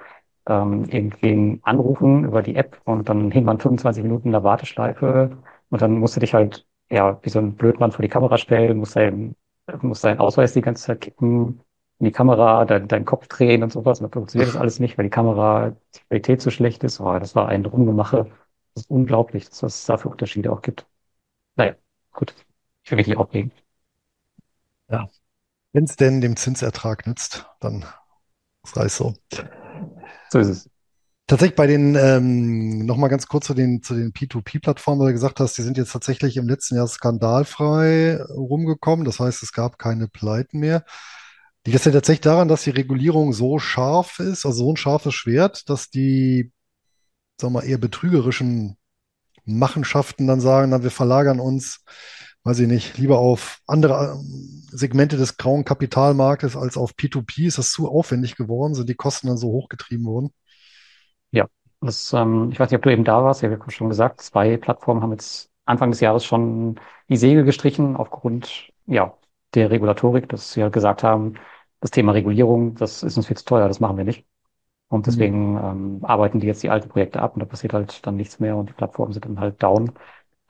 ähm, 0.47 0.85
irgendwen 0.89 1.61
anrufen 1.63 2.25
über 2.25 2.43
die 2.43 2.57
App 2.57 2.81
und 2.85 3.09
dann 3.09 3.31
hing 3.31 3.45
man 3.45 3.59
25 3.61 4.03
Minuten 4.03 4.29
in 4.29 4.33
der 4.33 4.45
Warteschleife 4.45 5.39
und 5.71 5.83
dann 5.83 5.99
musste 5.99 6.21
dich 6.21 6.35
halt, 6.35 6.67
ja, 6.91 7.19
wie 7.23 7.31
so 7.31 7.39
ein 7.39 7.55
Blödmann 7.57 7.93
vor 7.93 8.03
die 8.03 8.09
Kamera 8.09 8.39
stellen, 8.39 8.79
musste 8.79 9.01
deinen 9.01 9.37
musst 9.81 10.05
deinen 10.05 10.19
Ausweis 10.21 10.53
die 10.53 10.61
ganze 10.61 10.85
Zeit 10.85 11.01
kippen, 11.01 11.61
in 11.99 12.07
die 12.07 12.13
Kamera, 12.13 12.65
dein, 12.65 12.89
deinen 12.89 13.05
Kopf 13.05 13.29
drehen 13.29 13.63
und 13.63 13.73
sowas. 13.73 14.01
Und 14.01 14.05
dann 14.05 14.13
funktioniert 14.13 14.49
das 14.49 14.57
alles 14.57 14.81
nicht, 14.81 14.99
weil 14.99 15.05
die 15.05 15.11
Kamera, 15.11 15.71
die 15.95 16.01
Qualität 16.09 16.43
so 16.43 16.51
schlecht 16.51 16.83
ist. 16.85 17.01
Oh, 17.01 17.19
das 17.19 17.35
war 17.35 17.49
ein 17.49 17.65
Rumgemache. 17.65 18.31
Das 18.75 18.85
ist 18.85 18.91
unglaublich, 18.91 19.49
dass 19.49 19.63
es 19.63 19.85
da 19.85 19.97
für 19.97 20.09
Unterschiede 20.09 20.51
auch 20.53 20.63
gibt. 20.63 20.87
Naja, 21.57 21.75
gut. 22.13 22.35
Ich 22.85 22.91
will 22.91 22.97
mich 22.97 23.07
nicht 23.07 23.19
aufregen. 23.19 23.53
Ja. 24.91 25.09
Wenn 25.73 25.85
es 25.85 25.97
denn 25.97 26.21
dem 26.21 26.37
Zinsertrag 26.37 27.07
nützt, 27.07 27.47
dann 27.61 27.85
sei 28.65 28.87
es 28.87 28.97
so. 28.97 29.15
So 30.31 30.39
ist 30.39 30.49
es. 30.49 30.71
Tatsächlich 31.27 31.57
bei 31.57 31.67
den, 31.67 31.95
ähm, 31.95 32.85
nochmal 32.85 33.09
ganz 33.09 33.27
kurz 33.27 33.47
zu 33.47 33.55
den, 33.55 33.83
zu 33.83 33.95
den 33.95 34.13
P2P-Plattformen, 34.13 35.01
weil 35.01 35.09
du 35.09 35.13
gesagt 35.13 35.41
hast, 35.41 35.57
die 35.57 35.63
sind 35.63 35.79
jetzt 35.79 35.93
tatsächlich 35.93 36.37
im 36.37 36.49
letzten 36.49 36.77
Jahr 36.77 36.87
skandalfrei 36.89 38.21
rumgekommen. 38.29 39.05
Das 39.05 39.21
heißt, 39.21 39.43
es 39.43 39.53
gab 39.53 39.79
keine 39.79 40.09
Pleiten 40.09 40.59
mehr. 40.59 40.85
Liegt 41.65 41.77
das 41.77 41.85
denn 41.85 41.93
tatsächlich 41.93 42.23
daran, 42.23 42.49
dass 42.49 42.65
die 42.65 42.71
Regulierung 42.71 43.33
so 43.33 43.59
scharf 43.59 44.19
ist, 44.19 44.45
also 44.45 44.65
so 44.65 44.73
ein 44.73 44.77
scharfes 44.77 45.15
Schwert, 45.15 45.69
dass 45.71 45.91
die, 45.91 46.53
sagen 47.41 47.55
wir 47.55 47.61
mal, 47.61 47.67
eher 47.67 47.79
betrügerischen 47.79 48.77
Machenschaften 49.45 50.27
dann 50.27 50.41
sagen, 50.41 50.71
na, 50.71 50.83
wir 50.83 50.91
verlagern 50.91 51.41
uns, 51.41 51.85
weiß 52.45 52.59
ich 52.61 52.69
nicht, 52.69 52.99
lieber 52.99 53.19
auf 53.19 53.61
andere 53.67 54.15
ähm, 54.15 54.63
Segmente 54.71 55.17
des 55.17 55.37
grauen 55.37 55.65
Kapitalmarktes 55.65 56.57
als 56.57 56.77
auf 56.77 56.93
P2P? 56.93 57.47
Ist 57.47 57.59
das 57.59 57.73
zu 57.73 57.89
aufwendig 57.89 58.37
geworden? 58.37 58.75
Sind 58.75 58.89
die 58.89 58.95
Kosten 58.95 59.29
dann 59.29 59.37
so 59.37 59.49
hochgetrieben 59.49 60.07
worden? 60.07 60.31
Ja, 61.31 61.47
das, 61.81 62.13
ähm, 62.13 62.51
ich 62.53 62.59
weiß 62.59 62.71
nicht, 62.71 62.79
ob 62.79 62.83
du 62.83 62.93
eben 62.93 63.05
da 63.05 63.23
warst. 63.25 63.43
Ja, 63.43 63.51
wir 63.51 63.59
haben 63.59 63.71
schon 63.71 63.89
gesagt, 63.89 64.21
zwei 64.21 64.57
Plattformen 64.57 65.03
haben 65.03 65.13
jetzt 65.13 65.51
Anfang 65.65 65.91
des 65.91 66.01
Jahres 66.01 66.25
schon 66.25 66.81
die 67.09 67.17
Segel 67.17 67.45
gestrichen 67.45 67.97
aufgrund 67.97 68.73
ja, 68.87 69.17
der 69.55 69.71
Regulatorik, 69.71 70.29
dass 70.29 70.53
sie 70.53 70.63
halt 70.63 70.73
gesagt 70.73 71.03
haben, 71.03 71.35
das 71.81 71.91
Thema 71.91 72.13
Regulierung, 72.13 72.75
das 72.75 73.03
ist 73.03 73.17
uns 73.17 73.27
viel 73.27 73.37
zu 73.37 73.45
teuer, 73.45 73.69
das 73.69 73.81
machen 73.81 73.97
wir 73.97 74.05
nicht. 74.05 74.27
Und 74.89 75.01
mhm. 75.01 75.05
deswegen 75.05 75.57
ähm, 75.57 75.99
arbeiten 76.03 76.41
die 76.41 76.47
jetzt 76.47 76.63
die 76.63 76.71
alten 76.71 76.89
Projekte 76.89 77.21
ab 77.21 77.35
und 77.35 77.41
da 77.41 77.47
passiert 77.47 77.73
halt 77.73 78.07
dann 78.07 78.17
nichts 78.17 78.41
mehr 78.41 78.57
und 78.57 78.69
die 78.69 78.75
Plattformen 78.75 79.13
sind 79.13 79.25
dann 79.25 79.41
halt 79.41 79.63
down. 79.63 79.93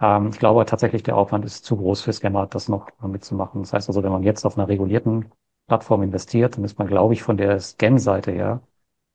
Ähm, 0.03 0.31
ich 0.33 0.39
glaube 0.39 0.65
tatsächlich, 0.67 1.03
der 1.03 1.17
Aufwand 1.17 1.45
ist 1.45 1.65
zu 1.65 1.77
groß 1.77 2.03
für 2.03 2.13
Scammer, 2.13 2.47
das 2.47 2.69
noch 2.69 2.89
mitzumachen. 3.03 3.63
Das 3.63 3.73
heißt 3.73 3.89
also, 3.89 4.03
wenn 4.03 4.13
man 4.13 4.23
jetzt 4.23 4.45
auf 4.47 4.59
einer 4.59 4.69
regulierten 4.69 5.33
Plattform 5.69 6.03
investiert, 6.03 6.57
dann 6.57 6.65
ist 6.65 6.79
man, 6.79 6.89
glaube 6.89 7.15
ich, 7.15 7.23
von 7.23 7.37
der 7.37 7.61
Scam-Seite 7.61 8.33
her, 8.33 8.63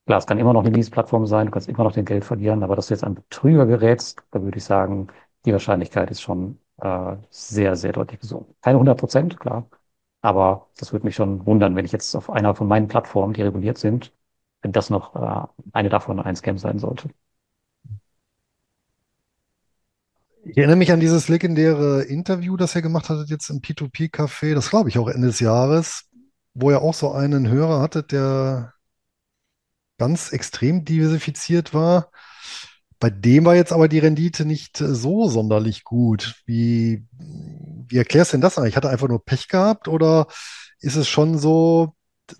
klar, 0.07 0.19
es 0.19 0.27
kann 0.27 0.39
immer 0.39 0.53
noch 0.53 0.65
eine 0.65 0.75
Lease-Plattform 0.75 1.27
sein, 1.27 1.47
du 1.47 1.53
kannst 1.53 1.69
immer 1.69 1.83
noch 1.85 1.93
den 1.93 2.05
Geld 2.05 2.25
verlieren, 2.25 2.63
aber 2.63 2.75
dass 2.75 2.87
du 2.89 2.95
jetzt 2.95 3.03
an 3.05 3.15
Betrüger 3.15 3.65
gerätst, 3.67 4.23
da 4.31 4.41
würde 4.43 4.57
ich 4.57 4.65
sagen, 4.65 5.07
die 5.45 5.53
Wahrscheinlichkeit 5.53 6.11
ist 6.11 6.21
schon 6.21 6.59
äh, 6.81 7.17
sehr, 7.31 7.75
sehr 7.75 7.93
deutlich 7.93 8.19
gesunken. 8.21 8.55
Keine 8.61 8.79
100 8.79 8.99
Prozent, 8.99 9.39
klar, 9.39 9.69
aber 10.21 10.69
das 10.77 10.93
würde 10.93 11.05
mich 11.07 11.15
schon 11.15 11.45
wundern, 11.47 11.75
wenn 11.75 11.85
ich 11.85 11.93
jetzt 11.93 12.15
auf 12.15 12.29
einer 12.31 12.55
von 12.55 12.67
meinen 12.67 12.87
Plattformen, 12.89 13.33
die 13.33 13.43
reguliert 13.43 13.77
sind, 13.79 14.13
wenn 14.63 14.71
das 14.73 14.89
noch 14.89 15.15
äh, 15.15 15.47
eine 15.73 15.89
davon 15.89 16.19
ein 16.21 16.35
Scam 16.37 16.57
sein 16.59 16.79
sollte. 16.79 17.09
Ich 20.49 20.57
erinnere 20.57 20.77
mich 20.77 20.93
an 20.93 21.01
dieses 21.01 21.27
legendäre 21.27 22.03
Interview, 22.03 22.55
das 22.55 22.73
ihr 22.73 22.81
gemacht 22.81 23.09
hattet 23.09 23.29
jetzt 23.29 23.49
im 23.49 23.59
P2P-Café, 23.59 24.55
das 24.55 24.69
glaube 24.69 24.87
ich 24.87 24.97
auch 24.97 25.09
Ende 25.09 25.27
des 25.27 25.41
Jahres, 25.41 26.05
wo 26.53 26.71
ihr 26.71 26.81
auch 26.81 26.93
so 26.93 27.11
einen 27.11 27.49
Hörer 27.49 27.81
hattet, 27.81 28.13
der 28.13 28.73
ganz 29.97 30.31
extrem 30.31 30.85
diversifiziert 30.85 31.73
war. 31.73 32.11
Bei 32.99 33.09
dem 33.09 33.43
war 33.43 33.55
jetzt 33.55 33.73
aber 33.73 33.89
die 33.89 33.99
Rendite 33.99 34.45
nicht 34.45 34.77
so 34.77 35.27
sonderlich 35.27 35.83
gut. 35.83 36.41
Wie, 36.45 37.05
wie 37.11 37.97
erklärst 37.97 38.31
du 38.31 38.37
denn 38.37 38.41
das 38.41 38.57
eigentlich? 38.57 38.77
Hat 38.77 38.85
er 38.85 38.91
einfach 38.91 39.09
nur 39.09 39.23
Pech 39.23 39.49
gehabt 39.49 39.89
oder 39.89 40.27
ist 40.79 40.95
es 40.95 41.09
schon 41.09 41.37
so, 41.37 41.93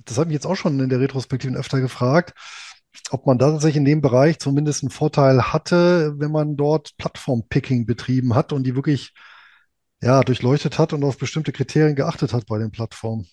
das 0.06 0.18
habe 0.18 0.30
ich 0.30 0.34
jetzt 0.34 0.48
auch 0.48 0.56
schon 0.56 0.80
in 0.80 0.90
der 0.90 1.02
Retrospektiven 1.02 1.58
öfter 1.58 1.82
gefragt, 1.82 2.34
ob 3.12 3.26
man 3.26 3.38
da 3.40 3.52
tatsächlich 3.52 3.78
in 3.78 3.86
dem 3.86 4.02
Bereich 4.02 4.40
zumindest 4.40 4.84
einen 4.84 4.92
Vorteil 4.92 5.54
hatte, 5.54 6.14
wenn 6.18 6.32
man 6.32 6.56
dort 6.58 6.96
Plattform-Picking 6.98 7.86
betrieben 7.86 8.36
hat 8.36 8.54
und 8.54 8.64
die 8.66 8.76
wirklich 8.76 9.14
ja, 10.02 10.22
durchleuchtet 10.24 10.80
hat 10.80 10.94
und 10.94 11.04
auf 11.04 11.18
bestimmte 11.18 11.52
Kriterien 11.54 11.96
geachtet 11.96 12.34
hat 12.34 12.46
bei 12.48 12.60
den 12.60 12.72
Plattformen. 12.72 13.28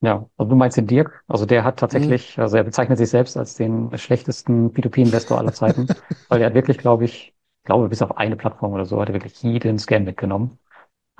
Ja, 0.00 0.28
also 0.36 0.50
du 0.50 0.56
meinst 0.56 0.76
den 0.76 0.86
Dirk? 0.88 1.22
Also 1.28 1.46
der 1.46 1.62
hat 1.62 1.78
Mhm. 1.90 2.14
tatsächlich, 2.18 2.38
also 2.38 2.56
er 2.56 2.64
bezeichnet 2.64 2.98
sich 2.98 3.08
selbst 3.10 3.36
als 3.36 3.54
den 3.54 3.96
schlechtesten 3.96 4.72
P2P-Investor 4.72 5.38
aller 5.38 5.52
Zeiten, 5.52 5.92
weil 6.28 6.40
er 6.40 6.46
hat 6.48 6.54
wirklich, 6.54 6.78
glaube 6.78 7.04
ich, 7.04 7.34
glaube 7.64 7.88
bis 7.88 8.02
auf 8.02 8.16
eine 8.16 8.36
Plattform 8.36 8.72
oder 8.72 8.84
so, 8.84 9.00
hat 9.00 9.08
er 9.08 9.14
wirklich 9.14 9.40
jeden 9.42 9.78
Scam 9.78 10.02
mitgenommen. 10.04 10.58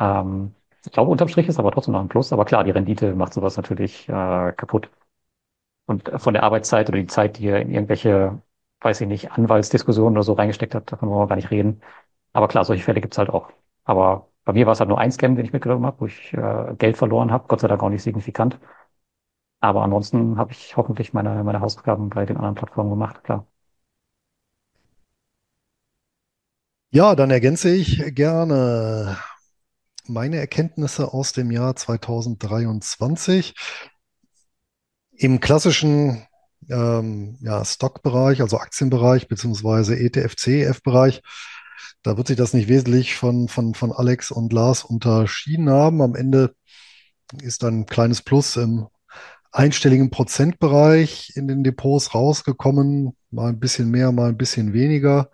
Ähm, 0.01 0.55
ich 0.87 0.93
glaube, 0.93 1.11
unterm 1.11 1.29
Strich 1.29 1.49
ist 1.49 1.59
aber 1.61 1.73
trotzdem 1.73 1.93
noch 1.95 2.01
ein 2.03 2.09
Plus, 2.09 2.33
aber 2.33 2.45
klar, 2.47 2.65
die 2.65 2.73
Rendite 2.73 3.15
macht 3.17 3.35
sowas 3.35 3.57
natürlich 3.57 4.09
äh, 4.09 4.53
kaputt. 4.57 4.91
Und 5.87 6.11
von 6.21 6.35
der 6.35 6.43
Arbeitszeit 6.45 6.89
oder 6.89 6.99
die 6.99 7.07
Zeit, 7.07 7.39
die 7.39 7.47
er 7.49 7.61
in 7.61 7.71
irgendwelche, 7.71 8.41
weiß 8.81 9.01
ich 9.03 9.09
nicht, 9.09 9.33
Anwaltsdiskussionen 9.33 10.15
oder 10.17 10.23
so 10.25 10.33
reingesteckt 10.35 10.75
hat, 10.75 10.91
davon 10.93 11.09
wollen 11.11 11.21
wir 11.23 11.29
gar 11.29 11.37
nicht 11.37 11.51
reden. 11.51 11.83
Aber 12.33 12.49
klar, 12.49 12.65
solche 12.65 12.85
Fälle 12.85 13.01
gibt's 13.01 13.19
halt 13.19 13.31
auch. 13.31 13.53
Aber 13.85 14.29
bei 14.45 14.53
mir 14.55 14.67
war 14.67 14.73
es 14.75 14.81
halt 14.81 14.89
nur 14.89 14.99
ein 14.99 15.13
Scam, 15.13 15.37
den 15.37 15.45
ich 15.45 15.53
mitgenommen 15.53 15.87
habe, 15.87 16.01
wo 16.01 16.07
ich 16.07 16.33
äh, 16.35 16.75
Geld 16.79 16.97
verloren 16.97 17.33
habe, 17.33 17.47
Gott 17.49 17.61
sei 17.61 17.69
Dank 17.69 17.83
auch 17.83 17.91
nicht 17.91 18.03
signifikant. 18.03 18.59
Aber 19.61 19.83
ansonsten 19.83 20.37
habe 20.39 20.53
ich 20.53 20.77
hoffentlich 20.77 21.13
meine, 21.15 21.43
meine 21.45 21.61
Hausaufgaben 21.61 22.11
bei 22.11 22.27
den 22.27 22.37
anderen 22.37 22.55
Plattformen 22.55 22.91
gemacht, 22.91 23.25
klar. 23.25 23.47
Ja, 26.91 27.15
dann 27.17 27.31
ergänze 27.31 27.71
ich 27.75 28.15
gerne 28.15 29.17
meine 30.07 30.39
Erkenntnisse 30.39 31.13
aus 31.15 31.33
dem 31.33 31.51
Jahr 31.51 31.77
2023. 31.77 33.55
Im 35.23 35.39
klassischen 35.39 36.27
ähm, 36.69 37.39
ja, 37.43 37.65
Stockbereich, 37.65 38.41
also 38.43 38.59
Aktienbereich 38.59 39.29
beziehungsweise 39.29 39.97
ETF, 39.97 40.35
CEF-Bereich, 40.35 41.23
da 42.03 42.17
wird 42.17 42.27
sich 42.27 42.37
das 42.37 42.55
nicht 42.55 42.67
wesentlich 42.67 43.15
von, 43.15 43.47
von, 43.47 43.75
von 43.75 43.93
Alex 43.93 44.33
und 44.33 44.53
Lars 44.53 44.83
unterschieden 44.83 45.71
haben. 45.71 46.03
Am 46.03 46.17
Ende 46.17 46.57
ist 47.41 47.63
ein 47.63 47.87
kleines 47.87 48.23
Plus 48.23 48.57
im 48.57 48.89
einstelligen 49.53 50.11
Prozentbereich 50.11 51.35
in 51.37 51.47
den 51.47 51.63
Depots 51.63 52.17
rausgekommen. 52.17 53.17
Mal 53.31 53.51
ein 53.51 53.61
bisschen 53.61 53.93
mehr, 53.93 54.11
mal 54.11 54.31
ein 54.31 54.37
bisschen 54.37 54.73
weniger. 54.73 55.31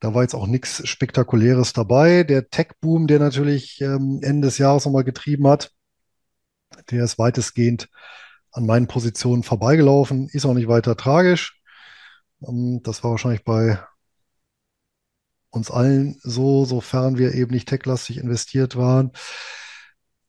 Da 0.00 0.12
war 0.12 0.22
jetzt 0.22 0.34
auch 0.34 0.48
nichts 0.48 0.88
Spektakuläres 0.88 1.72
dabei. 1.72 2.24
Der 2.24 2.50
Tech-Boom, 2.50 3.06
der 3.06 3.20
natürlich 3.20 3.80
ähm, 3.80 4.18
Ende 4.22 4.48
des 4.48 4.58
Jahres 4.58 4.86
nochmal 4.86 5.04
getrieben 5.04 5.46
hat, 5.46 5.70
der 6.90 7.04
ist 7.04 7.16
weitestgehend 7.16 7.88
an 8.54 8.66
meinen 8.66 8.86
Positionen 8.86 9.42
vorbeigelaufen. 9.42 10.28
Ist 10.28 10.46
auch 10.46 10.54
nicht 10.54 10.68
weiter 10.68 10.96
tragisch. 10.96 11.60
Ähm, 12.46 12.80
das 12.82 13.04
war 13.04 13.10
wahrscheinlich 13.10 13.44
bei 13.44 13.78
uns 15.50 15.70
allen 15.70 16.18
so, 16.22 16.64
sofern 16.64 17.18
wir 17.18 17.34
eben 17.34 17.52
nicht 17.52 17.68
techlastig 17.68 18.18
investiert 18.18 18.76
waren. 18.76 19.12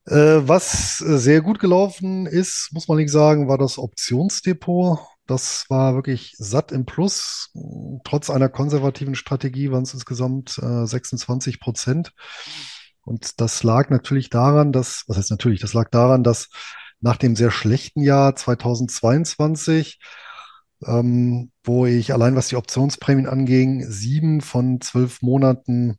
Äh, 0.06 0.48
was 0.48 0.98
sehr 0.98 1.40
gut 1.40 1.58
gelaufen 1.58 2.26
ist, 2.26 2.70
muss 2.72 2.86
man 2.88 2.98
nicht 2.98 3.10
sagen, 3.10 3.48
war 3.48 3.58
das 3.58 3.78
Optionsdepot. 3.78 5.00
Das 5.26 5.66
war 5.68 5.94
wirklich 5.94 6.34
satt 6.38 6.70
im 6.70 6.84
Plus. 6.84 7.50
Trotz 8.04 8.30
einer 8.30 8.48
konservativen 8.48 9.16
Strategie 9.16 9.72
waren 9.72 9.82
es 9.82 9.94
insgesamt 9.94 10.58
äh, 10.58 10.86
26 10.86 11.58
Prozent. 11.58 12.12
Und 13.02 13.40
das 13.40 13.62
lag 13.64 13.90
natürlich 13.90 14.30
daran, 14.30 14.72
dass, 14.72 15.04
was 15.08 15.16
heißt 15.16 15.30
natürlich, 15.30 15.60
das 15.60 15.74
lag 15.74 15.90
daran, 15.90 16.22
dass 16.22 16.48
nach 17.00 17.16
dem 17.16 17.36
sehr 17.36 17.50
schlechten 17.50 18.02
Jahr 18.02 18.36
2022, 18.36 20.00
ähm, 20.84 21.50
wo 21.64 21.86
ich 21.86 22.12
allein 22.12 22.36
was 22.36 22.48
die 22.48 22.56
Optionsprämien 22.56 23.28
anging, 23.28 23.84
sieben 23.88 24.40
von 24.40 24.80
zwölf 24.80 25.22
Monaten 25.22 25.98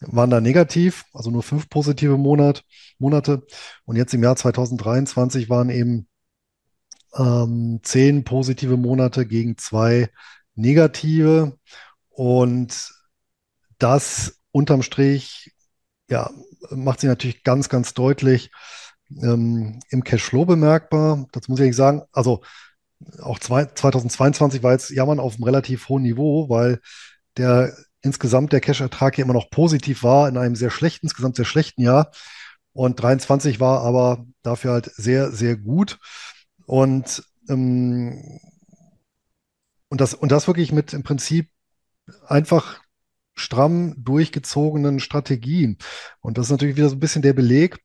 waren 0.00 0.30
da 0.30 0.40
negativ, 0.40 1.04
also 1.12 1.30
nur 1.30 1.42
fünf 1.42 1.68
positive 1.68 2.16
Monat, 2.18 2.64
Monate. 2.98 3.46
Und 3.84 3.96
jetzt 3.96 4.14
im 4.14 4.22
Jahr 4.22 4.36
2023 4.36 5.48
waren 5.48 5.70
eben 5.70 6.08
ähm, 7.16 7.80
zehn 7.82 8.24
positive 8.24 8.76
Monate 8.76 9.26
gegen 9.26 9.56
zwei 9.58 10.10
negative. 10.54 11.58
Und 12.10 12.92
das 13.78 14.40
unterm 14.50 14.82
Strich, 14.82 15.52
ja, 16.08 16.30
macht 16.70 17.00
sich 17.00 17.08
natürlich 17.08 17.42
ganz, 17.44 17.68
ganz 17.68 17.94
deutlich 17.94 18.50
ähm, 19.22 19.80
im 19.90 20.04
Cashflow 20.04 20.44
bemerkbar. 20.44 21.26
Das 21.32 21.48
muss 21.48 21.58
ich 21.58 21.64
eigentlich 21.64 21.76
sagen. 21.76 22.02
Also 22.12 22.42
auch 23.20 23.38
zwei, 23.38 23.66
2022 23.66 24.62
war 24.62 24.72
jetzt 24.72 24.90
Jammern 24.90 25.20
auf 25.20 25.34
einem 25.34 25.44
relativ 25.44 25.88
hohen 25.88 26.02
Niveau, 26.02 26.48
weil 26.48 26.80
der 27.36 27.74
insgesamt 28.02 28.52
der 28.52 28.60
Cash-Ertrag 28.60 29.14
hier 29.14 29.24
immer 29.24 29.34
noch 29.34 29.50
positiv 29.50 30.02
war 30.02 30.28
in 30.28 30.36
einem 30.36 30.56
sehr 30.56 30.70
schlechten, 30.70 31.06
insgesamt 31.06 31.36
sehr 31.36 31.44
schlechten 31.44 31.82
Jahr. 31.82 32.10
Und 32.72 33.00
23 33.00 33.60
war 33.60 33.82
aber 33.82 34.24
dafür 34.42 34.72
halt 34.72 34.86
sehr, 34.94 35.30
sehr 35.30 35.56
gut. 35.56 35.98
Und, 36.66 37.22
ähm, 37.48 38.40
und, 39.88 40.00
das, 40.00 40.14
und 40.14 40.32
das 40.32 40.46
wirklich 40.46 40.72
mit 40.72 40.92
im 40.92 41.02
Prinzip 41.02 41.48
einfach 42.26 42.80
stramm 43.34 43.94
durchgezogenen 43.98 45.00
Strategien. 45.00 45.78
Und 46.20 46.38
das 46.38 46.46
ist 46.46 46.50
natürlich 46.50 46.76
wieder 46.76 46.88
so 46.88 46.96
ein 46.96 47.00
bisschen 47.00 47.22
der 47.22 47.32
Beleg, 47.32 47.78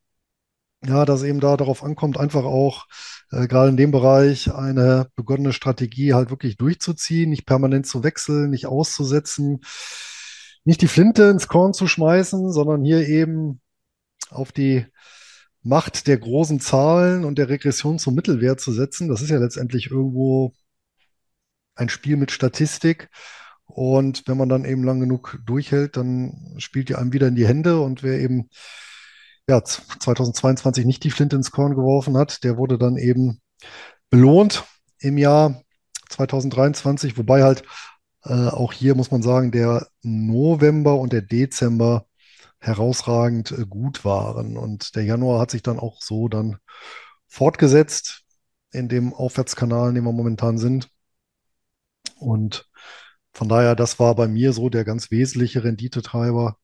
ja, 0.85 1.05
dass 1.05 1.23
eben 1.23 1.39
da 1.39 1.57
darauf 1.57 1.83
ankommt, 1.83 2.17
einfach 2.19 2.43
auch 2.43 2.85
äh, 3.31 3.47
gerade 3.47 3.69
in 3.69 3.77
dem 3.77 3.91
Bereich 3.91 4.53
eine 4.53 5.07
begonnene 5.15 5.53
Strategie 5.53 6.13
halt 6.13 6.29
wirklich 6.29 6.57
durchzuziehen, 6.57 7.29
nicht 7.29 7.45
permanent 7.45 7.87
zu 7.87 8.03
wechseln, 8.03 8.49
nicht 8.51 8.67
auszusetzen, 8.67 9.61
nicht 10.65 10.81
die 10.81 10.87
Flinte 10.87 11.23
ins 11.23 11.47
Korn 11.47 11.73
zu 11.73 11.87
schmeißen, 11.87 12.51
sondern 12.51 12.83
hier 12.83 13.07
eben 13.07 13.61
auf 14.29 14.51
die 14.51 14.85
Macht 15.63 16.07
der 16.07 16.17
großen 16.17 16.59
Zahlen 16.59 17.25
und 17.25 17.37
der 17.37 17.49
Regression 17.49 17.99
zum 17.99 18.15
Mittelwert 18.15 18.59
zu 18.59 18.71
setzen. 18.71 19.09
Das 19.09 19.21
ist 19.21 19.29
ja 19.29 19.39
letztendlich 19.39 19.91
irgendwo 19.91 20.53
ein 21.75 21.89
Spiel 21.89 22.17
mit 22.17 22.31
Statistik. 22.31 23.09
Und 23.65 24.23
wenn 24.27 24.37
man 24.37 24.49
dann 24.49 24.65
eben 24.65 24.83
lang 24.83 24.99
genug 24.99 25.39
durchhält, 25.45 25.97
dann 25.97 26.55
spielt 26.57 26.89
die 26.89 26.95
einem 26.95 27.11
wieder 27.13 27.27
in 27.27 27.35
die 27.35 27.47
Hände. 27.47 27.81
Und 27.81 28.01
wer 28.01 28.19
eben 28.19 28.49
ja, 29.49 29.63
2022 29.63 30.85
nicht 30.85 31.03
die 31.03 31.11
Flinte 31.11 31.35
ins 31.35 31.51
Korn 31.51 31.75
geworfen 31.75 32.17
hat, 32.17 32.43
der 32.43 32.57
wurde 32.57 32.77
dann 32.77 32.97
eben 32.97 33.41
belohnt 34.09 34.65
im 34.99 35.17
Jahr 35.17 35.63
2023, 36.09 37.17
wobei 37.17 37.43
halt 37.43 37.63
äh, 38.23 38.47
auch 38.49 38.73
hier 38.73 38.95
muss 38.95 39.11
man 39.11 39.21
sagen, 39.21 39.51
der 39.51 39.87
November 40.01 40.95
und 40.99 41.13
der 41.13 41.21
Dezember 41.21 42.07
herausragend 42.59 43.51
äh, 43.51 43.65
gut 43.65 44.03
waren. 44.05 44.57
Und 44.57 44.95
der 44.95 45.03
Januar 45.03 45.39
hat 45.39 45.51
sich 45.51 45.63
dann 45.63 45.79
auch 45.79 46.01
so 46.01 46.27
dann 46.27 46.57
fortgesetzt 47.27 48.23
in 48.71 48.89
dem 48.89 49.13
Aufwärtskanal, 49.13 49.89
in 49.89 49.95
dem 49.95 50.05
wir 50.05 50.11
momentan 50.13 50.57
sind. 50.57 50.89
Und 52.19 52.69
von 53.33 53.47
daher, 53.49 53.75
das 53.75 53.99
war 53.99 54.15
bei 54.15 54.27
mir 54.27 54.53
so 54.53 54.69
der 54.69 54.83
ganz 54.83 55.11
wesentliche 55.11 55.63
Renditetreiber, 55.63 56.57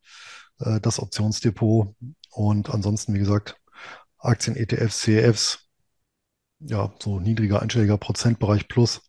äh, 0.59 0.79
das 0.81 0.99
Optionsdepot. 0.99 1.95
Und 2.33 2.69
ansonsten, 2.69 3.13
wie 3.13 3.19
gesagt, 3.19 3.57
Aktien, 4.17 4.55
ETFs, 4.55 5.01
CEFs, 5.01 5.69
ja, 6.59 6.91
so 6.99 7.19
niedriger 7.19 7.61
einstelliger 7.61 7.97
Prozentbereich 7.97 8.67
plus. 8.67 9.01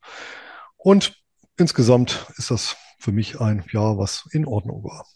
Und 0.77 1.22
insgesamt 1.57 2.27
ist 2.37 2.51
das 2.51 2.77
für 2.99 3.12
mich 3.12 3.41
ein 3.41 3.64
Jahr, 3.70 3.97
was 3.99 4.29
in 4.33 4.47
Ordnung 4.47 4.83
war. 4.85 5.07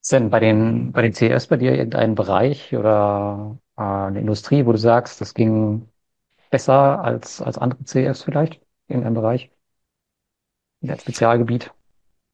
Ist 0.00 0.12
denn 0.12 0.30
bei 0.30 0.38
den, 0.38 0.92
bei 0.92 1.02
den 1.02 1.12
CEFs 1.12 1.48
bei 1.48 1.56
dir 1.56 1.72
irgendein 1.72 2.14
Bereich 2.14 2.74
oder 2.76 3.58
äh, 3.76 3.82
eine 3.82 4.20
Industrie, 4.20 4.64
wo 4.64 4.72
du 4.72 4.78
sagst, 4.78 5.20
das 5.20 5.34
ging 5.34 5.88
besser 6.50 7.02
als, 7.02 7.42
als 7.42 7.58
andere 7.58 7.82
CEFs 7.84 8.22
vielleicht? 8.22 8.60
Irgendein 8.86 9.14
Bereich? 9.14 9.50
Ein 10.82 10.98
Spezialgebiet? 10.98 11.72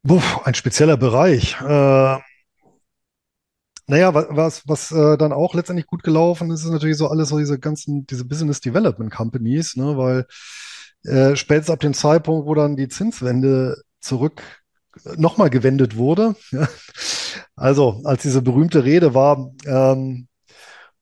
Puh, 0.07 0.21
ein 0.45 0.55
spezieller 0.55 0.97
Bereich. 0.97 1.57
Äh, 1.63 2.19
naja, 3.93 4.15
was, 4.15 4.67
was, 4.67 4.91
äh, 4.91 5.19
dann 5.19 5.35
auch 5.35 5.53
letztendlich 5.53 5.87
gut 5.87 6.03
gelaufen 6.03 6.51
ist, 6.51 6.65
ist 6.65 6.71
natürlich 6.71 6.97
so 6.97 7.09
alles 7.09 7.29
so 7.29 7.39
diese 7.39 7.59
ganzen, 7.59 8.07
diese 8.07 8.25
Business 8.25 8.63
Development 8.63 9.13
Companies, 9.13 9.77
ne, 9.77 9.99
weil 9.99 10.27
äh, 11.05 11.37
spätestens 11.37 11.75
ab 11.75 11.81
dem 11.81 11.93
Zeitpunkt, 11.93 12.47
wo 12.47 12.55
dann 12.55 12.75
die 12.75 12.89
Zinswende 12.89 13.83
zurück 14.01 14.43
nochmal 15.17 15.51
gewendet 15.51 15.99
wurde, 15.99 16.37
also 17.55 18.01
als 18.05 18.23
diese 18.23 18.41
berühmte 18.41 18.83
Rede 18.85 19.13
war, 19.13 19.53
ähm, 19.67 20.27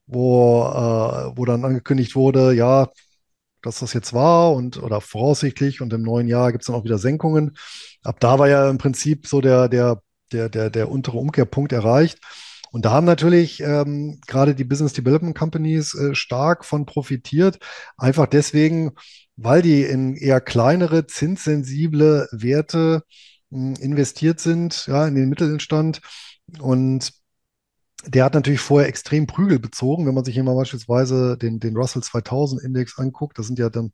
wo, 0.09 0.65
äh, 0.65 1.39
wo 1.39 1.45
dann 1.45 1.65
angekündigt 1.65 2.17
wurde, 2.17 2.55
ja, 2.55 2.89
dass 3.63 3.79
das 3.79 3.93
jetzt 3.93 4.13
war 4.15 4.53
und 4.53 4.83
oder 4.83 5.01
voraussichtlich 5.01 5.81
und 5.81 5.93
im 5.93 6.03
neuen 6.03 6.27
Jahr 6.27 6.51
gibt 6.51 6.63
es 6.63 6.67
dann 6.67 6.75
auch 6.75 6.85
wieder 6.85 6.99
Senkungen. 6.99 7.57
Ab 8.03 8.19
da 8.19 8.41
war 8.41 8.49
ja 8.49 8.69
im 8.69 8.79
Prinzip 8.79 9.29
so 9.29 9.41
der, 9.41 9.69
der, 9.69 10.03
der, 10.33 10.49
der, 10.49 10.71
der 10.71 10.91
untere 10.91 11.19
Umkehrpunkt 11.19 11.71
erreicht. 11.71 12.19
Und 12.73 12.85
da 12.85 12.93
haben 12.93 13.07
natürlich 13.07 13.61
ähm, 13.61 14.21
gerade 14.27 14.55
die 14.55 14.65
Business 14.65 14.93
Development 14.93 15.37
Companies 15.37 15.95
äh, 15.95 16.15
stark 16.15 16.65
von 16.65 16.87
profitiert. 16.87 17.59
Einfach 17.97 18.27
deswegen, 18.27 18.93
weil 19.37 19.63
die 19.63 19.83
in 19.83 20.15
eher 20.17 20.41
kleinere, 20.41 21.07
zinssensible 21.07 22.29
Werte 22.33 23.03
mh, 23.51 23.81
investiert 23.81 24.41
sind, 24.41 24.87
ja, 24.87 25.07
in 25.07 25.15
den 25.15 25.29
Mittelstand. 25.29 26.01
Und 26.61 27.13
der 28.07 28.25
hat 28.25 28.35
natürlich 28.35 28.61
vorher 28.61 28.89
extrem 28.89 29.27
Prügel 29.27 29.59
bezogen, 29.59 30.07
wenn 30.07 30.15
man 30.15 30.25
sich 30.25 30.35
hier 30.35 30.45
mal 30.45 30.55
beispielsweise 30.55 31.37
den, 31.37 31.61
den 31.61 31.77
Russell 31.77 32.03
2000 32.03 32.63
Index 32.63 32.99
anguckt. 32.99 33.39
Das 33.39 33.47
sind 33.47 33.59
ja 33.59 33.69
dann 33.69 33.93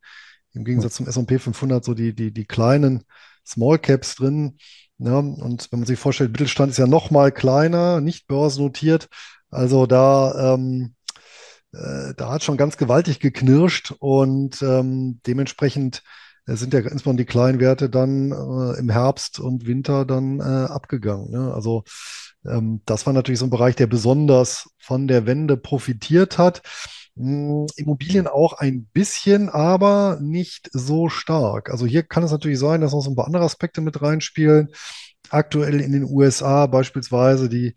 im 0.53 0.65
Gegensatz 0.65 0.95
zum 0.95 1.07
S&P 1.07 1.39
500 1.39 1.85
so 1.85 1.95
die, 1.95 2.15
die, 2.15 2.33
die 2.33 2.45
kleinen 2.45 3.05
Small 3.47 3.79
Caps 3.79 4.15
drin. 4.17 4.59
Ja, 4.99 5.19
und 5.19 5.71
wenn 5.71 5.81
man 5.81 5.87
sich 5.87 5.99
vorstellt, 5.99 6.33
Mittelstand 6.33 6.71
ist 6.71 6.79
ja 6.79 6.87
noch 6.87 7.11
mal 7.11 7.31
kleiner, 7.31 8.01
nicht 8.01 8.27
börsennotiert. 8.29 9.09
Also 9.51 9.87
da, 9.87 10.55
ähm, 10.55 10.95
äh, 11.73 12.15
da 12.17 12.33
hat 12.33 12.43
schon 12.43 12.57
ganz 12.57 12.77
gewaltig 12.79 13.21
geknirscht 13.21 13.93
und 13.99 14.63
ähm, 14.63 15.21
dementsprechend 15.27 16.03
äh, 16.47 16.57
sind 16.57 16.73
ja 16.73 16.81
insbesondere 16.81 17.27
die 17.27 17.31
kleinen 17.31 17.61
Werte 17.61 17.91
dann 17.91 18.33
äh, 18.33 18.79
im 18.79 18.89
Herbst 18.89 19.39
und 19.39 19.67
Winter 19.67 20.07
dann 20.07 20.41
äh, 20.41 20.43
abgegangen. 20.43 21.31
Ne? 21.31 21.53
Also 21.53 21.85
ähm, 22.47 22.81
das 22.87 23.07
war 23.07 23.13
natürlich 23.13 23.41
so 23.41 23.47
ein 23.47 23.51
Bereich, 23.51 23.77
der 23.77 23.87
besonders 23.87 24.71
von 24.79 25.09
der 25.09 25.27
Wende 25.27 25.57
profitiert 25.57 26.39
hat. 26.39 26.63
Hm, 27.17 27.67
Immobilien 27.77 28.27
auch 28.27 28.53
ein 28.55 28.87
bisschen, 28.93 29.49
aber 29.49 30.19
nicht 30.21 30.69
so 30.73 31.09
stark. 31.09 31.71
Also 31.71 31.87
hier 31.87 32.03
kann 32.03 32.23
es 32.23 32.31
natürlich 32.31 32.59
sein, 32.59 32.81
dass 32.83 32.93
noch 32.93 33.01
so 33.03 33.11
ein 33.11 33.17
paar 33.17 33.27
andere 33.27 33.45
Aspekte 33.45 33.81
mit 33.81 34.03
reinspielen. 34.03 34.69
Aktuell 35.31 35.81
in 35.81 35.93
den 35.93 36.05
USA 36.05 36.67
beispielsweise 36.67 37.49
die 37.49 37.75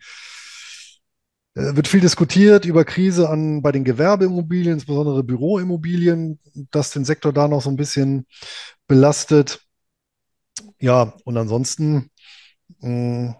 äh, 1.55 1.75
wird 1.75 1.87
viel 1.87 1.99
diskutiert 2.01 2.65
über 2.65 2.85
Krise 2.85 3.29
an 3.29 3.61
bei 3.61 3.71
den 3.71 3.83
Gewerbeimmobilien, 3.83 4.73
insbesondere 4.73 5.23
Büroimmobilien, 5.23 6.39
dass 6.71 6.91
den 6.91 7.05
Sektor 7.05 7.33
da 7.33 7.47
noch 7.47 7.61
so 7.61 7.69
ein 7.69 7.75
bisschen 7.75 8.25
belastet. 8.87 9.61
Ja, 10.79 11.13
und 11.25 11.37
ansonsten 11.37 12.09
mh, 12.81 13.35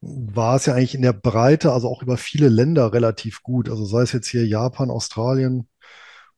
war 0.00 0.56
es 0.56 0.66
ja 0.66 0.74
eigentlich 0.74 0.94
in 0.94 1.02
der 1.02 1.12
Breite, 1.12 1.72
also 1.72 1.88
auch 1.88 2.02
über 2.02 2.16
viele 2.16 2.48
Länder 2.48 2.92
relativ 2.92 3.42
gut. 3.42 3.68
Also 3.68 3.84
sei 3.84 4.02
es 4.02 4.12
jetzt 4.12 4.28
hier 4.28 4.46
Japan, 4.46 4.90
Australien, 4.90 5.68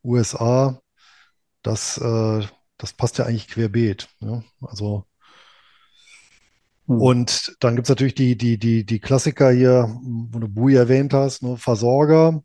USA, 0.04 0.80
das, 1.62 1.98
äh, 1.98 2.42
das 2.78 2.94
passt 2.94 3.18
ja 3.18 3.26
eigentlich 3.26 3.48
querbeet. 3.48 4.08
Ne? 4.20 4.44
Also 4.62 5.06
Hm. 6.88 7.00
und 7.00 7.56
dann 7.60 7.76
gibt 7.76 7.86
es 7.86 7.90
natürlich 7.90 8.14
die, 8.14 8.36
die, 8.36 8.58
die, 8.58 8.84
die 8.84 9.00
Klassiker 9.00 9.50
hier, 9.50 9.88
wo 10.02 10.38
du 10.38 10.48
Bui 10.48 10.74
erwähnt 10.74 11.14
hast, 11.14 11.42
ne? 11.42 11.56
Versorger. 11.56 12.42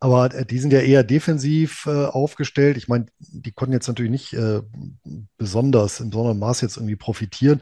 Aber 0.00 0.32
äh, 0.34 0.46
die 0.46 0.58
sind 0.58 0.72
ja 0.72 0.80
eher 0.80 1.02
defensiv 1.02 1.86
äh, 1.86 2.06
aufgestellt. 2.06 2.76
Ich 2.76 2.88
meine, 2.88 3.06
die 3.18 3.52
konnten 3.52 3.72
jetzt 3.72 3.88
natürlich 3.88 4.10
nicht 4.12 4.32
äh, 4.34 4.62
besonders 5.36 6.00
im 6.00 6.10
besonderen 6.10 6.38
Maß 6.38 6.60
jetzt 6.60 6.76
irgendwie 6.76 6.96
profitieren. 6.96 7.60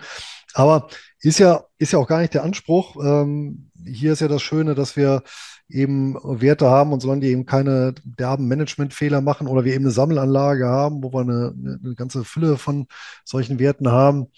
Aber 0.56 0.88
ist 1.20 1.38
ja, 1.38 1.64
ist 1.76 1.92
ja 1.92 1.98
auch 1.98 2.08
gar 2.08 2.20
nicht 2.20 2.32
der 2.32 2.42
Anspruch. 2.42 2.96
Ähm, 3.04 3.70
hier 3.84 4.14
ist 4.14 4.20
ja 4.20 4.28
das 4.28 4.40
Schöne, 4.40 4.74
dass 4.74 4.96
wir 4.96 5.22
eben 5.68 6.14
Werte 6.14 6.70
haben 6.70 6.92
und 6.92 7.00
solange 7.00 7.20
die 7.20 7.28
eben 7.28 7.44
keine 7.44 7.94
derben 8.04 8.48
Managementfehler 8.48 9.20
machen 9.20 9.48
oder 9.48 9.64
wir 9.66 9.74
eben 9.74 9.84
eine 9.84 9.90
Sammelanlage 9.92 10.66
haben, 10.66 11.02
wo 11.02 11.12
wir 11.12 11.20
eine, 11.20 11.54
eine, 11.82 11.94
ganze 11.94 12.24
Fülle 12.24 12.56
von 12.56 12.86
solchen 13.24 13.58
Werten 13.58 13.90
haben, 13.90 14.28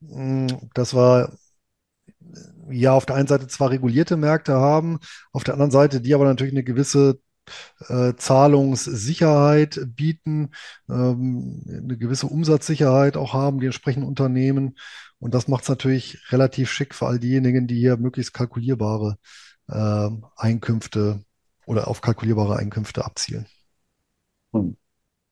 mh, 0.00 0.60
dass 0.74 0.94
wir 0.94 1.36
ja 2.70 2.92
auf 2.92 3.06
der 3.06 3.16
einen 3.16 3.26
Seite 3.28 3.48
zwar 3.48 3.70
regulierte 3.70 4.16
Märkte 4.16 4.54
haben, 4.54 5.00
auf 5.32 5.44
der 5.44 5.54
anderen 5.54 5.70
Seite 5.72 6.00
die 6.00 6.14
aber 6.14 6.24
natürlich 6.24 6.54
eine 6.54 6.64
gewisse 6.64 7.18
äh, 7.88 8.14
Zahlungssicherheit 8.14 9.80
bieten, 9.94 10.50
ähm, 10.88 11.62
eine 11.66 11.96
gewisse 11.96 12.26
Umsatzsicherheit 12.26 13.16
auch 13.16 13.32
haben, 13.32 13.60
die 13.60 13.66
entsprechenden 13.66 14.08
Unternehmen. 14.08 14.76
Und 15.18 15.34
das 15.34 15.48
macht 15.48 15.64
es 15.64 15.68
natürlich 15.68 16.18
relativ 16.32 16.70
schick 16.70 16.94
für 16.94 17.06
all 17.06 17.18
diejenigen, 17.18 17.66
die 17.66 17.78
hier 17.78 17.96
möglichst 17.96 18.34
kalkulierbare 18.34 19.16
äh, 19.68 20.08
Einkünfte 20.36 21.24
oder 21.66 21.88
auf 21.88 22.00
kalkulierbare 22.00 22.56
Einkünfte 22.56 23.04
abzielen. 23.04 23.46
Hm. 24.52 24.76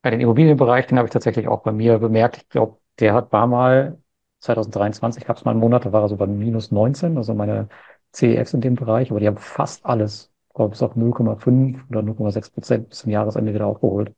Bei 0.02 0.10
den 0.10 0.20
Immobilienbereich, 0.20 0.86
den 0.86 0.98
habe 0.98 1.06
ich 1.06 1.12
tatsächlich 1.12 1.46
auch 1.46 1.62
bei 1.62 1.72
mir 1.72 1.98
bemerkt. 1.98 2.38
Ich 2.38 2.48
glaube, 2.48 2.78
der 2.98 3.14
hat 3.14 3.32
war 3.32 3.46
mal 3.46 4.02
2023 4.40 5.24
gab 5.24 5.36
es 5.36 5.44
mal 5.44 5.52
einen 5.52 5.60
Monat, 5.60 5.84
da 5.84 5.92
war 5.92 6.02
er 6.02 6.08
so 6.08 6.16
bei 6.16 6.26
minus 6.26 6.72
19, 6.72 7.16
also 7.16 7.34
meine 7.34 7.68
CEFs 8.12 8.54
in 8.54 8.60
dem 8.60 8.74
Bereich, 8.74 9.10
aber 9.10 9.20
die 9.20 9.28
haben 9.28 9.38
fast 9.38 9.86
alles 9.86 10.31
glaube, 10.54 10.70
bis 10.70 10.82
auf 10.82 10.96
0,5 10.96 11.88
oder 11.90 12.02
0,6 12.02 12.50
Prozent 12.50 12.88
bis 12.90 12.98
zum 13.00 13.10
Jahresende 13.10 13.54
wieder 13.54 13.66
aufgeholt. 13.66 14.14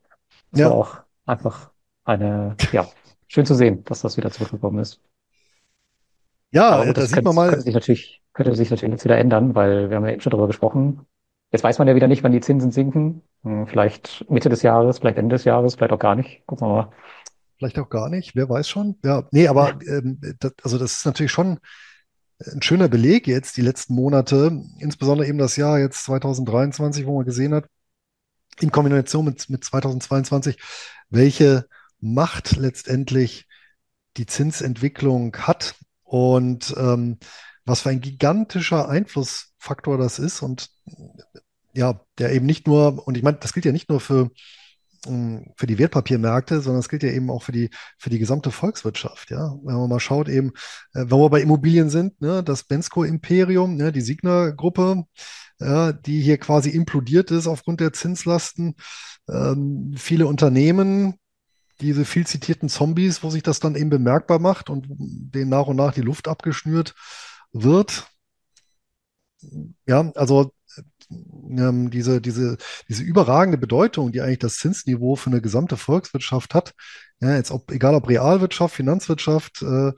Das 0.52 0.62
Ja, 0.62 0.64
war 0.64 0.72
auch 0.74 0.98
einfach 1.26 1.72
eine, 2.04 2.58
ja, 2.70 2.92
schön 3.28 3.46
zu 3.46 3.54
sehen, 3.54 3.84
dass 3.84 4.02
das 4.02 4.16
wieder 4.16 4.30
zurückgekommen 4.32 4.80
ist. 4.80 5.00
ja, 6.52 6.84
gut, 6.84 6.96
da 6.96 7.02
das 7.02 7.10
sieht 7.10 7.24
man 7.24 7.34
könnte, 7.34 7.42
könnte 7.44 7.62
mal, 7.62 7.64
sich 7.64 7.74
natürlich, 7.74 8.22
könnte 8.32 8.54
sich 8.54 8.70
natürlich 8.70 8.92
jetzt 8.92 9.04
wieder 9.04 9.18
ändern, 9.18 9.54
weil 9.54 9.90
wir 9.90 9.96
haben 9.96 10.04
ja 10.06 10.12
eben 10.12 10.20
schon 10.20 10.30
darüber 10.30 10.46
gesprochen. 10.48 11.06
Jetzt 11.52 11.62
weiß 11.64 11.78
man 11.78 11.88
ja 11.88 11.94
wieder 11.94 12.08
nicht, 12.08 12.22
wann 12.24 12.32
die 12.32 12.40
Zinsen 12.40 12.70
sinken. 12.72 13.22
Hm, 13.42 13.66
Vielleicht 13.66 14.28
Mitte 14.30 14.48
des 14.48 14.62
Jahres, 14.62 14.98
vielleicht 14.98 15.18
Ende 15.18 15.34
des 15.36 15.44
Jahres, 15.44 15.74
vielleicht 15.76 15.92
auch 15.92 15.98
gar 15.98 16.14
nicht. 16.16 16.44
Gucken 16.46 16.66
wir 16.68 16.72
mal. 16.74 16.90
vielleicht 17.58 17.78
auch 17.78 17.88
gar 17.88 18.08
nicht, 18.08 18.34
wer 18.36 18.48
weiß 18.48 18.68
schon. 18.68 18.98
Ja, 19.04 19.26
nee, 19.32 19.48
aber 19.48 19.78
ähm, 19.86 20.20
das, 20.40 20.52
also 20.62 20.78
das 20.78 20.92
ist 20.98 21.06
natürlich 21.06 21.32
schon 21.32 21.58
ein 22.38 22.62
schöner 22.62 22.88
Beleg 22.88 23.26
jetzt, 23.26 23.56
die 23.56 23.62
letzten 23.62 23.94
Monate, 23.94 24.62
insbesondere 24.78 25.28
eben 25.28 25.38
das 25.38 25.56
Jahr 25.56 25.78
jetzt 25.78 26.04
2023, 26.04 27.06
wo 27.06 27.16
man 27.16 27.26
gesehen 27.26 27.54
hat, 27.54 27.66
in 28.60 28.70
Kombination 28.70 29.24
mit, 29.24 29.48
mit 29.50 29.64
2022, 29.64 30.58
welche 31.10 31.66
Macht 32.00 32.56
letztendlich 32.56 33.46
die 34.16 34.26
Zinsentwicklung 34.26 35.36
hat 35.36 35.74
und 36.02 36.74
ähm, 36.76 37.18
was 37.64 37.80
für 37.80 37.90
ein 37.90 38.00
gigantischer 38.00 38.88
Einflussfaktor 38.88 39.96
das 39.98 40.18
ist 40.18 40.42
und 40.42 40.70
ja, 41.72 42.00
der 42.18 42.32
eben 42.32 42.46
nicht 42.46 42.66
nur, 42.66 43.06
und 43.06 43.16
ich 43.16 43.22
meine, 43.22 43.38
das 43.38 43.52
gilt 43.52 43.64
ja 43.64 43.72
nicht 43.72 43.88
nur 43.88 44.00
für, 44.00 44.30
für 45.04 45.66
die 45.66 45.78
Wertpapiermärkte, 45.78 46.60
sondern 46.60 46.80
es 46.80 46.88
gilt 46.88 47.02
ja 47.02 47.10
eben 47.10 47.30
auch 47.30 47.42
für 47.42 47.52
die, 47.52 47.70
für 47.98 48.10
die 48.10 48.18
gesamte 48.18 48.50
Volkswirtschaft, 48.50 49.30
ja. 49.30 49.54
Wenn 49.62 49.76
man 49.76 49.88
mal 49.88 50.00
schaut 50.00 50.28
eben, 50.28 50.48
äh, 50.94 51.04
wenn 51.06 51.18
wir 51.18 51.30
bei 51.30 51.40
Immobilien 51.40 51.90
sind, 51.90 52.20
ne, 52.20 52.42
das 52.42 52.64
Bensko-Imperium, 52.64 53.76
ne, 53.76 53.92
die 53.92 54.00
Signa-Gruppe, 54.00 55.04
ja, 55.60 55.92
die 55.92 56.20
hier 56.20 56.38
quasi 56.38 56.70
implodiert 56.70 57.30
ist 57.30 57.46
aufgrund 57.46 57.80
der 57.80 57.92
Zinslasten. 57.92 58.74
Ähm, 59.28 59.94
viele 59.96 60.26
Unternehmen, 60.26 61.14
diese 61.80 62.04
viel 62.04 62.26
zitierten 62.26 62.68
Zombies, 62.68 63.22
wo 63.22 63.30
sich 63.30 63.42
das 63.42 63.60
dann 63.60 63.74
eben 63.76 63.90
bemerkbar 63.90 64.38
macht 64.38 64.70
und 64.70 64.86
denen 64.88 65.50
nach 65.50 65.66
und 65.66 65.76
nach 65.76 65.92
die 65.92 66.02
Luft 66.02 66.28
abgeschnürt 66.28 66.94
wird. 67.52 68.06
Ja, 69.86 70.10
also 70.14 70.52
ähm, 71.50 71.90
diese, 71.90 72.20
diese, 72.20 72.56
diese 72.88 73.02
überragende 73.02 73.58
Bedeutung, 73.58 74.12
die 74.12 74.20
eigentlich 74.20 74.38
das 74.40 74.56
Zinsniveau 74.56 75.16
für 75.16 75.30
eine 75.30 75.40
gesamte 75.40 75.76
Volkswirtschaft 75.76 76.54
hat, 76.54 76.74
ja, 77.20 77.36
jetzt 77.36 77.50
ob, 77.50 77.70
egal 77.70 77.94
ob 77.94 78.08
Realwirtschaft, 78.08 78.74
Finanzwirtschaft 78.74 79.62
äh, 79.62 79.92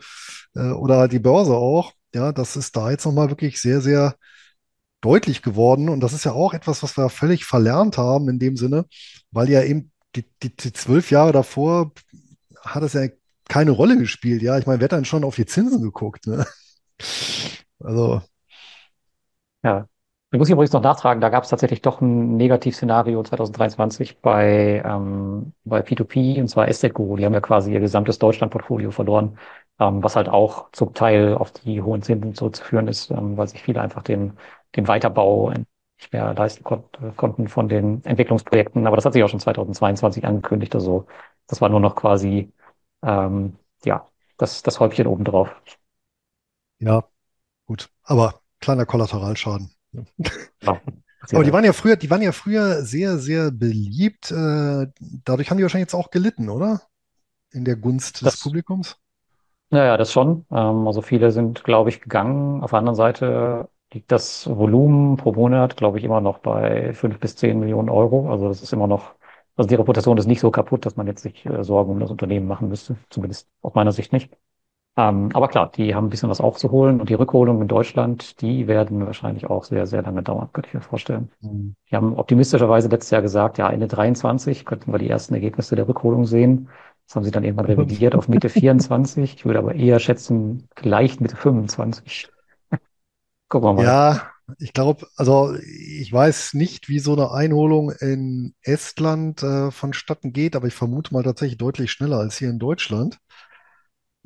äh, 0.54 0.72
oder 0.72 1.08
die 1.08 1.18
Börse 1.18 1.54
auch, 1.54 1.92
ja, 2.14 2.32
das 2.32 2.56
ist 2.56 2.76
da 2.76 2.90
jetzt 2.90 3.04
nochmal 3.04 3.30
wirklich 3.30 3.60
sehr, 3.60 3.80
sehr 3.80 4.16
deutlich 5.00 5.42
geworden. 5.42 5.88
Und 5.88 6.00
das 6.00 6.12
ist 6.12 6.24
ja 6.24 6.32
auch 6.32 6.54
etwas, 6.54 6.82
was 6.82 6.96
wir 6.96 7.08
völlig 7.10 7.44
verlernt 7.44 7.98
haben 7.98 8.28
in 8.28 8.38
dem 8.38 8.56
Sinne, 8.56 8.86
weil 9.30 9.48
ja 9.50 9.62
eben 9.62 9.92
die, 10.14 10.24
die, 10.42 10.54
die 10.56 10.72
zwölf 10.72 11.10
Jahre 11.10 11.32
davor 11.32 11.92
hat 12.60 12.82
es 12.82 12.94
ja 12.94 13.08
keine 13.48 13.70
Rolle 13.70 13.98
gespielt. 13.98 14.42
Ja, 14.42 14.58
ich 14.58 14.66
meine, 14.66 14.80
wer 14.80 14.86
hat 14.86 14.92
dann 14.92 15.04
schon 15.04 15.24
auf 15.24 15.36
die 15.36 15.46
Zinsen 15.46 15.82
geguckt, 15.82 16.26
ne? 16.26 16.46
Also, 17.78 18.22
Ja. 19.62 19.86
Ich 20.33 20.39
muss 20.39 20.49
ich 20.49 20.53
übrigens 20.53 20.72
noch 20.72 20.83
nachtragen, 20.83 21.20
da 21.20 21.29
gab 21.29 21.45
es 21.45 21.51
tatsächlich 21.51 21.83
doch 21.83 22.01
ein 22.01 22.37
Negativszenario 22.37 23.22
2023 23.22 24.20
bei, 24.20 24.83
ähm, 24.85 25.53
bei 25.64 25.83
P2P, 25.83 26.41
und 26.41 26.49
zwar 26.49 26.68
Estate 26.68 26.93
Guru. 26.93 27.16
Die 27.16 27.24
haben 27.24 27.33
ja 27.33 27.41
quasi 27.41 27.72
ihr 27.72 27.81
gesamtes 27.81 28.18
Deutschlandportfolio 28.18 28.91
verloren, 28.91 29.39
ähm, 29.79 30.03
was 30.03 30.16
halt 30.16 30.29
auch 30.29 30.70
zum 30.72 30.95
Teil 30.95 31.35
auf 31.35 31.53
die 31.53 31.81
hohen 31.81 32.03
Zinsen 32.03 32.35
zurückzuführen 32.35 32.89
ist, 32.89 33.11
ähm, 33.12 33.37
weil 33.37 33.47
sich 33.49 33.62
viele 33.62 33.81
einfach 33.81 34.03
den, 34.03 34.33
den 34.74 34.89
Weiterbau 34.89 35.51
nicht 35.99 36.12
mehr 36.12 36.35
leisten 36.35 36.64
kon 36.64 36.85
konnten 37.16 37.49
von 37.49 37.68
den 37.68 38.05
Entwicklungsprojekten. 38.05 38.87
Aber 38.87 38.97
das 38.97 39.05
hat 39.07 39.12
sich 39.12 39.22
auch 39.22 39.29
schon 39.29 39.41
2022 39.41 40.27
angekündigt. 40.27 40.74
Also 40.74 41.07
das 41.47 41.61
war 41.61 41.68
nur 41.68 41.81
noch 41.81 41.95
quasi, 41.95 42.53
ähm, 43.03 43.57
ja, 43.85 44.07
das, 44.39 44.62
das 44.62 44.81
Häubchen 44.81 45.07
obendrauf. 45.07 45.55
ja, 46.79 47.03
gut. 47.66 47.91
Aber 48.05 48.43
kleiner 48.61 48.87
Kollateralschaden. 48.87 49.76
Ja, 50.62 50.80
Aber 51.32 51.44
die 51.44 51.53
waren 51.53 51.64
ja 51.64 51.72
früher, 51.72 51.97
die 51.97 52.11
waren 52.11 52.22
ja 52.22 52.32
früher 52.32 52.82
sehr, 52.82 53.18
sehr 53.18 53.51
beliebt. 53.51 54.30
Äh, 54.30 54.86
dadurch 55.24 55.51
haben 55.51 55.59
die 55.59 55.64
wahrscheinlich 55.64 55.86
jetzt 55.86 55.94
auch 55.94 56.11
gelitten, 56.11 56.49
oder? 56.49 56.82
In 57.53 57.64
der 57.64 57.76
Gunst 57.76 58.20
des 58.20 58.22
Das, 58.22 58.40
Publikums. 58.40 58.97
Ja, 59.70 59.84
ja, 59.84 59.97
das 59.97 60.12
schon. 60.12 60.47
Ähm, 60.51 60.86
also 60.86 61.03
viele 61.03 61.32
sind, 61.32 61.64
glaube 61.64 61.90
ich, 61.90 62.01
gegangen. 62.01 62.62
Auf 62.62 62.70
der 62.70 62.78
anderen 62.78 62.94
Seite, 62.97 63.68
liegt 63.92 64.12
das 64.12 64.47
Volumen 64.49 65.16
pro 65.16 65.32
Monat, 65.32 65.76
glaube 65.76 65.99
ich, 65.99 66.05
immer 66.05 66.20
noch 66.20 66.38
bei 66.38 66.92
fünf 66.94 67.18
bis 67.20 67.36
zehn 67.36 67.59
Millionen 67.61 67.88
Euro. 67.88 68.30
Also 68.30 68.49
das 68.49 68.62
ist 68.62 68.72
immer 68.72 68.86
noch, 68.86 69.14
also 69.57 69.68
die 69.68 69.74
Reputation 69.74 70.18
ist 70.18 70.26
nicht 70.26 70.40
so 70.40 70.51
kaputt, 70.51 70.86
dass 70.86 70.97
man 70.97 71.07
jetzt 71.07 71.22
sich 71.22 71.44
äh, 71.47 71.62
Sorgen 71.64 71.90
um 71.92 72.01
das 72.01 72.11
Unternehmen 72.11 72.47
machen 72.47 72.68
müsste. 72.68 72.97
Zumindest 73.11 73.49
aus 73.62 73.74
meiner 73.74 73.92
Sicht 73.92 74.12
nicht. 74.12 74.36
Ähm, 74.99 75.28
aber 75.34 75.49
klar, 75.49 75.70
die 75.70 75.94
haben 75.94 76.07
ein 76.07 76.11
bisschen 76.11 76.30
was 76.30 76.40
aufzuholen 76.40 77.01
und 77.01 77.11
die 77.11 77.14
Rückholungen 77.14 77.62
in 77.62 77.68
Deutschland, 77.68 78.40
die 78.40 78.66
werden 78.66 79.05
wahrscheinlich 79.05 79.47
auch 79.51 79.64
sehr, 79.64 79.86
sehr 79.86 80.01
lange 80.03 80.22
dauern, 80.22 80.49
könnte 80.55 80.68
ich 80.68 80.74
mir 80.74 80.80
vorstellen. 80.80 81.30
Mhm. 81.42 81.74
Die 81.90 81.97
haben 81.97 82.14
optimistischerweise 82.14 82.88
letztes 82.88 83.11
Jahr 83.11 83.20
gesagt, 83.20 83.59
ja, 83.59 83.68
Ende 83.68 83.88
23 83.88 84.64
könnten 84.64 84.90
wir 84.92 84.99
die 84.99 85.11
ersten 85.11 85.34
Ergebnisse 85.34 85.76
der 85.76 85.86
Rückholung 85.86 86.24
sehen. 86.24 86.70
Das 87.07 87.14
haben 87.14 87.24
sie 87.24 87.30
dann 87.30 87.44
irgendwann 87.44 87.66
revidiert 87.66 88.14
auf 88.14 88.28
Mitte 88.28 88.49
24. 88.49 89.34
Ich 89.34 89.44
würde 89.44 89.59
aber 89.59 89.74
eher 89.74 89.99
schätzen, 89.99 90.66
vielleicht 90.74 91.20
Mitte 91.20 91.36
25. 91.36 92.30
Gucken 93.49 93.68
wir 93.68 93.74
mal. 93.74 93.84
Ja, 93.84 94.30
ich 94.59 94.72
glaube, 94.72 95.07
also 95.16 95.55
ich 95.57 96.11
weiß 96.12 96.55
nicht, 96.55 96.88
wie 96.88 97.01
so 97.01 97.12
eine 97.12 97.32
Einholung 97.32 97.90
in 97.90 98.55
Estland 98.62 99.42
äh, 99.42 99.70
vonstatten 99.70 100.32
geht, 100.32 100.57
aber 100.57 100.68
ich 100.68 100.74
vermute 100.74 101.12
mal 101.12 101.22
tatsächlich 101.22 101.59
deutlich 101.59 101.92
schneller 101.92 102.18
als 102.18 102.38
hier 102.38 102.49
in 102.49 102.59
Deutschland. 102.59 103.18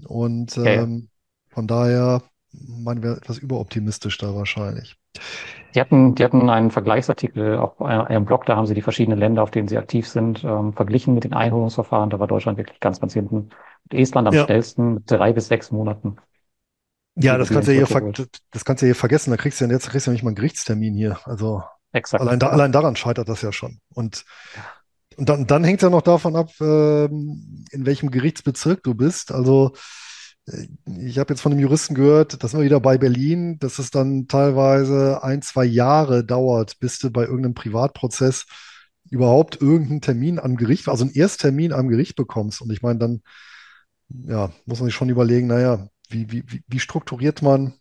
Und 0.06 0.56
ähm, 0.58 1.08
ja. 1.08 1.54
von 1.54 1.66
daher 1.66 2.22
meinen 2.52 3.02
wir 3.02 3.16
etwas 3.16 3.38
überoptimistisch 3.38 4.18
da 4.18 4.34
wahrscheinlich. 4.34 4.96
Die 5.74 5.80
hatten, 5.80 6.14
die 6.16 6.24
hatten 6.24 6.50
einen 6.50 6.70
Vergleichsartikel 6.70 7.56
auf 7.56 7.80
einem 7.80 8.24
Blog, 8.24 8.44
da 8.46 8.56
haben 8.56 8.66
sie 8.66 8.74
die 8.74 8.82
verschiedenen 8.82 9.18
Länder, 9.18 9.42
auf 9.42 9.52
denen 9.52 9.68
sie 9.68 9.78
aktiv 9.78 10.08
sind, 10.08 10.42
ähm, 10.42 10.72
verglichen 10.72 11.14
mit 11.14 11.24
den 11.24 11.32
Einholungsverfahren. 11.32 12.10
Da 12.10 12.18
war 12.18 12.26
Deutschland 12.26 12.58
wirklich 12.58 12.80
ganz, 12.80 13.00
ganz 13.00 13.12
hinten. 13.12 13.50
Und 13.84 13.94
Estland 13.94 14.26
am 14.26 14.34
ja. 14.34 14.44
schnellsten 14.44 14.94
mit 14.94 15.10
drei 15.10 15.32
bis 15.32 15.46
sechs 15.46 15.70
Monaten. 15.70 16.16
Ja, 17.16 17.38
das 17.38 17.50
kannst, 17.50 17.68
du 17.68 17.72
ja 17.74 17.86
hier 17.86 18.26
das 18.50 18.64
kannst 18.64 18.82
du 18.82 18.86
hier 18.86 18.94
vergessen. 18.94 19.30
Da 19.30 19.36
kriegst 19.36 19.60
du 19.60 19.64
ja 19.64 19.70
jetzt 19.70 19.90
kriegst 19.90 20.06
du 20.06 20.10
ja 20.10 20.12
nicht 20.14 20.22
mal 20.22 20.30
einen 20.30 20.36
Gerichtstermin 20.36 20.94
hier. 20.94 21.18
Also 21.24 21.62
Exakt. 21.92 22.20
Allein, 22.20 22.38
da, 22.38 22.48
allein 22.48 22.72
daran 22.72 22.96
scheitert 22.96 23.28
das 23.28 23.42
ja 23.42 23.52
schon. 23.52 23.80
Und, 23.92 24.24
und 25.20 25.28
dann, 25.28 25.46
dann 25.46 25.64
hängt 25.64 25.80
es 25.80 25.82
ja 25.82 25.90
noch 25.90 26.00
davon 26.00 26.34
ab, 26.34 26.50
äh, 26.62 27.04
in 27.04 27.84
welchem 27.84 28.10
Gerichtsbezirk 28.10 28.82
du 28.82 28.94
bist. 28.94 29.32
Also 29.32 29.72
ich 30.98 31.18
habe 31.18 31.34
jetzt 31.34 31.42
von 31.42 31.52
einem 31.52 31.60
Juristen 31.60 31.94
gehört, 31.94 32.42
das 32.42 32.50
sind 32.50 32.60
wir 32.60 32.64
wieder 32.64 32.80
bei 32.80 32.96
Berlin, 32.96 33.58
dass 33.58 33.78
es 33.78 33.90
dann 33.90 34.28
teilweise 34.28 35.22
ein, 35.22 35.42
zwei 35.42 35.66
Jahre 35.66 36.24
dauert, 36.24 36.80
bis 36.80 36.98
du 36.98 37.10
bei 37.10 37.24
irgendeinem 37.24 37.52
Privatprozess 37.52 38.46
überhaupt 39.10 39.60
irgendeinen 39.60 40.00
Termin 40.00 40.38
am 40.38 40.56
Gericht, 40.56 40.88
also 40.88 41.04
einen 41.04 41.12
Ersttermin 41.12 41.74
am 41.74 41.88
Gericht 41.88 42.16
bekommst. 42.16 42.62
Und 42.62 42.72
ich 42.72 42.80
meine, 42.80 42.98
dann 42.98 43.22
ja, 44.08 44.50
muss 44.64 44.80
man 44.80 44.86
sich 44.86 44.94
schon 44.94 45.10
überlegen, 45.10 45.48
naja, 45.48 45.88
wie, 46.08 46.32
wie, 46.32 46.62
wie 46.66 46.80
strukturiert 46.80 47.42
man 47.42 47.74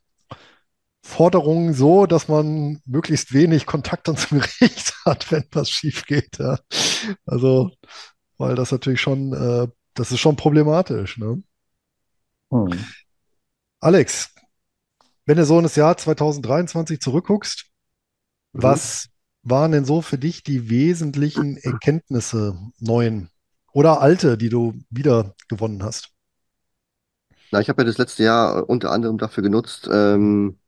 Forderungen 1.10 1.74
so, 1.74 2.06
dass 2.06 2.28
man 2.28 2.82
möglichst 2.86 3.34
wenig 3.34 3.66
Kontakt 3.66 4.08
dann 4.08 4.16
zum 4.16 4.40
Gericht 4.60 4.94
hat, 5.06 5.32
wenn 5.32 5.44
was 5.52 5.70
schief 5.70 6.06
geht. 6.06 6.38
Ja. 6.38 6.60
Also, 7.26 7.72
weil 8.38 8.56
das 8.56 8.72
natürlich 8.72 9.02
schon, 9.02 9.34
äh, 9.34 9.68
das 9.96 10.12
ist 10.12 10.20
schon 10.20 10.36
problematisch. 10.36 11.18
Ne? 11.18 11.42
Hm. 12.52 12.86
Alex, 13.80 14.30
wenn 15.26 15.38
du 15.38 15.46
so 15.46 15.58
in 15.58 15.64
das 15.64 15.76
Jahr 15.76 15.98
2023 15.98 17.00
zurückguckst, 17.02 17.66
mhm. 18.54 18.64
was 18.64 19.10
waren 19.42 19.72
denn 19.72 19.86
so 19.86 20.02
für 20.02 20.20
dich 20.20 20.44
die 20.44 20.70
wesentlichen 20.70 21.58
Erkenntnisse, 21.58 22.56
neuen 22.78 23.32
oder 23.74 24.00
alte, 24.00 24.38
die 24.38 24.50
du 24.50 24.76
wieder 24.92 25.36
gewonnen 25.48 25.82
hast? 25.82 26.12
Na, 27.52 27.62
ich 27.62 27.70
habe 27.70 27.82
ja 27.82 27.88
das 27.88 27.98
letzte 27.98 28.24
Jahr 28.24 28.70
unter 28.70 28.92
anderem 28.92 29.18
dafür 29.18 29.42
genutzt, 29.42 29.90
ähm, 29.92 30.60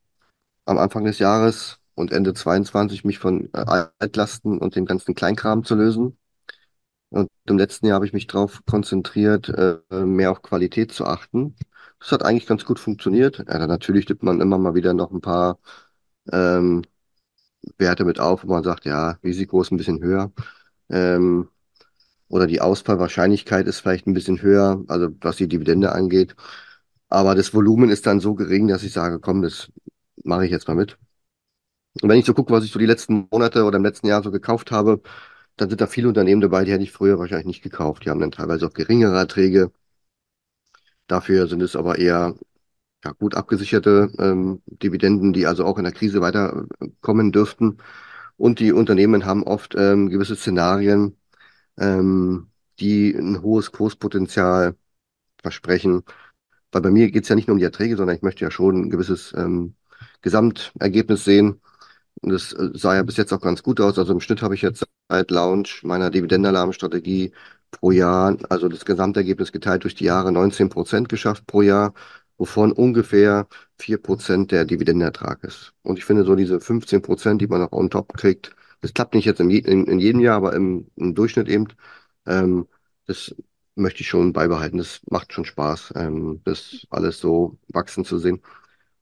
am 0.66 0.78
Anfang 0.78 1.06
des 1.06 1.20
Jahres 1.20 1.80
und 1.96 2.12
Ende 2.12 2.34
22 2.34 3.04
mich 3.06 3.20
von 3.20 3.50
äh, 3.54 3.86
Altlasten 4.00 4.58
und 4.60 4.76
dem 4.76 4.86
ganzen 4.86 5.16
Kleinkram 5.16 5.64
zu 5.64 5.76
lösen. 5.76 6.18
Und 7.10 7.30
im 7.48 7.58
letzten 7.58 7.88
Jahr 7.88 7.96
habe 7.96 8.06
ich 8.06 8.14
mich 8.14 8.28
darauf 8.28 8.64
konzentriert, 8.66 9.50
äh, 9.50 9.80
mehr 10.06 10.32
auf 10.32 10.42
Qualität 10.42 10.92
zu 10.94 11.06
achten. 11.06 11.56
Das 12.00 12.12
hat 12.12 12.24
eigentlich 12.24 12.48
ganz 12.48 12.66
gut 12.66 12.80
funktioniert. 12.80 13.40
Ja, 13.40 13.46
dann 13.46 13.70
natürlich 13.70 14.06
tippt 14.06 14.24
man 14.24 14.42
immer 14.42 14.58
mal 14.58 14.76
wieder 14.76 14.94
noch 14.94 15.12
ein 15.12 15.22
paar 15.22 15.60
ähm, 16.32 16.84
Werte 17.78 18.06
mit 18.06 18.20
auf, 18.20 18.44
wo 18.44 18.48
man 18.48 18.64
sagt, 18.64 18.86
ja, 18.86 19.12
Risiko 19.24 19.62
ist 19.62 19.72
ein 19.72 19.78
bisschen 19.78 20.02
höher. 20.02 20.32
Ähm, 20.90 21.50
oder 22.30 22.48
die 22.48 22.62
Ausfallwahrscheinlichkeit 22.62 23.68
ist 23.68 23.80
vielleicht 23.82 24.08
ein 24.08 24.14
bisschen 24.14 24.42
höher, 24.42 24.84
also 24.88 25.10
was 25.22 25.38
die 25.38 25.48
Dividende 25.48 25.92
angeht. 25.94 26.36
Aber 27.10 27.36
das 27.36 27.54
Volumen 27.54 27.90
ist 27.90 28.08
dann 28.08 28.20
so 28.22 28.36
gering, 28.36 28.68
dass 28.68 28.84
ich 28.84 28.94
sage, 28.94 29.20
komm, 29.20 29.42
das 29.42 29.72
mache 30.24 30.46
ich 30.46 30.52
jetzt 30.52 30.68
mal 30.68 30.76
mit. 30.76 30.98
Und 32.02 32.10
wenn 32.10 32.20
ich 32.20 32.26
so 32.26 32.34
gucke, 32.34 32.54
was 32.54 32.64
ich 32.64 32.72
so 32.72 32.80
die 32.80 32.86
letzten 32.86 33.28
Monate 33.32 33.64
oder 33.66 33.78
im 33.78 33.84
letzten 33.84 34.08
Jahr 34.08 34.24
so 34.24 34.32
gekauft 34.32 34.72
habe, 34.72 35.02
dann 35.58 35.70
sind 35.70 35.82
da 35.82 35.88
viele 35.88 36.08
Unternehmen 36.08 36.42
dabei, 36.42 36.66
die 36.66 36.72
hätte 36.72 36.84
ich 36.84 36.92
früher 36.92 37.20
wahrscheinlich 37.20 37.48
nicht 37.48 37.64
gekauft. 37.64 38.06
Die 38.06 38.10
haben 38.10 38.20
dann 38.22 38.32
teilweise 38.32 38.68
auch 38.68 38.74
geringere 38.74 39.18
Erträge. 39.18 39.72
Dafür 41.08 41.48
sind 41.48 41.62
es 41.62 41.76
aber 41.76 41.98
eher 42.00 42.36
ja, 43.06 43.12
gut 43.14 43.36
abgesicherte 43.36 44.12
ähm, 44.20 44.62
Dividenden, 44.68 45.34
die 45.34 45.48
also 45.48 45.66
auch 45.66 45.78
in 45.78 45.84
der 45.86 45.94
Krise 45.94 46.22
weiterkommen 46.22 47.32
dürften. 47.32 47.78
Und 48.38 48.60
die 48.60 48.72
Unternehmen 48.74 49.26
haben 49.26 49.44
oft 49.44 49.76
ähm, 49.78 50.10
gewisse 50.10 50.36
Szenarien, 50.36 51.18
ähm, 51.80 52.52
die 52.80 53.14
ein 53.14 53.42
hohes 53.44 53.72
Kurspotenzial 53.72 54.78
versprechen. 55.44 56.04
Weil 56.72 56.82
bei 56.82 56.92
mir 56.92 57.12
geht 57.12 57.24
es 57.24 57.30
ja 57.30 57.36
nicht 57.36 57.48
nur 57.48 57.56
um 57.56 57.60
die 57.60 57.66
Erträge, 57.66 57.98
sondern 57.98 58.16
ich 58.18 58.24
möchte 58.24 58.46
ja 58.46 58.52
schon 58.52 58.78
ein 58.84 58.90
gewisses 58.92 59.34
ähm, 59.38 59.76
Gesamtergebnis 60.22 61.24
sehen. 61.26 61.62
Und 62.22 62.32
das 62.32 62.54
äh, 62.54 62.70
sah 62.74 62.96
ja 62.96 63.04
bis 63.04 63.18
jetzt 63.18 63.34
auch 63.34 63.42
ganz 63.42 63.64
gut 63.64 63.80
aus. 63.82 63.98
Also 64.00 64.14
im 64.14 64.22
Schnitt 64.22 64.42
habe 64.42 64.56
ich 64.56 64.62
jetzt 64.62 64.86
seit 65.10 65.32
Launch 65.32 65.84
meiner 65.84 66.10
Dividendenalarmstrategie 66.10 67.34
pro 67.72 67.92
Jahr, 67.92 68.38
also 68.50 68.68
das 68.70 68.86
Gesamtergebnis 68.86 69.52
geteilt 69.52 69.84
durch 69.84 69.96
die 69.96 70.06
Jahre 70.06 70.32
19 70.32 70.70
Prozent 70.70 71.10
geschafft 71.10 71.46
pro 71.48 71.62
Jahr, 71.62 71.94
wovon 72.38 72.72
ungefähr 72.72 73.48
4 73.80 73.98
Prozent 73.98 74.52
der 74.52 74.66
Dividendenertrag 74.66 75.44
ist. 75.44 75.74
Und 75.84 75.98
ich 75.98 76.06
finde 76.06 76.26
so 76.26 76.36
diese 76.36 76.60
15 76.60 77.02
Prozent, 77.02 77.42
die 77.42 77.48
man 77.48 77.62
noch 77.62 77.72
on 77.72 77.90
top 77.90 78.14
kriegt, 78.14 78.56
das 78.82 78.94
klappt 78.94 79.14
nicht 79.14 79.26
jetzt 79.26 79.40
in, 79.40 79.50
in, 79.52 79.86
in 79.86 80.00
jedem 80.00 80.22
Jahr, 80.22 80.38
aber 80.38 80.54
im, 80.54 80.88
im 80.96 81.16
Durchschnitt 81.16 81.48
eben, 81.50 81.68
ähm, 82.26 82.68
das 83.06 83.36
möchte 83.76 84.02
ich 84.02 84.08
schon 84.10 84.34
beibehalten. 84.34 84.78
Das 84.78 85.02
macht 85.10 85.34
schon 85.34 85.46
Spaß, 85.46 85.94
ähm, 85.96 86.42
das 86.46 86.86
alles 86.90 87.20
so 87.20 87.58
wachsen 87.70 88.06
zu 88.06 88.18
sehen. 88.18 88.42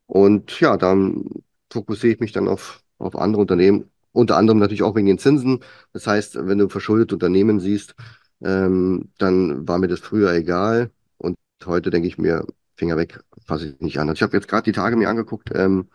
Und 0.10 0.60
ja, 0.60 0.76
dann 0.76 1.24
fokussiere 1.72 2.14
ich 2.14 2.20
mich 2.20 2.32
dann 2.32 2.48
auf, 2.48 2.82
auf 2.98 3.16
andere 3.16 3.42
Unternehmen, 3.42 3.92
unter 4.12 4.38
anderem 4.38 4.58
natürlich 4.58 4.82
auch 4.82 4.96
wegen 4.96 5.06
den 5.06 5.20
Zinsen. 5.20 5.60
Das 5.94 6.08
heißt, 6.08 6.48
wenn 6.48 6.58
du 6.58 6.68
verschuldete 6.68 7.14
Unternehmen 7.14 7.60
siehst, 7.60 7.94
ähm, 8.42 9.12
dann 9.20 9.68
war 9.68 9.78
mir 9.78 9.88
das 9.88 10.00
früher 10.00 10.34
egal. 10.34 10.90
Und 11.20 11.38
heute 11.64 11.92
denke 11.92 12.08
ich 12.08 12.18
mir, 12.18 12.44
Finger 12.76 12.98
weg, 12.98 13.20
fasse 13.46 13.68
ich 13.70 13.80
nicht 13.82 14.00
an. 14.00 14.10
Also 14.10 14.18
ich 14.18 14.24
habe 14.24 14.36
jetzt 14.36 14.48
gerade 14.48 14.64
die 14.64 14.72
Tage 14.72 14.96
mir 14.96 15.10
angeguckt, 15.10 15.52
ähm, 15.54 15.90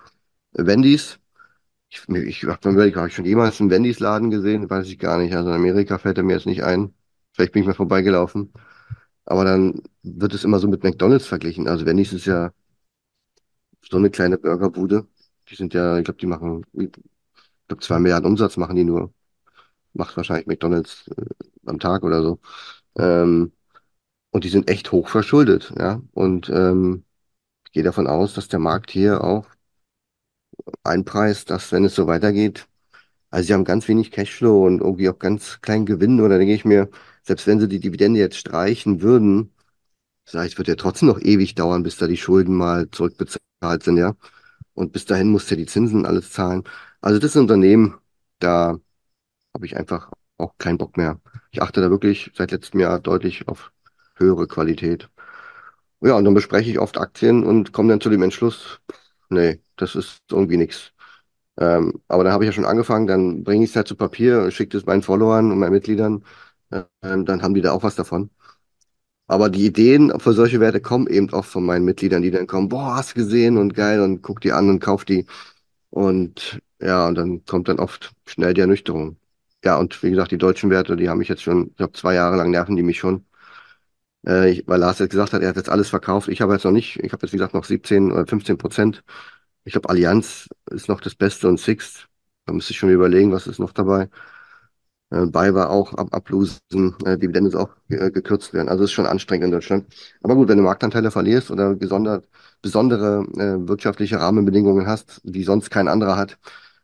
Wendy's. 0.52 1.18
Ich, 1.90 2.08
ich 2.08 2.44
habe 2.44 2.68
mir 2.68 2.74
überlegt, 2.74 2.96
habe 2.96 3.08
ich 3.08 3.14
schon 3.16 3.24
jemals 3.24 3.60
einen 3.60 3.70
Wendy's-Laden 3.70 4.30
gesehen? 4.30 4.70
Weiß 4.70 4.88
ich 4.88 4.98
gar 5.00 5.18
nicht. 5.18 5.34
Also 5.34 5.50
in 5.50 5.56
Amerika 5.56 5.98
fällt 5.98 6.18
er 6.18 6.24
mir 6.24 6.34
jetzt 6.34 6.46
nicht 6.46 6.64
ein. 6.64 6.94
Vielleicht 7.32 7.52
bin 7.52 7.62
ich 7.62 7.68
mal 7.68 7.74
vorbeigelaufen. 7.74 8.52
Aber 9.24 9.44
dann 9.44 9.82
wird 10.02 10.34
es 10.34 10.44
immer 10.44 10.60
so 10.60 10.68
mit 10.68 10.84
McDonalds 10.84 11.26
verglichen. 11.26 11.68
Also 11.68 11.86
Wendy's 11.86 12.12
ist 12.12 12.26
ja 12.26 12.52
so 13.90 13.96
eine 13.98 14.10
kleine 14.10 14.38
Burgerbude. 14.38 15.06
Die 15.48 15.56
sind 15.56 15.74
ja, 15.74 15.98
ich 15.98 16.04
glaube, 16.04 16.18
die 16.18 16.26
machen, 16.26 16.64
ich 16.72 16.90
glaube, 17.68 17.82
zwei 17.82 17.98
Milliarden 18.00 18.30
Umsatz 18.30 18.56
machen 18.56 18.76
die 18.76 18.84
nur. 18.84 19.12
Macht 19.94 20.16
wahrscheinlich 20.16 20.46
McDonalds 20.46 21.08
äh, 21.16 21.24
am 21.66 21.78
Tag 21.80 22.04
oder 22.04 22.22
so. 22.22 22.40
Ähm, 22.98 23.52
und 24.32 24.44
die 24.44 24.50
sind 24.50 24.70
echt 24.70 24.92
hoch 24.92 25.08
verschuldet, 25.08 25.72
ja. 25.78 26.02
Und 26.12 26.50
ähm, 26.50 27.04
ich 27.66 27.72
gehe 27.72 27.84
davon 27.84 28.06
aus, 28.08 28.34
dass 28.34 28.48
der 28.48 28.60
Markt 28.60 28.90
hier 28.92 29.24
auch 29.24 29.46
einpreist, 30.82 31.50
dass 31.50 31.72
wenn 31.72 31.84
es 31.84 31.94
so 31.94 32.06
weitergeht, 32.06 32.66
also 33.30 33.46
sie 33.48 33.54
haben 33.54 33.64
ganz 33.64 33.88
wenig 33.88 34.12
Cashflow 34.12 34.66
und 34.66 34.80
irgendwie 34.82 35.10
auch 35.10 35.20
ganz 35.20 35.60
kleinen 35.62 35.86
Gewinn, 35.86 36.20
oder 36.22 36.38
denke 36.38 36.54
ich 36.54 36.66
mir, 36.66 36.90
selbst 37.24 37.48
wenn 37.48 37.60
sie 37.60 37.68
die 37.68 37.80
Dividende 37.80 38.20
jetzt 38.20 38.38
streichen 38.38 39.02
würden, 39.02 39.53
ich, 40.46 40.58
wird 40.58 40.68
ja 40.68 40.74
trotzdem 40.76 41.08
noch 41.08 41.20
ewig 41.20 41.54
dauern, 41.54 41.82
bis 41.82 41.96
da 41.96 42.06
die 42.06 42.16
Schulden 42.16 42.54
mal 42.56 42.90
zurückbezahlt 42.90 43.82
sind, 43.82 43.96
ja. 43.98 44.14
Und 44.74 44.92
bis 44.92 45.04
dahin 45.06 45.30
muss 45.30 45.50
ja 45.50 45.56
die 45.56 45.66
Zinsen 45.66 46.06
alles 46.06 46.30
zahlen. 46.32 46.64
Also 47.00 47.18
das 47.20 47.30
ist 47.32 47.36
ein 47.36 47.42
Unternehmen, 47.42 47.96
da 48.40 48.78
habe 49.54 49.66
ich 49.66 49.76
einfach 49.76 50.10
auch 50.38 50.56
keinen 50.58 50.78
Bock 50.78 50.96
mehr. 50.96 51.20
Ich 51.52 51.62
achte 51.62 51.80
da 51.82 51.90
wirklich 51.90 52.32
seit 52.36 52.52
letztem 52.52 52.80
Jahr 52.80 53.00
deutlich 53.00 53.48
auf 53.48 53.72
höhere 54.16 54.46
Qualität. 54.48 55.10
Ja, 56.00 56.16
und 56.16 56.24
dann 56.24 56.34
bespreche 56.34 56.70
ich 56.70 56.78
oft 56.78 56.98
Aktien 56.98 57.44
und 57.44 57.72
komme 57.72 57.88
dann 57.90 58.00
zu 58.00 58.10
dem 58.10 58.22
Entschluss, 58.22 58.80
nee, 59.30 59.60
das 59.76 59.94
ist 59.94 60.18
irgendwie 60.30 60.56
nichts. 60.58 60.92
Ähm, 61.58 62.02
aber 62.08 62.24
dann 62.24 62.32
habe 62.34 62.44
ich 62.44 62.48
ja 62.48 62.52
schon 62.52 62.64
angefangen, 62.66 63.06
dann 63.08 63.44
bringe 63.44 63.64
ich 63.64 63.70
es 63.70 63.76
halt 63.76 63.88
zu 63.88 63.96
Papier, 63.96 64.50
schicke 64.52 64.78
es 64.78 64.86
meinen 64.86 65.02
Followern 65.02 65.52
und 65.52 65.58
meinen 65.60 65.72
Mitgliedern, 65.72 66.24
äh, 66.70 66.84
dann 67.02 67.42
haben 67.42 67.54
die 67.54 67.62
da 67.62 67.72
auch 67.72 67.82
was 67.84 67.96
davon. 67.96 68.30
Aber 69.26 69.48
die 69.50 69.66
Ideen 69.66 70.12
für 70.20 70.32
solche 70.34 70.60
Werte 70.60 70.80
kommen 70.80 71.06
eben 71.06 71.30
oft 71.32 71.50
von 71.50 71.64
meinen 71.64 71.84
Mitgliedern, 71.84 72.22
die 72.22 72.30
dann 72.30 72.46
kommen, 72.46 72.68
boah, 72.68 72.96
hast 72.96 73.12
du 73.12 73.14
gesehen 73.16 73.56
und 73.58 73.74
geil 73.74 74.00
und 74.00 74.22
guck 74.22 74.40
die 74.40 74.52
an 74.52 74.68
und 74.70 74.80
kauf 74.80 75.04
die. 75.04 75.26
Und 75.90 76.60
ja, 76.80 77.08
und 77.08 77.16
dann 77.16 77.44
kommt 77.46 77.68
dann 77.68 77.78
oft 77.80 78.12
schnell 78.26 78.54
die 78.54 78.62
Ernüchterung. 78.62 79.18
Ja, 79.64 79.78
und 79.78 80.02
wie 80.02 80.10
gesagt, 80.10 80.32
die 80.32 80.38
deutschen 80.38 80.70
Werte, 80.70 80.96
die 80.96 81.08
haben 81.08 81.18
mich 81.18 81.28
jetzt 81.28 81.42
schon, 81.42 81.68
ich 81.70 81.76
glaube, 81.76 81.94
zwei 81.94 82.14
Jahre 82.14 82.36
lang 82.36 82.50
nerven 82.50 82.76
die 82.76 82.82
mich 82.82 82.98
schon. 82.98 83.26
Äh, 84.26 84.50
ich, 84.50 84.68
weil 84.68 84.80
Lars 84.80 84.98
jetzt 84.98 85.10
gesagt 85.10 85.32
hat, 85.32 85.42
er 85.42 85.48
hat 85.48 85.56
jetzt 85.56 85.68
alles 85.68 85.88
verkauft. 85.88 86.28
Ich 86.28 86.40
habe 86.40 86.52
jetzt 86.54 86.64
noch 86.64 86.72
nicht, 86.72 86.98
ich 87.02 87.12
habe 87.12 87.22
jetzt, 87.26 87.32
wie 87.32 87.36
gesagt, 87.36 87.54
noch 87.54 87.64
17 87.64 88.12
oder 88.12 88.26
15 88.26 88.58
Prozent. 88.58 89.04
Ich 89.64 89.72
glaube, 89.72 89.88
Allianz 89.90 90.48
ist 90.70 90.88
noch 90.88 91.00
das 91.00 91.14
Beste 91.14 91.48
und 91.48 91.60
Sixt. 91.60 92.08
Da 92.46 92.52
müsste 92.52 92.72
ich 92.72 92.78
schon 92.78 92.90
überlegen, 92.90 93.32
was 93.32 93.46
ist 93.46 93.58
noch 93.58 93.72
dabei. 93.72 94.08
Äh, 95.14 95.26
bei 95.26 95.54
war 95.54 95.70
auch 95.70 95.94
ab, 95.94 96.08
ablosen, 96.12 96.60
äh, 97.04 97.18
Dividende 97.18 97.48
ist 97.50 97.54
auch 97.56 97.70
äh, 97.88 98.10
gekürzt 98.10 98.52
werden. 98.52 98.68
Also 98.68 98.84
ist 98.84 98.92
schon 98.92 99.06
anstrengend 99.06 99.46
in 99.46 99.52
Deutschland. 99.52 99.86
Aber 100.22 100.34
gut, 100.34 100.48
wenn 100.48 100.58
du 100.58 100.64
Marktanteile 100.64 101.10
verlierst 101.10 101.50
oder 101.50 101.74
gesondert, 101.76 102.28
besondere 102.62 103.24
äh, 103.36 103.68
wirtschaftliche 103.68 104.20
Rahmenbedingungen 104.20 104.86
hast, 104.86 105.20
die 105.24 105.44
sonst 105.44 105.70
kein 105.70 105.88
anderer 105.88 106.16
hat, 106.16 106.38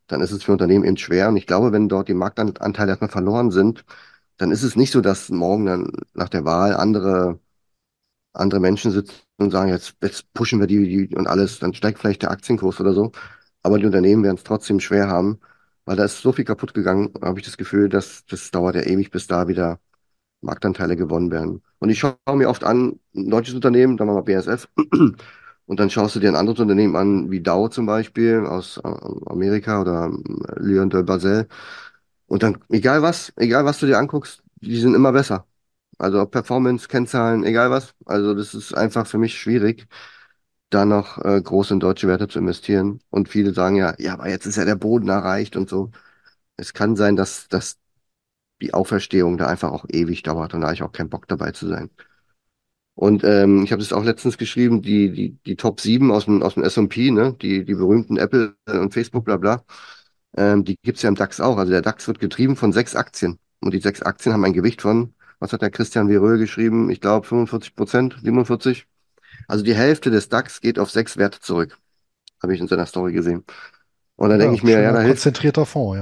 dann 0.09 0.21
ist 0.23 0.33
es 0.33 0.43
für 0.45 0.53
Unternehmen 0.53 0.85
eben 0.85 0.97
schwer. 0.97 1.29
Und 1.29 1.37
ich 1.37 1.47
glaube, 1.47 1.73
wenn 1.73 1.89
dort 1.89 2.09
die 2.09 2.15
Marktanteile 2.15 2.91
erstmal 2.91 3.11
verloren 3.11 3.51
sind, 3.51 3.85
dann 4.39 4.51
ist 4.53 4.63
es 4.63 4.77
nicht 4.77 4.93
so, 4.93 5.01
dass 5.01 5.29
morgen 5.31 5.67
dann 5.67 5.93
nach 6.15 6.29
der 6.29 6.45
Wahl 6.45 6.75
andere, 6.75 7.41
andere 8.33 8.61
Menschen 8.61 8.93
sitzen 8.93 9.15
und 9.39 9.51
sagen, 9.51 9.71
jetzt, 9.71 9.97
jetzt 10.03 10.33
pushen 10.35 10.61
wir 10.61 10.67
die, 10.67 11.09
die 11.09 11.17
und 11.17 11.27
alles, 11.27 11.59
dann 11.59 11.75
steigt 11.75 11.99
vielleicht 11.99 12.23
der 12.23 12.31
Aktienkurs 12.31 12.81
oder 12.81 12.95
so. 12.95 13.13
Aber 13.63 13.79
die 13.79 13.87
Unternehmen 13.87 14.25
werden 14.25 14.37
es 14.37 14.45
trotzdem 14.45 14.81
schwer 14.81 15.09
haben, 15.09 15.41
weil 15.85 15.97
da 15.97 16.05
ist 16.05 16.21
so 16.23 16.33
viel 16.33 16.45
kaputt 16.45 16.75
gegangen, 16.75 17.13
habe 17.23 17.41
ich 17.41 17.47
das 17.47 17.57
Gefühl, 17.57 17.89
dass 17.89 18.25
das 18.27 18.51
dauert 18.51 18.77
ja 18.77 18.83
ewig, 18.83 19.11
bis 19.11 19.27
da 19.27 19.49
wieder 19.49 19.81
Marktanteile 20.43 20.97
gewonnen 20.97 21.31
werden. 21.31 21.63
Und 21.79 21.91
ich 21.91 21.99
schaue 21.99 22.17
mir 22.35 22.49
oft 22.49 22.65
an, 22.65 23.01
ein 23.15 23.31
deutsches 23.31 23.55
Unternehmen, 23.55 23.97
dann 23.97 24.09
mal 24.09 24.23
BASF, 24.23 24.69
und 25.67 25.81
dann 25.81 25.91
schaust 25.91 26.17
du 26.17 26.21
dir 26.21 26.31
ein 26.31 26.37
anderes 26.37 26.61
Unternehmen 26.61 26.97
an, 26.97 27.31
wie 27.31 27.41
Dow 27.43 27.69
zum 27.69 27.87
Beispiel 27.87 28.45
aus 28.47 28.79
äh, 28.79 28.89
Amerika 29.27 29.81
oder 29.81 30.07
äh, 30.11 30.61
Lyon 30.61 30.91
de 30.91 31.03
Basel. 31.03 31.49
Und 32.27 32.43
dann, 32.43 32.59
egal 32.71 33.03
was, 33.03 33.33
egal 33.37 33.65
was 33.65 33.79
du 33.81 33.87
dir 33.87 33.99
anguckst, 33.99 34.43
die 34.61 34.79
sind 34.81 34.95
immer 34.95 35.13
besser. 35.13 35.47
Also 35.99 36.27
Performance, 36.27 36.89
Kennzahlen, 36.89 37.45
egal 37.45 37.71
was. 37.71 37.95
Also 38.07 38.35
das 38.35 38.55
ist 38.55 38.75
einfach 38.75 39.07
für 39.07 39.19
mich 39.19 39.39
schwierig, 39.39 39.87
da 40.71 40.85
noch 40.85 41.19
äh, 41.25 41.41
groß 41.43 41.73
in 41.73 41.81
deutsche 41.81 42.09
Werte 42.09 42.29
zu 42.29 42.39
investieren. 42.39 43.01
Und 43.11 43.29
viele 43.29 43.53
sagen 43.55 43.77
ja, 43.77 43.95
ja, 43.99 44.15
aber 44.15 44.29
jetzt 44.29 44.47
ist 44.47 44.57
ja 44.57 44.65
der 44.65 44.77
Boden 44.77 45.09
erreicht 45.09 45.57
und 45.57 45.69
so. 45.69 45.91
Es 46.57 46.75
kann 46.75 46.97
sein, 46.97 47.17
dass, 47.17 47.49
dass 47.49 47.79
die 48.63 48.75
Auferstehung 48.75 49.39
da 49.39 49.47
einfach 49.49 49.73
auch 49.73 49.87
ewig 49.91 50.23
dauert 50.25 50.55
und 50.55 50.63
da 50.63 50.69
habe 50.69 50.75
ich 50.77 50.83
auch 50.85 50.93
keinen 50.93 51.11
Bock 51.11 51.29
dabei 51.29 51.53
zu 51.53 51.69
sein. 51.69 51.91
Und 52.95 53.25
ähm, 53.25 53.63
ich 53.65 53.73
habe 53.73 53.81
das 53.83 53.93
auch 53.93 54.05
letztens 54.05 54.37
geschrieben, 54.37 54.83
die, 54.83 55.11
die, 55.13 55.39
die 55.47 55.57
Top 55.57 55.81
7 55.81 56.11
aus 56.13 56.27
dem, 56.27 56.43
aus 56.43 56.55
dem 56.55 56.65
S&P, 56.65 57.11
ne, 57.11 57.35
die, 57.41 57.65
die 57.65 57.75
berühmten 57.75 58.19
Apple 58.19 58.55
und 58.67 58.93
Facebook, 58.93 59.25
bla 59.25 59.37
bla, 59.39 59.65
ähm, 60.37 60.65
die 60.65 60.77
gibt's 60.83 61.03
ja 61.03 61.09
im 61.09 61.15
DAX 61.17 61.41
auch. 61.41 61.59
Also 61.59 61.73
der 61.73 61.83
DAX 61.83 62.09
wird 62.09 62.21
getrieben 62.21 62.57
von 62.57 62.73
sechs 62.73 62.97
Aktien. 62.97 63.39
Und 63.61 63.75
die 63.75 63.81
sechs 63.81 64.03
Aktien 64.03 64.35
haben 64.35 64.45
ein 64.45 64.53
Gewicht 64.55 64.83
von, 64.83 65.15
was 65.41 65.53
hat 65.53 65.63
der 65.63 65.71
Christian 65.71 66.09
Veröhl 66.09 66.39
geschrieben? 66.39 66.91
Ich 66.91 67.01
glaube 67.01 67.27
45 67.27 67.75
Prozent, 67.77 68.19
47. 68.23 68.87
Also 69.49 69.65
die 69.65 69.75
Hälfte 69.75 70.11
des 70.11 70.29
DAX 70.29 70.61
geht 70.61 70.79
auf 70.79 70.91
sechs 70.91 71.17
Werte 71.17 71.41
zurück. 71.41 71.77
Habe 72.43 72.55
ich 72.55 72.61
in 72.61 72.69
seiner 72.69 72.87
Story 72.87 73.13
gesehen. 73.13 73.45
Und 74.17 74.31
dann 74.31 74.39
denke 74.39 74.55
ich 74.55 74.63
mir, 74.63 74.81
ja, 74.81 74.93
da 74.93 75.01
hilft. 75.01 75.23
Konzentrierter 75.23 75.67
Fonds, 75.67 75.99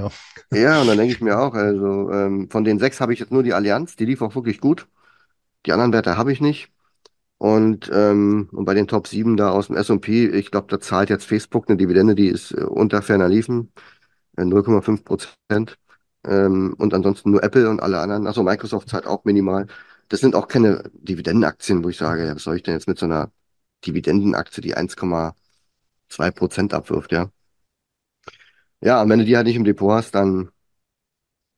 ja. 0.51 0.57
Ja, 0.59 0.81
und 0.81 0.87
dann 0.87 0.97
denke 0.97 1.13
ich 1.13 1.21
mir 1.21 1.39
auch, 1.39 1.53
also 1.53 2.11
ähm, 2.11 2.49
von 2.49 2.63
den 2.63 2.79
sechs 2.79 2.99
habe 3.01 3.13
ich 3.13 3.19
jetzt 3.19 3.31
nur 3.31 3.43
die 3.43 3.53
Allianz, 3.53 3.95
die 3.95 4.05
lief 4.05 4.21
auch 4.21 4.35
wirklich 4.35 4.59
gut. 4.59 4.87
Die 5.65 5.71
anderen 5.73 5.93
Werte 5.93 6.17
habe 6.17 6.31
ich 6.31 6.41
nicht. 6.41 6.71
Und, 7.37 7.89
ähm, 7.93 8.49
und 8.51 8.65
bei 8.65 8.73
den 8.73 8.87
Top 8.87 9.07
7 9.07 9.37
da 9.37 9.51
aus 9.51 9.67
dem 9.67 9.77
S&P, 9.77 10.27
ich 10.27 10.51
glaube, 10.51 10.67
da 10.69 10.79
zahlt 10.79 11.09
jetzt 11.09 11.25
Facebook 11.25 11.69
eine 11.69 11.77
Dividende, 11.77 12.15
die 12.15 12.27
ist 12.27 12.51
äh, 12.51 12.63
unter 12.63 13.01
ferner 13.01 13.29
Liefen, 13.29 13.71
äh, 14.37 14.43
0,5 14.43 15.05
Prozent. 15.05 15.77
Ähm, 16.27 16.75
und 16.77 16.93
ansonsten 16.93 17.31
nur 17.31 17.43
Apple 17.43 17.69
und 17.69 17.81
alle 17.81 17.99
anderen. 17.99 18.27
Also 18.27 18.43
Microsoft 18.43 18.89
zahlt 18.89 19.07
auch 19.07 19.23
minimal. 19.25 19.67
Das 20.09 20.19
sind 20.21 20.35
auch 20.35 20.47
keine 20.47 20.83
Dividendenaktien, 20.93 21.83
wo 21.83 21.89
ich 21.89 21.97
sage, 21.97 22.25
ja, 22.25 22.35
was 22.35 22.43
soll 22.43 22.57
ich 22.57 22.63
denn 22.63 22.73
jetzt 22.75 22.87
mit 22.87 22.99
so 22.99 23.05
einer 23.05 23.31
Dividendenaktie, 23.85 24.61
die 24.61 24.75
1,2 24.75 26.31
Prozent 26.31 26.73
abwirft, 26.73 27.11
ja. 27.11 27.31
Ja, 28.81 29.01
und 29.01 29.09
wenn 29.09 29.19
du 29.19 29.25
die 29.25 29.35
halt 29.35 29.47
nicht 29.47 29.55
im 29.55 29.63
Depot 29.65 29.91
hast, 29.91 30.15
dann, 30.15 30.51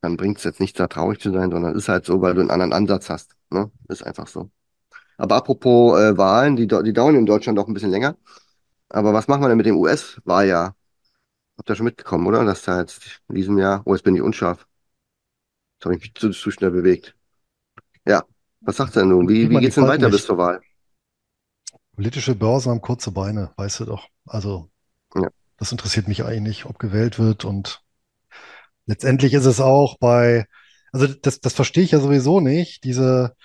dann 0.02 0.18
bringt 0.18 0.38
es 0.40 0.44
jetzt 0.44 0.60
nichts, 0.60 0.78
da 0.78 0.88
traurig 0.88 1.20
zu 1.20 1.32
sein, 1.32 1.52
sondern 1.52 1.76
ist 1.76 1.88
halt 1.90 2.06
so, 2.06 2.22
weil 2.22 2.34
du 2.34 2.42
einen 2.42 2.52
anderen 2.52 2.74
Ansatz 2.74 3.10
hast. 3.10 3.36
Ne? 3.52 3.72
Ist 3.88 4.04
einfach 4.04 4.28
so. 4.28 4.50
Aber 5.18 5.36
apropos 5.38 6.00
äh, 6.00 6.18
Wahlen, 6.18 6.56
die, 6.58 6.68
die 6.68 6.94
dauern 6.94 7.16
in 7.16 7.26
Deutschland 7.28 7.60
auch 7.60 7.68
ein 7.68 7.74
bisschen 7.74 7.92
länger. 7.92 8.18
Aber 8.90 9.14
was 9.14 9.28
machen 9.28 9.44
wir 9.44 9.50
denn 9.50 9.58
mit 9.58 9.68
dem 9.68 9.78
US-Wahljahr? 9.78 10.76
Habt 11.58 11.70
ihr 11.70 11.76
schon 11.76 11.86
mitbekommen, 11.86 12.28
oder? 12.28 12.46
Dass 12.46 12.64
da 12.64 12.82
jetzt 12.82 13.22
in 13.30 13.36
diesem 13.36 13.58
Jahr, 13.60 13.84
oh, 13.86 13.96
jetzt 13.96 14.04
bin 14.04 14.16
ich 14.16 14.22
unscharf. 14.22 14.68
Jetzt 15.76 15.86
habe 15.86 15.96
ich 15.96 16.02
mich 16.02 16.14
zu, 16.16 16.30
zu 16.32 16.52
schnell 16.52 16.72
bewegt. 16.72 17.16
Ja, 18.08 18.24
was 18.62 18.78
sagt 18.78 18.96
er 18.96 19.06
nun? 19.06 19.28
Wie, 19.28 19.50
wie 19.50 19.58
geht's 19.58 19.76
denn 19.76 19.88
weiter 19.88 20.08
nicht. 20.08 20.18
bis 20.18 20.26
zur 20.26 20.38
Wahl? 20.38 20.62
Politische 21.96 22.36
Börse 22.36 22.70
haben 22.70 22.82
kurze 22.82 23.12
Beine, 23.12 23.52
weißt 23.58 23.82
du 23.82 23.86
doch. 23.86 24.08
Also, 24.26 24.70
ja. 25.16 25.28
das 25.58 25.72
interessiert 25.72 26.08
mich 26.08 26.24
eigentlich 26.24 26.42
nicht, 26.42 26.66
ob 26.66 26.80
gewählt 26.80 27.20
wird. 27.20 27.44
Und 27.44 27.82
letztendlich 28.86 29.34
ist 29.34 29.46
es 29.46 29.60
auch 29.60 29.98
bei, 30.00 30.46
also 30.92 31.08
das, 31.08 31.42
das 31.42 31.54
verstehe 31.54 31.84
ich 31.84 31.92
ja 31.92 32.00
sowieso 32.00 32.40
nicht, 32.40 32.84
diese, 32.84 33.36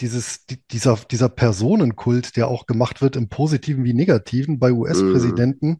dieses, 0.00 0.44
dieser, 0.70 0.96
dieser 1.10 1.28
Personenkult, 1.28 2.36
der 2.36 2.48
auch 2.48 2.66
gemacht 2.66 3.02
wird 3.02 3.16
im 3.16 3.28
Positiven 3.28 3.84
wie 3.84 3.94
Negativen 3.94 4.58
bei 4.58 4.72
US-Präsidenten, 4.72 5.78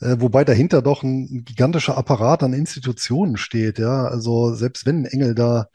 mhm. 0.00 0.06
äh, 0.06 0.20
wobei 0.20 0.44
dahinter 0.44 0.82
doch 0.82 1.02
ein 1.02 1.44
gigantischer 1.44 1.96
Apparat 1.96 2.42
an 2.42 2.52
Institutionen 2.52 3.36
steht, 3.36 3.78
ja. 3.78 4.04
Also 4.06 4.54
selbst 4.54 4.86
wenn 4.86 5.02
ein 5.02 5.06
Engel 5.06 5.34
da, 5.34 5.68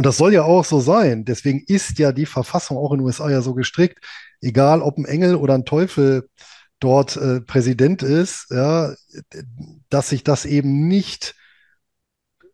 und 0.00 0.06
das 0.06 0.16
soll 0.16 0.32
ja 0.32 0.44
auch 0.44 0.64
so 0.64 0.80
sein, 0.80 1.26
deswegen 1.26 1.62
ist 1.66 1.98
ja 1.98 2.10
die 2.12 2.24
Verfassung 2.24 2.78
auch 2.78 2.90
in 2.92 3.00
den 3.00 3.04
USA 3.04 3.28
ja 3.28 3.42
so 3.42 3.52
gestrickt, 3.52 4.02
egal 4.40 4.80
ob 4.80 4.96
ein 4.96 5.04
Engel 5.04 5.34
oder 5.34 5.52
ein 5.52 5.66
Teufel 5.66 6.26
dort 6.78 7.18
äh, 7.18 7.42
Präsident 7.42 8.02
ist, 8.02 8.46
ja, 8.50 8.94
dass 9.90 10.08
sich 10.08 10.24
das 10.24 10.46
eben 10.46 10.88
nicht 10.88 11.34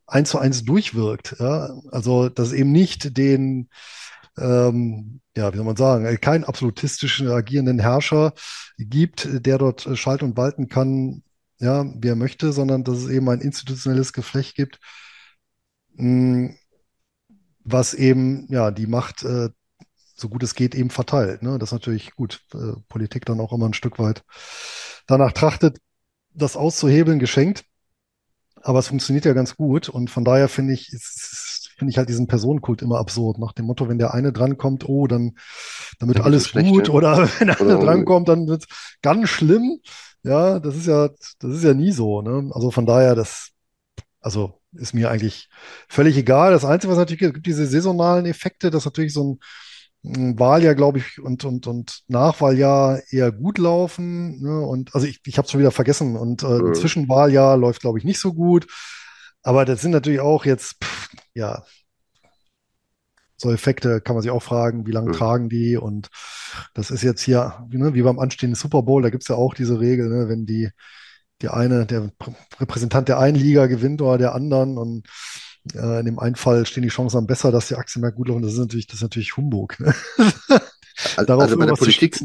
eins 0.09 0.31
zu 0.31 0.41
eins 0.41 0.65
durchwirkt. 0.65 1.37
Ja? 1.39 1.81
Also, 1.93 2.29
dass 2.31 2.53
eben 2.53 2.73
nicht 2.73 3.17
den 3.17 3.69
ähm, 4.39 5.21
ja, 5.37 5.53
wie 5.53 5.57
soll 5.57 5.67
man 5.67 5.77
sagen, 5.77 6.05
äh, 6.05 6.17
keinen 6.17 6.43
absolutistischen 6.43 7.29
agierenden 7.29 7.79
Herrscher 7.79 8.33
gibt, 8.77 9.29
der 9.31 9.59
dort 9.59 9.87
äh, 9.87 9.95
schalten 9.95 10.25
und 10.25 10.37
walten 10.37 10.69
kann, 10.69 11.23
ja, 11.61 11.85
wie 11.97 12.09
er 12.09 12.17
möchte, 12.17 12.53
sondern 12.53 12.83
dass 12.83 12.99
es 12.99 13.09
eben 13.09 13.29
ein 13.29 13.41
institutionelles 13.41 14.13
Geflecht 14.13 14.57
gibt, 14.57 14.81
mh, 15.95 16.49
hm, 16.49 16.57
was 17.67 17.95
eben 17.95 18.47
ja 18.49 18.71
die 18.71 18.87
Macht 18.87 19.25
äh, 19.25 19.51
so 20.17 20.29
gut 20.31 20.43
es 20.43 20.55
geht 20.55 20.75
eben 20.75 20.91
verteilt. 20.91 21.43
Ne? 21.43 21.59
Das 21.59 21.69
ist 21.69 21.75
natürlich 21.75 22.15
gut. 22.15 22.41
Äh, 22.55 22.81
Politik 22.89 23.27
dann 23.27 23.41
auch 23.41 23.53
immer 23.53 23.67
ein 23.67 23.75
Stück 23.75 23.99
weit 23.99 24.25
danach 25.07 25.33
trachtet, 25.33 25.79
das 26.33 26.57
auszuhebeln, 26.57 27.19
geschenkt. 27.19 27.65
Aber 28.63 28.79
es 28.79 28.89
funktioniert 28.89 29.27
ja 29.27 29.33
ganz 29.33 29.57
gut 29.57 29.89
und 29.89 30.11
von 30.11 30.25
daher 30.25 30.49
finde 30.49 30.73
ich, 30.73 30.91
finde 31.77 31.91
ich 31.91 31.99
halt 31.99 32.09
diesen 32.09 32.27
Personenkult 32.27 32.83
immer 32.83 32.99
absurd. 32.99 33.39
Nach 33.39 33.53
dem 33.53 33.67
Motto, 33.67 33.89
wenn 33.89 33.99
der 33.99 34.15
eine 34.15 34.33
drankommt, 34.33 34.89
oh, 34.89 35.07
dann, 35.07 35.37
dann 35.99 36.09
wird 36.09 36.21
alles 36.21 36.49
schlecht, 36.49 36.71
gut. 36.71 36.89
Ja. 36.89 36.95
Oder 36.95 37.29
wenn 37.39 37.49
der 37.49 37.61
andere 37.61 37.85
drankommt, 37.85 38.29
dann 38.29 38.49
wird 38.49 38.63
es 38.63 38.69
ganz 39.03 39.29
schlimm. 39.29 39.81
Ja, 40.23 40.59
das 40.59 40.75
ist 40.75 40.87
ja, 40.87 41.11
das 41.39 41.53
ist 41.53 41.63
ja 41.63 41.75
nie 41.75 41.93
so. 41.93 42.23
Ne? 42.23 42.51
Also 42.53 42.71
von 42.71 42.87
daher, 42.87 43.15
das, 43.15 43.51
also 44.27 44.61
ist 44.73 44.93
mir 44.93 45.09
eigentlich 45.09 45.49
völlig 45.89 46.17
egal. 46.17 46.51
Das 46.51 46.65
Einzige, 46.65 46.91
was 46.91 46.99
natürlich 46.99 47.21
gibt, 47.21 47.35
gibt 47.35 47.47
diese 47.47 47.65
saisonalen 47.65 48.27
Effekte, 48.27 48.71
dass 48.73 48.85
natürlich 48.85 49.13
so 49.13 49.35
ein, 49.35 49.39
Wahljahr, 50.39 50.77
glaube 50.77 50.99
ich, 50.99 51.21
und, 51.21 51.45
und, 51.45 51.67
und 51.67 52.05
Nachwahljahr 52.07 53.03
eher 53.11 53.33
gut 53.33 53.59
laufen. 53.59 54.41
Ne? 54.41 54.61
Und 54.61 54.95
also 54.95 55.05
ich, 55.05 55.21
ich 55.27 55.37
habe 55.37 55.47
es 55.47 55.51
schon 55.51 55.59
wieder 55.59 55.73
vergessen. 55.73 56.17
Und 56.17 56.45
äh, 56.45 56.47
ein 56.47 56.75
Zwischenwahljahr 56.75 57.57
läuft, 57.57 57.81
glaube 57.81 57.99
ich, 57.99 58.05
nicht 58.05 58.21
so 58.21 58.33
gut. 58.33 58.69
Aber 59.43 59.65
das 59.65 59.81
sind 59.81 59.91
natürlich 59.91 60.21
auch 60.21 60.45
jetzt, 60.45 60.77
pff, 60.85 61.09
ja, 61.35 61.65
so 63.37 63.51
Effekte 63.51 64.01
kann 64.01 64.15
man 64.15 64.23
sich 64.23 64.31
auch 64.31 64.43
fragen, 64.43 64.87
wie 64.87 64.93
lange 64.93 65.09
mhm. 65.09 65.15
tragen 65.15 65.49
die? 65.49 65.77
Und 65.77 66.09
das 66.73 66.93
ist 66.93 67.03
jetzt 67.03 67.23
hier, 67.23 67.67
ne, 67.71 67.95
wie 67.95 68.03
beim 68.03 68.21
anstehenden 68.21 68.55
Super 68.55 68.83
Bowl, 68.83 69.03
da 69.03 69.11
gibt 69.11 69.25
es 69.25 69.29
ja 69.29 69.35
auch 69.35 69.55
diese 69.55 69.81
Regel, 69.81 70.09
ne, 70.09 70.29
wenn 70.29 70.47
die, 70.47 70.71
die 71.43 71.49
eine, 71.49 71.87
der 71.87 72.11
Repräsentant 72.61 73.09
der 73.09 73.19
einen 73.19 73.37
Liga 73.37 73.67
gewinnt 73.67 74.03
oder 74.03 74.19
der 74.19 74.35
anderen 74.35 74.79
und 74.79 75.07
äh, 75.75 76.01
in 76.01 76.07
dem 76.07 76.19
einen 76.19 76.37
Fall 76.37 76.67
stehen 76.67 76.83
die 76.83 76.89
Chancen 76.89 77.19
dann 77.19 77.27
besser, 77.27 77.53
dass 77.53 77.69
die 77.69 77.77
Aktien 77.77 78.03
mehr 78.03 78.13
gut 78.13 78.29
laufen. 78.29 78.43
Das 78.43 78.53
ist 78.53 78.59
natürlich, 78.59 78.87
das 78.87 78.97
ist 78.97 79.03
natürlich 79.03 79.37
Humbug. 79.37 79.79
Ne? 79.81 79.95
Also, 81.15 81.35
also 81.39 81.57
bei 81.57 81.67
der 81.67 81.75
Politik, 81.75 82.25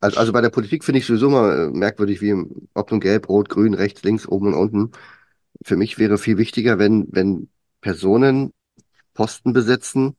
also, 0.00 0.18
also 0.18 0.32
bei 0.32 0.40
der 0.40 0.50
Politik 0.50 0.84
finde 0.84 1.00
ich 1.00 1.06
sowieso 1.06 1.30
mal 1.30 1.68
äh, 1.68 1.70
merkwürdig, 1.70 2.20
wie 2.20 2.34
ob 2.74 2.90
nun 2.90 3.00
gelb, 3.00 3.28
rot, 3.28 3.48
grün, 3.48 3.74
rechts, 3.74 4.02
links, 4.02 4.26
oben 4.26 4.48
und 4.48 4.54
unten 4.54 4.92
für 5.64 5.76
mich 5.76 5.98
wäre 5.98 6.18
viel 6.18 6.38
wichtiger, 6.38 6.78
wenn, 6.78 7.08
wenn 7.10 7.50
Personen 7.80 8.52
Posten 9.14 9.52
besetzen, 9.52 10.16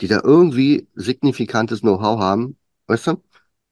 die 0.00 0.08
da 0.08 0.20
irgendwie 0.24 0.88
signifikantes 0.94 1.80
Know-how 1.82 2.20
haben, 2.20 2.58
weißt 2.88 3.08
du? 3.08 3.22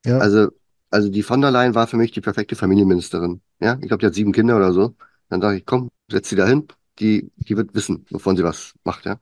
Ja. 0.06 0.18
Also 0.18 0.48
Also 0.90 1.08
die 1.10 1.22
von 1.22 1.40
der 1.40 1.50
Leyen 1.52 1.74
war 1.74 1.86
für 1.88 1.96
mich 1.96 2.12
die 2.12 2.20
perfekte 2.20 2.56
Familienministerin. 2.56 3.42
Ja, 3.60 3.74
ich 3.80 3.88
glaube, 3.88 3.98
die 4.00 4.06
hat 4.06 4.14
sieben 4.14 4.32
Kinder 4.32 4.56
oder 4.56 4.72
so. 4.72 4.94
Dann 5.28 5.40
sage 5.40 5.58
ich, 5.58 5.66
komm, 5.66 5.90
setz 6.10 6.28
sie 6.30 6.36
da 6.36 6.46
hin. 6.46 6.66
Die, 6.98 7.30
die 7.36 7.56
wird 7.56 7.74
wissen, 7.74 8.04
wovon 8.10 8.36
sie 8.36 8.44
was 8.44 8.74
macht, 8.84 9.06
ja. 9.06 9.18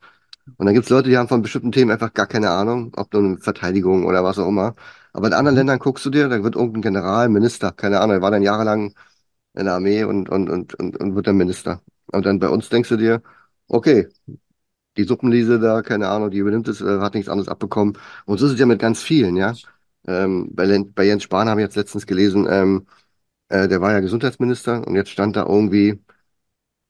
Und 0.56 0.66
dann 0.66 0.74
gibt's 0.74 0.90
Leute, 0.90 1.08
die 1.10 1.18
haben 1.18 1.28
von 1.28 1.42
bestimmten 1.42 1.72
Themen 1.72 1.90
einfach 1.92 2.14
gar 2.14 2.26
keine 2.26 2.50
Ahnung, 2.50 2.92
ob 2.96 3.12
nun 3.14 3.38
Verteidigung 3.38 4.06
oder 4.06 4.24
was 4.24 4.38
auch 4.38 4.48
immer. 4.48 4.74
Aber 5.12 5.28
in 5.28 5.34
anderen 5.34 5.54
Mhm. 5.54 5.58
Ländern 5.60 5.78
guckst 5.80 6.04
du 6.06 6.10
dir, 6.10 6.28
da 6.28 6.42
wird 6.42 6.56
irgendein 6.56 6.82
General, 6.82 7.28
Minister, 7.28 7.72
keine 7.72 8.00
Ahnung, 8.00 8.14
der 8.16 8.22
war 8.22 8.30
dann 8.30 8.42
jahrelang 8.42 8.94
in 9.54 9.64
der 9.66 9.74
Armee 9.74 10.04
und, 10.04 10.28
und, 10.30 10.50
und, 10.50 10.74
und, 10.76 10.96
und 10.98 11.14
wird 11.16 11.26
dann 11.28 11.36
Minister. 11.36 11.82
Und 12.08 12.26
dann 12.26 12.38
bei 12.40 12.48
uns 12.48 12.68
denkst 12.70 12.88
du 12.90 12.96
dir, 12.96 13.22
okay, 13.68 14.08
die 14.96 15.04
Suppenliese 15.04 15.58
da, 15.60 15.82
keine 15.82 16.08
Ahnung, 16.08 16.30
die 16.30 16.38
übernimmt 16.38 16.68
es, 16.68 16.80
äh, 16.80 16.98
hat 17.00 17.14
nichts 17.14 17.28
anderes 17.28 17.48
abbekommen. 17.48 17.96
Und 18.26 18.38
so 18.38 18.46
ist 18.46 18.52
es 18.52 18.58
ja 18.60 18.66
mit 18.66 18.80
ganz 18.80 19.02
vielen, 19.02 19.36
ja. 19.36 19.54
Ähm, 20.06 20.48
bei, 20.54 20.66
bei 20.94 21.04
Jens 21.04 21.22
Spahn 21.24 21.48
habe 21.48 21.60
ich 21.60 21.66
jetzt 21.66 21.76
letztens 21.76 22.06
gelesen, 22.06 22.46
ähm, 22.50 22.86
äh, 23.48 23.68
der 23.68 23.80
war 23.80 23.92
ja 23.92 24.00
Gesundheitsminister 24.00 24.86
und 24.86 24.94
jetzt 24.96 25.10
stand 25.10 25.36
da 25.36 25.44
irgendwie 25.46 26.00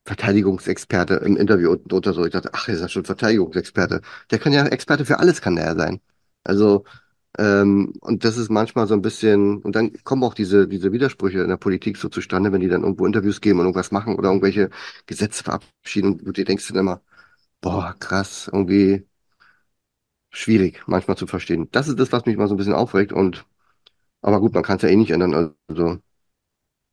Verteidigungsexperte 0.06 1.14
im 1.16 1.36
Interview 1.36 1.70
unten 1.72 1.88
drunter 1.88 2.14
so. 2.14 2.24
Ich 2.24 2.32
dachte, 2.32 2.50
ach, 2.54 2.68
ist 2.68 2.80
ja 2.80 2.88
schon 2.88 3.04
Verteidigungsexperte. 3.04 4.00
Der 4.30 4.38
kann 4.38 4.52
ja 4.52 4.66
Experte 4.66 5.04
für 5.04 5.18
alles, 5.18 5.40
kann 5.42 5.56
der 5.56 5.66
ja 5.66 5.76
sein. 5.76 6.00
Also, 6.44 6.84
ähm, 7.38 7.94
und 8.00 8.24
das 8.24 8.36
ist 8.38 8.50
manchmal 8.50 8.86
so 8.88 8.94
ein 8.94 9.02
bisschen, 9.02 9.58
und 9.62 9.76
dann 9.76 9.92
kommen 10.04 10.24
auch 10.24 10.34
diese, 10.34 10.68
diese 10.68 10.92
Widersprüche 10.92 11.40
in 11.42 11.48
der 11.48 11.56
Politik 11.58 11.96
so 11.98 12.08
zustande, 12.08 12.52
wenn 12.52 12.60
die 12.62 12.68
dann 12.68 12.82
irgendwo 12.84 13.06
Interviews 13.06 13.40
geben 13.42 13.60
und 13.60 13.66
irgendwas 13.66 13.92
machen 13.92 14.16
oder 14.16 14.28
irgendwelche 14.30 14.70
Gesetze 15.06 15.44
verabschieden 15.44 16.20
und 16.20 16.38
du 16.38 16.44
denkst 16.44 16.68
dann 16.68 16.78
immer, 16.78 17.02
boah, 17.62 17.96
krass, 18.00 18.50
irgendwie 18.52 19.06
schwierig 20.30 20.82
manchmal 20.86 21.16
zu 21.16 21.26
verstehen. 21.26 21.68
Das 21.72 21.88
ist 21.88 21.98
das, 21.98 22.12
was 22.12 22.26
mich 22.26 22.36
mal 22.36 22.48
so 22.48 22.54
ein 22.54 22.56
bisschen 22.58 22.74
aufregt 22.74 23.12
und, 23.12 23.46
aber 24.22 24.40
gut, 24.40 24.54
man 24.54 24.62
kann 24.64 24.76
es 24.78 24.82
ja 24.82 24.88
eh 24.90 24.96
nicht 24.96 25.10
ändern. 25.12 25.54
Also, 25.68 25.98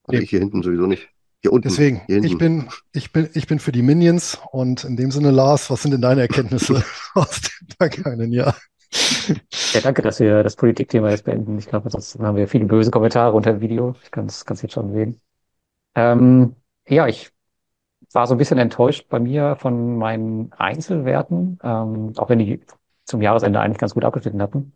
also 0.07 0.17
Nee. 0.17 0.23
ich 0.23 0.29
hier 0.29 0.39
hinten 0.39 0.63
sowieso 0.63 0.87
nicht. 0.87 1.09
Hier 1.41 1.53
unten, 1.53 1.67
Deswegen, 1.67 2.01
hier 2.07 2.23
ich 2.23 2.37
bin, 2.37 2.69
ich 2.93 3.11
bin, 3.11 3.29
ich 3.33 3.47
bin 3.47 3.59
für 3.59 3.71
die 3.71 3.81
Minions 3.83 4.39
und 4.51 4.83
in 4.83 4.95
dem 4.97 5.11
Sinne, 5.11 5.31
Lars, 5.31 5.69
was 5.69 5.81
sind 5.83 5.91
denn 5.91 6.01
deine 6.01 6.21
Erkenntnisse 6.21 6.83
aus 7.13 7.41
dem 7.41 7.67
vergangenen 7.77 8.31
Jahr? 8.33 8.55
Ja, 9.73 9.81
danke, 9.81 10.01
dass 10.01 10.19
wir 10.19 10.43
das 10.43 10.55
Politikthema 10.55 11.09
jetzt 11.09 11.25
beenden. 11.25 11.57
Ich 11.57 11.67
glaube, 11.67 11.89
sonst 11.89 12.17
haben 12.19 12.37
wir 12.37 12.47
viele 12.47 12.65
böse 12.65 12.91
Kommentare 12.91 13.33
unter 13.35 13.53
dem 13.53 13.61
Video. 13.61 13.95
Ich 14.03 14.11
kann 14.11 14.25
es 14.25 14.45
jetzt 14.47 14.73
schon 14.73 14.93
sehen. 14.93 15.21
Ähm, 15.95 16.55
ja, 16.87 17.07
ich 17.07 17.31
war 18.13 18.27
so 18.27 18.35
ein 18.35 18.37
bisschen 18.39 18.59
enttäuscht 18.59 19.09
bei 19.09 19.19
mir 19.19 19.57
von 19.57 19.97
meinen 19.97 20.53
Einzelwerten, 20.53 21.59
ähm, 21.63 22.13
auch 22.17 22.29
wenn 22.29 22.39
die 22.39 22.61
zum 23.05 23.21
Jahresende 23.21 23.59
eigentlich 23.59 23.79
ganz 23.79 23.93
gut 23.93 24.05
abgeschnitten 24.05 24.41
hatten. 24.41 24.73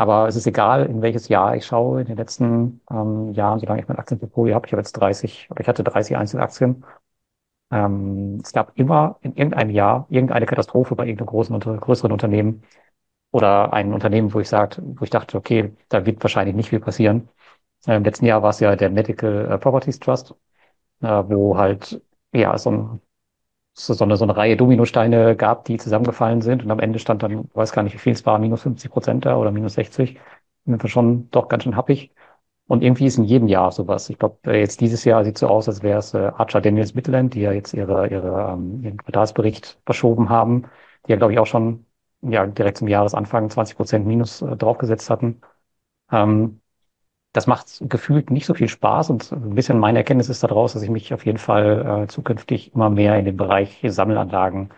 Aber 0.00 0.28
es 0.28 0.36
ist 0.36 0.46
egal, 0.46 0.86
in 0.86 1.02
welches 1.02 1.28
Jahr 1.28 1.54
ich 1.56 1.66
schaue 1.66 2.00
in 2.00 2.06
den 2.06 2.16
letzten 2.16 2.80
ähm, 2.90 3.32
Jahren, 3.34 3.58
solange 3.60 3.82
ich 3.82 3.88
mein 3.88 3.98
Aktienportfolio 3.98 4.54
habe. 4.54 4.66
Ich 4.66 4.72
habe 4.72 4.80
jetzt 4.80 4.92
30 4.94 5.48
oder 5.50 5.60
ich 5.60 5.68
hatte 5.68 5.84
30 5.84 6.16
Einzelaktien. 6.16 6.84
Ähm, 7.72 8.40
es 8.42 8.52
gab 8.52 8.78
immer 8.78 9.18
in 9.22 9.36
irgendeinem 9.36 9.70
Jahr 9.70 10.06
irgendeine 10.10 10.46
Katastrophe 10.46 10.96
bei 10.96 11.04
irgendeinem 11.06 11.28
großen, 11.28 11.54
unter, 11.54 11.76
größeren 11.76 12.12
Unternehmen 12.12 12.62
oder 13.32 13.72
ein 13.74 13.94
Unternehmen, 13.94 14.34
wo 14.34 14.40
ich 14.40 14.48
sagt, 14.48 14.80
wo 14.84 15.04
ich 15.04 15.10
dachte, 15.10 15.38
okay, 15.38 15.74
da 15.90 16.06
wird 16.06 16.22
wahrscheinlich 16.24 16.56
nicht 16.56 16.70
viel 16.70 16.80
passieren. 16.80 17.28
Äh, 17.86 17.96
Im 17.96 18.04
letzten 18.04 18.26
Jahr 18.26 18.42
war 18.42 18.50
es 18.50 18.60
ja 18.60 18.76
der 18.76 18.90
Medical 18.90 19.50
äh, 19.52 19.58
Properties 19.58 20.00
Trust, 20.00 20.34
äh, 21.02 21.08
wo 21.08 21.56
halt 21.58 22.02
ja 22.34 22.58
so, 22.58 22.70
ein, 22.72 23.02
so, 23.74 23.94
so 23.94 24.04
eine, 24.04 24.16
so 24.16 24.24
eine 24.24 24.36
Reihe 24.36 24.56
Dominosteine 24.56 25.36
gab, 25.36 25.64
die 25.64 25.78
zusammengefallen 25.78 26.42
sind 26.42 26.62
und 26.64 26.70
am 26.70 26.80
Ende 26.80 26.98
stand 26.98 27.22
dann, 27.22 27.30
ich 27.32 27.56
weiß 27.56 27.72
gar 27.72 27.82
nicht, 27.82 27.94
wie 27.94 27.98
viel 27.98 28.12
es 28.12 28.26
war, 28.26 28.38
minus 28.38 28.62
50 28.62 28.90
Prozent 28.90 29.24
da 29.26 29.36
oder 29.36 29.50
minus 29.52 29.74
60. 29.74 30.18
Sind 30.66 30.82
wir 30.82 30.90
schon 30.90 31.30
doch 31.30 31.48
ganz 31.48 31.64
schön 31.64 31.76
happig. 31.76 32.12
Und 32.66 32.82
irgendwie 32.84 33.06
ist 33.06 33.18
in 33.18 33.24
jedem 33.24 33.48
Jahr 33.48 33.72
sowas. 33.72 34.08
Ich 34.10 34.18
glaube, 34.18 34.38
jetzt 34.56 34.80
dieses 34.80 35.04
Jahr 35.04 35.24
sieht 35.24 35.38
so 35.38 35.48
aus, 35.48 35.68
als 35.68 35.82
wäre 35.82 35.98
es 35.98 36.14
äh, 36.14 36.18
Archer 36.36 36.60
Daniels 36.60 36.94
Midland, 36.94 37.34
die 37.34 37.40
ja 37.40 37.52
jetzt 37.52 37.74
ihre, 37.74 38.08
ihre, 38.08 38.52
ähm, 38.52 38.82
ihren 38.84 38.96
Quartalsbericht 38.98 39.80
verschoben 39.86 40.28
haben, 40.30 40.66
die 41.06 41.10
ja, 41.12 41.16
glaube 41.16 41.32
ich, 41.32 41.38
auch 41.40 41.46
schon 41.46 41.86
ja, 42.22 42.46
direkt 42.46 42.78
zum 42.78 42.86
Jahresanfang 42.88 43.50
20 43.50 43.76
Prozent 43.76 44.06
Minus 44.06 44.42
äh, 44.42 44.56
draufgesetzt 44.56 45.10
hatten. 45.10 45.40
Ähm, 46.12 46.59
das 47.32 47.46
macht 47.46 47.82
gefühlt 47.88 48.30
nicht 48.30 48.46
so 48.46 48.54
viel 48.54 48.68
Spaß 48.68 49.10
und 49.10 49.32
ein 49.32 49.54
bisschen 49.54 49.78
meine 49.78 49.98
Erkenntnis 50.00 50.28
ist 50.28 50.42
daraus, 50.42 50.72
dass 50.72 50.82
ich 50.82 50.90
mich 50.90 51.14
auf 51.14 51.24
jeden 51.26 51.38
Fall 51.38 52.04
äh, 52.04 52.08
zukünftig 52.08 52.74
immer 52.74 52.90
mehr 52.90 53.18
in 53.18 53.24
den 53.24 53.36
Bereich 53.36 53.80
Sammelanlagen 53.86 54.70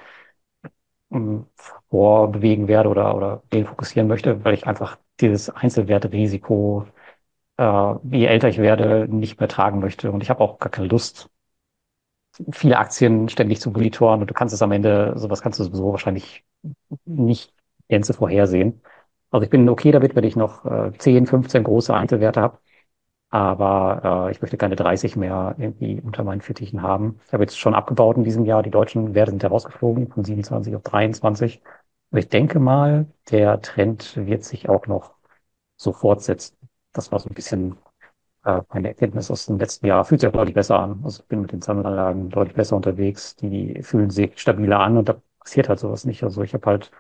ähm, 1.11 1.47
vorbewegen 1.91 2.69
werde 2.69 2.89
oder, 2.89 3.15
oder 3.17 3.43
den 3.53 3.67
fokussieren 3.67 4.09
möchte, 4.09 4.45
weil 4.45 4.55
ich 4.55 4.67
einfach 4.67 4.99
dieses 5.21 5.51
Einzelwertrisiko, 5.51 6.87
äh, 7.59 7.95
je 8.11 8.27
älter 8.27 8.49
ich 8.51 8.59
werde, 8.59 9.09
nicht 9.11 9.41
mehr 9.41 9.49
tragen 9.49 9.81
möchte. 9.81 10.13
Und 10.13 10.23
ich 10.23 10.31
habe 10.31 10.41
auch 10.43 10.59
gar 10.61 10.71
keine 10.71 10.89
Lust, 10.89 11.31
viele 12.53 12.79
Aktien 12.79 13.29
ständig 13.29 13.61
zu 13.61 13.71
monitoren 13.71 14.21
und 14.21 14.31
du 14.31 14.35
kannst 14.35 14.55
es 14.55 14.63
am 14.63 14.73
Ende, 14.73 15.13
sowas 15.17 15.43
kannst 15.43 15.59
du 15.61 15.65
sowieso 15.65 15.93
wahrscheinlich 15.93 16.45
nicht 17.05 17.55
Gänze 17.89 18.15
vorhersehen. 18.15 18.83
Also 19.33 19.45
ich 19.45 19.51
bin 19.51 19.69
okay 19.71 19.93
damit, 19.93 20.17
wenn 20.17 20.25
ich 20.25 20.37
noch 20.37 20.67
äh, 20.67 20.93
10, 20.99 21.27
15 21.27 21.65
große 21.65 21.95
Einzelwerte 21.95 22.43
habe, 22.43 22.61
aber 23.31 24.29
äh, 24.29 24.33
ich 24.33 24.43
möchte 24.43 24.57
keine 24.59 24.77
30 24.77 25.17
mehr 25.17 25.55
irgendwie 25.59 26.01
unter 26.03 26.25
meinen 26.25 26.43
Fittichen 26.43 26.83
haben. 26.83 27.21
Ich 27.27 27.33
habe 27.35 27.45
jetzt 27.45 27.59
schon 27.59 27.75
abgebaut 27.75 28.17
in 28.19 28.25
diesem 28.25 28.45
Jahr. 28.47 28.63
Die 28.63 28.71
deutschen 28.71 29.15
Werte 29.15 29.33
sind 29.33 29.43
herausgeflogen 29.43 30.09
von 30.11 30.25
27 30.25 30.77
auf 30.77 30.83
23. 30.85 31.63
Aber 32.11 32.21
ich 32.21 32.29
denke 32.31 32.61
mal, 32.61 33.07
der 33.31 33.61
Trend 33.63 34.17
wird 34.17 34.45
sich 34.45 34.69
auch 34.69 34.87
noch 34.89 35.15
so 35.77 35.93
fortsetzen. 35.93 36.57
Das 36.93 37.13
war 37.13 37.21
so 37.21 37.29
ein 37.31 37.35
bisschen 37.35 37.77
äh, 38.45 38.61
meine 38.73 38.89
Erkenntnis 38.89 39.31
aus 39.31 39.47
dem 39.47 39.59
letzten 39.59 39.87
Jahr. 39.87 40.05
Fühlt 40.05 40.21
sich 40.21 40.29
auch 40.29 40.33
deutlich 40.35 40.55
besser 40.55 40.79
an. 40.81 41.01
Also 41.05 41.23
ich 41.23 41.29
bin 41.29 41.43
mit 41.43 41.53
den 41.53 41.63
Sammelanlagen 41.63 42.31
deutlich 42.31 42.55
besser 42.57 42.77
unterwegs. 42.77 43.37
Die 43.37 43.83
fühlen 43.83 44.11
sich 44.11 44.39
stabiler 44.41 44.81
an 44.81 44.97
und 44.99 45.09
da 45.09 45.21
passiert 45.41 45.69
halt 45.69 45.79
sowas 45.81 46.05
nicht. 46.05 46.23
Also 46.25 46.43
ich 46.43 46.55
habe 46.55 46.67
halt 46.67 46.91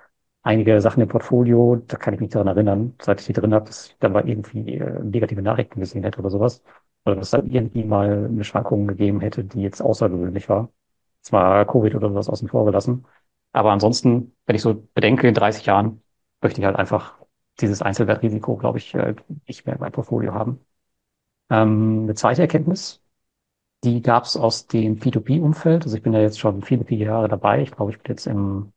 einige 0.42 0.80
Sachen 0.80 1.02
im 1.02 1.08
Portfolio, 1.08 1.76
da 1.86 1.96
kann 1.96 2.14
ich 2.14 2.20
mich 2.20 2.30
daran 2.30 2.48
erinnern, 2.48 2.94
seit 3.00 3.20
ich 3.20 3.26
die 3.26 3.32
drin 3.32 3.54
habe, 3.54 3.66
dass 3.66 3.86
ich 3.88 3.96
dann 3.98 4.12
mal 4.12 4.28
irgendwie 4.28 4.76
äh, 4.78 5.02
negative 5.02 5.42
Nachrichten 5.42 5.80
gesehen 5.80 6.04
hätte 6.04 6.20
oder 6.20 6.30
sowas. 6.30 6.62
Oder 7.04 7.16
dass 7.16 7.30
dann 7.30 7.50
irgendwie 7.50 7.84
mal 7.84 8.26
eine 8.26 8.44
Schwankung 8.44 8.86
gegeben 8.86 9.20
hätte, 9.20 9.44
die 9.44 9.62
jetzt 9.62 9.80
außergewöhnlich 9.80 10.48
war. 10.48 10.70
Zwar 11.22 11.64
Covid 11.66 11.94
oder 11.94 12.08
sowas 12.10 12.28
außen 12.28 12.48
vor 12.48 12.64
gelassen. 12.64 13.06
Aber 13.52 13.72
ansonsten, 13.72 14.34
wenn 14.46 14.56
ich 14.56 14.62
so 14.62 14.74
bedenke, 14.94 15.28
in 15.28 15.34
30 15.34 15.66
Jahren 15.66 16.02
möchte 16.40 16.60
ich 16.60 16.66
halt 16.66 16.76
einfach 16.76 17.14
dieses 17.60 17.82
Einzelwertrisiko, 17.82 18.56
glaube 18.56 18.78
ich, 18.78 18.94
äh, 18.94 19.14
nicht 19.46 19.66
mehr 19.66 19.74
in 19.76 19.80
meinem 19.80 19.92
Portfolio 19.92 20.32
haben. 20.34 20.60
Ähm, 21.50 22.02
eine 22.04 22.14
zweite 22.14 22.42
Erkenntnis, 22.42 23.02
die 23.84 24.02
gab 24.02 24.24
es 24.24 24.36
aus 24.36 24.66
dem 24.68 24.98
P2P-Umfeld. 24.98 25.84
Also 25.84 25.96
ich 25.96 26.02
bin 26.02 26.12
ja 26.12 26.20
jetzt 26.20 26.40
schon 26.40 26.62
viele, 26.62 26.84
viele 26.84 27.06
Jahre 27.06 27.28
dabei. 27.28 27.62
Ich 27.62 27.72
glaube, 27.72 27.92
ich 27.92 27.98
bin 28.00 28.12
jetzt 28.12 28.26
im 28.26 28.71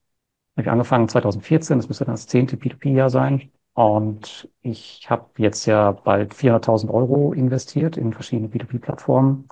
habe 0.56 0.64
ich 0.64 0.70
angefangen 0.70 1.10
2014, 1.10 1.78
das 1.78 1.88
müsste 1.88 2.06
dann 2.06 2.14
das 2.16 2.28
zehnte 2.28 2.56
P2P-Jahr 2.58 3.10
sein. 3.10 3.52
Und 3.74 4.50
ich 4.62 5.10
habe 5.10 5.30
jetzt 5.38 5.66
ja 5.66 5.92
bald 5.92 6.34
400.000 6.34 6.90
Euro 6.90 7.34
investiert 7.34 7.98
in 7.98 8.14
verschiedene 8.14 8.48
P2P-Plattformen. 8.48 9.50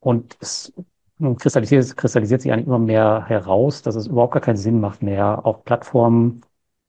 Und 0.00 0.36
es 0.40 0.72
kristallisiert, 1.38 1.96
kristallisiert 1.96 2.42
sich 2.42 2.52
eigentlich 2.52 2.66
immer 2.66 2.78
mehr 2.78 3.24
heraus, 3.26 3.82
dass 3.82 3.94
es 3.94 4.06
überhaupt 4.08 4.34
gar 4.34 4.42
keinen 4.42 4.56
Sinn 4.56 4.80
macht 4.80 5.02
mehr, 5.02 5.44
auf 5.46 5.64
Plattformen, 5.64 6.42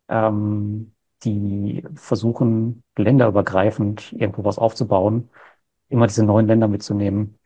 ähm, 0.09 0.93
die 1.23 1.83
versuchen, 1.95 2.83
länderübergreifend 2.97 4.13
irgendwo 4.13 4.43
was 4.43 4.57
aufzubauen, 4.59 5.29
immer 5.89 6.07
diese 6.07 6.25
neuen 6.25 6.47
Länder 6.47 6.67
mitzunehmen. 6.67 7.39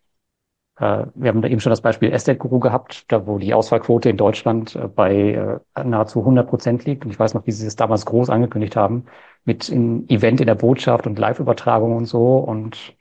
Äh, 0.80 1.06
wir 1.16 1.30
haben 1.30 1.42
da 1.42 1.48
eben 1.48 1.60
schon 1.60 1.72
das 1.72 1.82
Beispiel 1.82 2.12
Estate 2.12 2.38
Guru 2.38 2.60
gehabt, 2.60 3.06
da 3.12 3.28
wo 3.28 3.38
die 3.38 3.54
Auswahlquote 3.54 4.10
in 4.10 4.18
Deutschland 4.18 4.76
äh, 4.76 4.88
bei 4.88 5.60
äh, 5.76 5.84
nahezu 5.84 6.20
100 6.20 6.48
Prozent 6.50 6.86
liegt. 6.86 7.06
Und 7.06 7.12
ich 7.12 7.20
weiß 7.20 7.34
noch, 7.34 7.46
wie 7.46 7.52
sie 7.52 7.68
es 7.68 7.76
damals 7.76 8.06
groß 8.06 8.30
angekündigt 8.30 8.76
haben, 8.76 9.06
mit 9.46 9.70
einem 9.72 10.06
Event 10.08 10.40
in 10.42 10.48
der 10.48 10.56
Botschaft 10.56 11.06
und 11.08 11.20
Live-Übertragung 11.20 11.96
und 11.96 12.06
so. 12.06 12.38
Und 12.38 12.96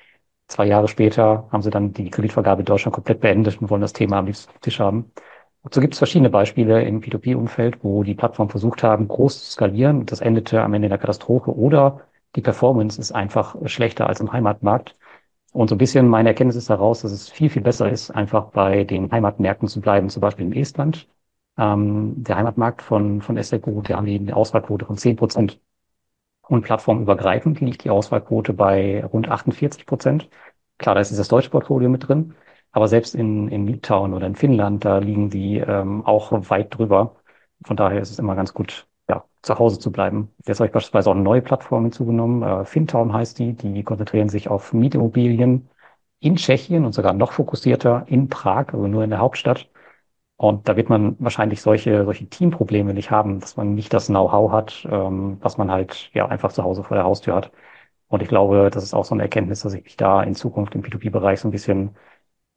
zwei 0.49 0.67
Jahre 0.67 0.89
später 0.89 1.49
haben 1.53 1.63
sie 1.63 1.71
dann 1.71 1.93
die 1.93 2.11
Kreditvergabe 2.11 2.63
in 2.63 2.67
Deutschland 2.67 2.95
komplett 2.95 3.21
beendet 3.21 3.61
und 3.61 3.71
wollen 3.71 3.83
das 3.83 3.93
Thema 3.93 4.19
am 4.19 4.27
liebsten 4.27 4.51
auf 4.51 4.59
Tisch 4.61 4.81
haben. 4.81 5.13
Und 5.63 5.75
so 5.75 5.81
gibt 5.81 5.95
es 5.95 5.99
verschiedene 5.99 6.31
Beispiele 6.31 6.83
im 6.85 7.01
P2P-Umfeld, 7.01 7.85
wo 7.85 8.03
die 8.03 8.15
Plattformen 8.15 8.51
versucht 8.51 8.83
haben, 8.83 9.09
groß 9.09 9.45
zu 9.45 9.53
skalieren. 9.53 9.99
Und 10.01 10.13
das 10.13 10.21
endete 10.21 10.63
am 10.63 10.75
Ende 10.75 10.87
in 10.87 10.91
der 10.91 10.99
Katastrophe 10.99 11.55
oder 11.55 12.01
die 12.37 12.43
Performance 12.43 13.01
ist 13.01 13.13
einfach 13.13 13.57
schlechter 13.67 14.09
als 14.09 14.21
im 14.21 14.33
Heimatmarkt. 14.33 14.97
Und 15.59 15.69
so 15.69 15.75
ein 15.75 15.79
bisschen 15.79 16.07
meine 16.09 16.29
Erkenntnis 16.29 16.55
ist 16.57 16.71
daraus, 16.71 17.03
dass 17.03 17.11
es 17.11 17.29
viel, 17.31 17.51
viel 17.51 17.63
besser 17.63 17.91
ist, 17.91 18.13
einfach 18.13 18.51
bei 18.53 18.85
den 18.85 19.11
Heimatmärkten 19.11 19.67
zu 19.69 19.81
bleiben, 19.81 20.09
zum 20.09 20.21
Beispiel 20.21 20.47
in 20.47 20.53
Estland. 20.53 21.09
Ähm, 21.59 22.15
der 22.23 22.37
Heimatmarkt 22.37 22.83
von, 22.83 23.23
von 23.23 23.37
SLQ, 23.37 23.83
der 23.89 23.97
haben 23.97 24.07
die 24.07 24.19
eine 24.21 24.37
Auswahlquote 24.37 24.87
von 24.87 24.97
10 24.97 25.17
Prozent. 25.17 25.61
Und 26.43 26.63
plattformübergreifend 26.65 27.61
liegt 27.61 27.85
die 27.85 27.91
Auswahlquote 27.91 28.55
bei 28.55 29.05
rund 29.07 29.31
48 29.31 29.87
Prozent. 29.87 30.31
Klar, 30.79 30.97
da 30.97 31.03
ist 31.03 31.19
das 31.19 31.29
deutsche 31.29 31.51
Portfolio 31.51 31.91
mit 31.91 32.09
drin. 32.09 32.35
Aber 32.73 32.89
selbst 32.89 33.15
in, 33.17 33.49
in 33.49 33.67
Litauen 33.69 34.15
oder 34.15 34.27
in 34.29 34.37
Finnland, 34.37 34.85
da 34.85 34.99
liegen 34.99 35.31
die 35.31 35.59
ähm, 35.59 36.07
auch 36.07 36.33
weit 36.51 36.77
drüber. 36.79 37.17
Von 37.67 37.77
daher 37.77 38.01
ist 38.03 38.11
es 38.13 38.21
immer 38.21 38.37
ganz 38.37 38.55
gut, 38.55 38.88
ja, 39.11 39.25
zu 39.43 39.59
Hause 39.59 39.79
zu 39.79 39.91
bleiben. 39.93 40.35
Jetzt 40.47 40.61
habe 40.61 40.67
ich 40.67 40.73
beispielsweise 40.73 41.11
auch 41.11 41.15
eine 41.15 41.23
neue 41.23 41.43
Plattform 41.43 41.85
hinzugenommen. 41.85 42.43
Äh, 42.43 42.65
Fintown 42.65 43.13
heißt 43.13 43.39
die. 43.39 43.55
Die 43.55 43.83
konzentrieren 43.85 44.29
sich 44.29 44.49
auf 44.49 44.73
Mietimmobilien 44.73 45.69
in 46.21 46.37
Tschechien 46.37 46.85
und 46.85 46.93
sogar 46.95 47.13
noch 47.15 47.33
fokussierter 47.33 48.05
in 48.09 48.29
Prag, 48.29 48.69
also 48.75 48.87
nur 48.89 49.05
in 49.05 49.11
der 49.11 49.21
Hauptstadt. 49.21 49.71
Und 50.37 50.69
da 50.69 50.77
wird 50.77 50.89
man 50.89 51.17
wahrscheinlich 51.19 51.61
solche, 51.63 52.05
solche 52.05 52.29
Teamprobleme 52.29 52.95
nicht 52.95 53.11
haben, 53.11 53.41
dass 53.41 53.57
man 53.57 53.75
nicht 53.75 53.93
das 53.93 54.07
Know-how 54.07 54.53
hat, 54.53 54.87
ähm, 54.91 55.39
was 55.41 55.59
man 55.59 55.71
halt 55.71 56.11
ja 56.15 56.27
einfach 56.29 56.53
zu 56.53 56.63
Hause 56.63 56.85
vor 56.85 56.97
der 56.97 57.05
Haustür 57.05 57.35
hat. 57.35 57.51
Und 58.09 58.23
ich 58.23 58.29
glaube, 58.29 58.71
das 58.73 58.85
ist 58.85 58.95
auch 58.95 59.05
so 59.05 59.15
eine 59.15 59.25
Erkenntnis, 59.25 59.61
dass 59.63 59.75
ich 59.75 59.85
mich 59.85 59.97
da 59.97 60.23
in 60.23 60.35
Zukunft 60.35 60.75
im 60.75 60.83
P2P-Bereich 60.83 61.41
so 61.41 61.49
ein 61.49 61.53
bisschen 61.53 61.97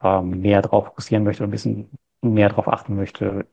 ähm, 0.04 0.41
mehr 0.41 0.62
drauf 0.62 0.88
fokussieren 0.88 1.24
möchte 1.24 1.43
und 1.43 1.49
ein 1.49 1.52
bisschen 1.52 1.91
mehr 2.22 2.49
darauf 2.49 2.68
achten 2.68 2.95
möchte, 2.95 3.47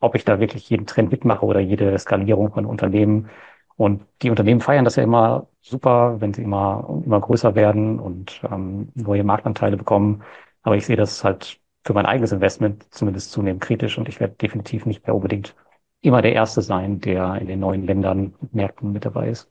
ob 0.00 0.14
ich 0.14 0.24
da 0.24 0.40
wirklich 0.40 0.68
jeden 0.70 0.86
Trend 0.86 1.12
mitmache 1.12 1.44
oder 1.44 1.60
jede 1.60 1.98
Skalierung 1.98 2.52
von 2.52 2.66
Unternehmen. 2.66 3.30
Und 3.76 4.04
die 4.22 4.30
Unternehmen 4.30 4.60
feiern 4.60 4.84
das 4.84 4.96
ja 4.96 5.02
immer 5.02 5.46
super, 5.60 6.20
wenn 6.20 6.34
sie 6.34 6.42
immer, 6.42 7.02
immer 7.04 7.20
größer 7.20 7.54
werden 7.54 8.00
und 8.00 8.40
ähm, 8.50 8.90
neue 8.94 9.24
Marktanteile 9.24 9.76
bekommen. 9.76 10.22
Aber 10.62 10.76
ich 10.76 10.86
sehe 10.86 10.96
das 10.96 11.24
halt 11.24 11.60
für 11.84 11.94
mein 11.94 12.06
eigenes 12.06 12.32
Investment 12.32 12.86
zumindest 12.92 13.32
zunehmend 13.32 13.62
kritisch 13.62 13.96
und 13.98 14.08
ich 14.08 14.20
werde 14.20 14.34
definitiv 14.34 14.84
nicht 14.86 15.06
mehr 15.06 15.14
unbedingt 15.14 15.54
immer 16.02 16.22
der 16.22 16.32
Erste 16.32 16.62
sein, 16.62 17.00
der 17.00 17.36
in 17.36 17.46
den 17.46 17.60
neuen 17.60 17.86
Ländern 17.86 18.34
Märkten 18.52 18.92
mit 18.92 19.04
dabei 19.04 19.28
ist. 19.28 19.50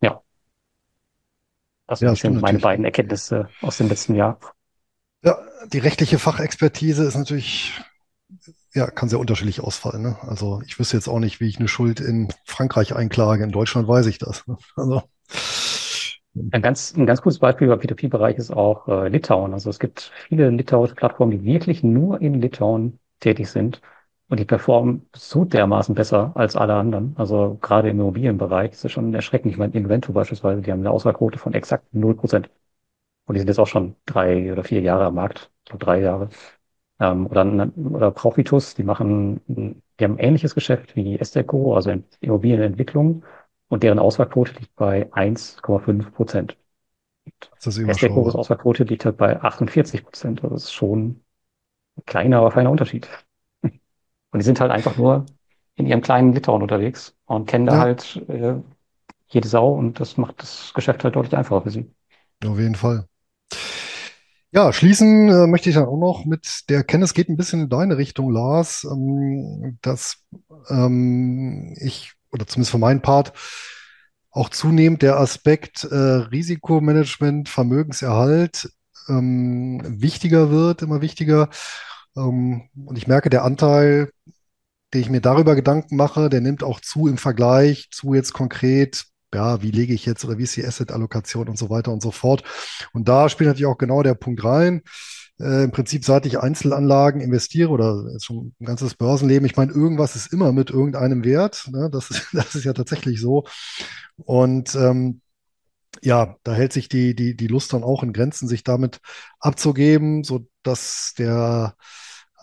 Ja. 0.00 0.22
Das 1.86 2.00
ja, 2.00 2.14
sind 2.14 2.40
meine 2.40 2.58
beiden 2.58 2.84
Erkenntnisse 2.84 3.48
aus 3.62 3.78
dem 3.78 3.88
letzten 3.88 4.14
Jahr. 4.14 4.38
Ja, 5.22 5.38
die 5.72 5.78
rechtliche 5.78 6.18
Fachexpertise 6.18 7.04
ist 7.04 7.16
natürlich 7.16 7.80
ja, 8.74 8.90
kann 8.90 9.08
sehr 9.08 9.18
unterschiedlich 9.18 9.60
ausfallen. 9.60 10.02
Ne? 10.02 10.16
Also 10.22 10.62
ich 10.66 10.78
wüsste 10.78 10.96
jetzt 10.96 11.08
auch 11.08 11.18
nicht, 11.18 11.40
wie 11.40 11.48
ich 11.48 11.58
eine 11.58 11.68
Schuld 11.68 12.00
in 12.00 12.28
Frankreich 12.44 12.94
einklage. 12.94 13.44
In 13.44 13.50
Deutschland 13.50 13.88
weiß 13.88 14.06
ich 14.06 14.18
das. 14.18 14.46
Ne? 14.46 14.56
Also. 14.76 15.02
Ein 16.52 16.62
ganz, 16.62 16.94
ein 16.96 17.06
ganz 17.06 17.22
gutes 17.22 17.40
Beispiel 17.40 17.68
im 17.68 17.78
P2P-Bereich 17.78 18.36
ist 18.36 18.52
auch 18.52 18.86
äh, 18.86 19.08
Litauen. 19.08 19.52
Also 19.52 19.68
es 19.68 19.80
gibt 19.80 20.12
viele 20.28 20.50
litauische 20.50 20.94
Plattformen, 20.94 21.32
die 21.32 21.44
wirklich 21.44 21.82
nur 21.82 22.20
in 22.20 22.40
Litauen 22.40 23.00
tätig 23.18 23.50
sind 23.50 23.80
und 24.28 24.38
die 24.38 24.44
performen 24.44 25.08
so 25.14 25.44
dermaßen 25.44 25.94
besser 25.96 26.32
als 26.36 26.54
alle 26.54 26.74
anderen. 26.74 27.14
Also 27.18 27.58
gerade 27.60 27.90
im 27.90 27.98
Immobilienbereich 27.98 28.70
ist 28.72 28.84
es 28.84 28.92
schon 28.92 29.12
erschreckend. 29.12 29.52
Ich 29.52 29.58
meine, 29.58 29.74
Invento 29.74 30.12
beispielsweise, 30.12 30.62
die 30.62 30.70
haben 30.70 30.80
eine 30.80 30.92
Auswahlquote 30.92 31.38
von 31.38 31.52
exakt 31.54 31.92
0%. 31.92 32.48
Und 33.26 33.34
die 33.34 33.40
sind 33.40 33.48
jetzt 33.48 33.58
auch 33.58 33.66
schon 33.66 33.96
drei 34.06 34.52
oder 34.52 34.64
vier 34.64 34.80
Jahre 34.82 35.06
am 35.06 35.14
Markt, 35.16 35.50
so 35.68 35.76
drei 35.78 36.00
Jahre. 36.00 36.30
Ähm, 37.00 37.26
oder, 37.26 37.70
oder 37.92 38.10
Profitus, 38.12 38.74
die 38.74 38.84
machen, 38.84 39.40
die 39.48 40.04
haben 40.04 40.14
ein 40.14 40.18
ähnliches 40.18 40.54
Geschäft 40.54 40.96
wie 40.96 41.18
Esteco, 41.18 41.74
also 41.76 41.92
Immobilienentwicklung, 42.20 43.24
und 43.68 43.82
deren 43.82 43.98
Auswahlquote 43.98 44.54
liegt 44.54 44.74
bei 44.76 45.12
1,5 45.12 46.12
Prozent. 46.14 46.56
Estecos 47.84 48.34
Auswahlquote 48.34 48.84
liegt 48.84 49.04
halt 49.04 49.18
bei 49.18 49.38
48 49.42 50.02
Prozent. 50.04 50.42
Also 50.42 50.54
das 50.54 50.64
ist 50.64 50.72
schon 50.72 51.22
ein 51.98 52.04
kleiner, 52.06 52.38
aber 52.38 52.52
feiner 52.52 52.70
Unterschied. 52.70 53.08
Und 54.32 54.40
die 54.40 54.44
sind 54.44 54.60
halt 54.60 54.70
einfach 54.70 54.96
nur 54.96 55.26
in 55.76 55.86
ihrem 55.86 56.00
kleinen 56.02 56.32
Litauen 56.32 56.62
unterwegs 56.62 57.16
und 57.26 57.46
kennen 57.46 57.66
da 57.66 57.78
halt 57.78 58.16
äh, 58.28 58.54
jede 59.28 59.48
Sau 59.48 59.74
und 59.74 60.00
das 60.00 60.16
macht 60.16 60.42
das 60.42 60.72
Geschäft 60.74 61.04
halt 61.04 61.16
deutlich 61.16 61.36
einfacher 61.36 61.62
für 61.62 61.70
sie. 61.70 61.92
Auf 62.44 62.58
jeden 62.58 62.74
Fall. 62.74 63.08
Ja, 64.52 64.72
schließen 64.72 65.28
äh, 65.28 65.46
möchte 65.46 65.68
ich 65.68 65.76
dann 65.76 65.86
auch 65.86 65.96
noch 65.96 66.24
mit 66.24 66.68
der 66.68 66.82
Kenntnis 66.82 67.14
geht 67.14 67.28
ein 67.28 67.36
bisschen 67.36 67.62
in 67.62 67.68
deine 67.68 67.98
Richtung, 67.98 68.32
Lars, 68.32 68.84
ähm, 68.84 69.78
dass 69.80 70.24
ähm, 70.68 71.76
ich, 71.78 72.14
oder 72.32 72.46
zumindest 72.48 72.72
für 72.72 72.78
meinen 72.78 73.00
Part, 73.00 73.32
auch 74.32 74.48
zunehmend 74.48 75.02
der 75.02 75.18
Aspekt 75.18 75.84
äh, 75.84 75.94
Risikomanagement, 75.94 77.48
Vermögenserhalt 77.48 78.70
ähm, 79.08 79.82
wichtiger 79.84 80.50
wird, 80.50 80.82
immer 80.82 81.00
wichtiger. 81.00 81.48
Ähm, 82.16 82.68
und 82.74 82.98
ich 82.98 83.06
merke, 83.06 83.30
der 83.30 83.44
Anteil, 83.44 84.10
den 84.92 85.00
ich 85.00 85.10
mir 85.10 85.20
darüber 85.20 85.54
Gedanken 85.54 85.94
mache, 85.94 86.28
der 86.28 86.40
nimmt 86.40 86.64
auch 86.64 86.80
zu 86.80 87.06
im 87.06 87.18
Vergleich 87.18 87.88
zu 87.92 88.14
jetzt 88.14 88.32
konkret 88.32 89.04
ja, 89.34 89.62
wie 89.62 89.70
lege 89.70 89.94
ich 89.94 90.06
jetzt 90.06 90.24
oder 90.24 90.38
wie 90.38 90.44
ist 90.44 90.56
die 90.56 90.64
Asset-Allokation 90.64 91.48
und 91.48 91.58
so 91.58 91.70
weiter 91.70 91.92
und 91.92 92.02
so 92.02 92.10
fort. 92.10 92.42
Und 92.92 93.08
da 93.08 93.28
spielt 93.28 93.48
natürlich 93.48 93.66
auch 93.66 93.78
genau 93.78 94.02
der 94.02 94.14
Punkt 94.14 94.44
rein. 94.44 94.82
Äh, 95.40 95.64
Im 95.64 95.70
Prinzip, 95.70 96.04
seit 96.04 96.26
ich 96.26 96.38
Einzelanlagen 96.38 97.20
investiere 97.20 97.70
oder 97.70 98.04
schon 98.20 98.54
ein 98.60 98.66
ganzes 98.66 98.94
Börsenleben, 98.94 99.46
ich 99.46 99.56
meine, 99.56 99.72
irgendwas 99.72 100.16
ist 100.16 100.32
immer 100.32 100.52
mit 100.52 100.70
irgendeinem 100.70 101.24
Wert. 101.24 101.68
Ne? 101.72 101.88
Das, 101.90 102.10
ist, 102.10 102.28
das 102.32 102.54
ist 102.54 102.64
ja 102.64 102.72
tatsächlich 102.72 103.20
so. 103.20 103.44
Und 104.16 104.74
ähm, 104.74 105.20
ja, 106.02 106.36
da 106.44 106.52
hält 106.54 106.72
sich 106.72 106.88
die, 106.88 107.14
die, 107.14 107.36
die 107.36 107.46
Lust 107.46 107.72
dann 107.72 107.82
auch 107.82 108.02
in 108.02 108.12
Grenzen, 108.12 108.48
sich 108.48 108.64
damit 108.64 109.00
abzugeben, 109.40 110.24
so 110.24 110.46
dass 110.62 111.14
der 111.18 111.76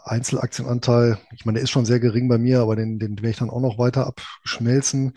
Einzelaktienanteil, 0.09 1.17
ich 1.35 1.45
meine, 1.45 1.57
der 1.57 1.63
ist 1.63 1.71
schon 1.71 1.85
sehr 1.85 1.99
gering 1.99 2.27
bei 2.27 2.37
mir, 2.37 2.61
aber 2.61 2.75
den, 2.75 2.99
den 2.99 3.17
werde 3.17 3.29
ich 3.29 3.37
dann 3.37 3.49
auch 3.49 3.61
noch 3.61 3.77
weiter 3.77 4.07
abschmelzen, 4.07 5.13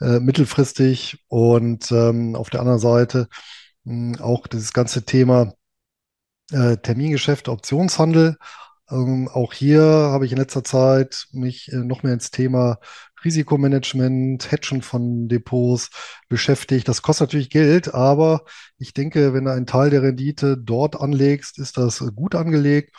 äh, 0.00 0.20
mittelfristig. 0.20 1.24
Und 1.28 1.90
ähm, 1.92 2.34
auf 2.36 2.50
der 2.50 2.60
anderen 2.60 2.78
Seite 2.78 3.28
mh, 3.84 4.18
hm, 4.18 4.22
auch 4.22 4.46
dieses 4.46 4.72
ganze 4.72 5.04
Thema 5.04 5.54
äh, 6.52 6.76
Termingeschäft, 6.78 7.48
Optionshandel. 7.48 8.36
Ähm, 8.90 9.28
auch 9.28 9.52
hier 9.52 9.82
habe 9.82 10.24
ich 10.26 10.32
in 10.32 10.38
letzter 10.38 10.64
Zeit 10.64 11.26
mich 11.32 11.70
äh, 11.72 11.76
noch 11.76 12.02
mehr 12.02 12.14
ins 12.14 12.30
Thema 12.30 12.78
Risikomanagement, 13.24 14.50
Hedgen 14.50 14.82
von 14.82 15.28
Depots 15.28 15.90
beschäftigt. 16.28 16.88
Das 16.88 17.02
kostet 17.02 17.28
natürlich 17.28 17.50
Geld, 17.50 17.94
aber 17.94 18.44
ich 18.78 18.94
denke, 18.94 19.34
wenn 19.34 19.44
du 19.44 19.52
einen 19.52 19.66
Teil 19.66 19.90
der 19.90 20.02
Rendite 20.02 20.56
dort 20.56 21.00
anlegst, 21.00 21.58
ist 21.58 21.76
das 21.76 22.02
gut 22.14 22.34
angelegt. 22.34 22.94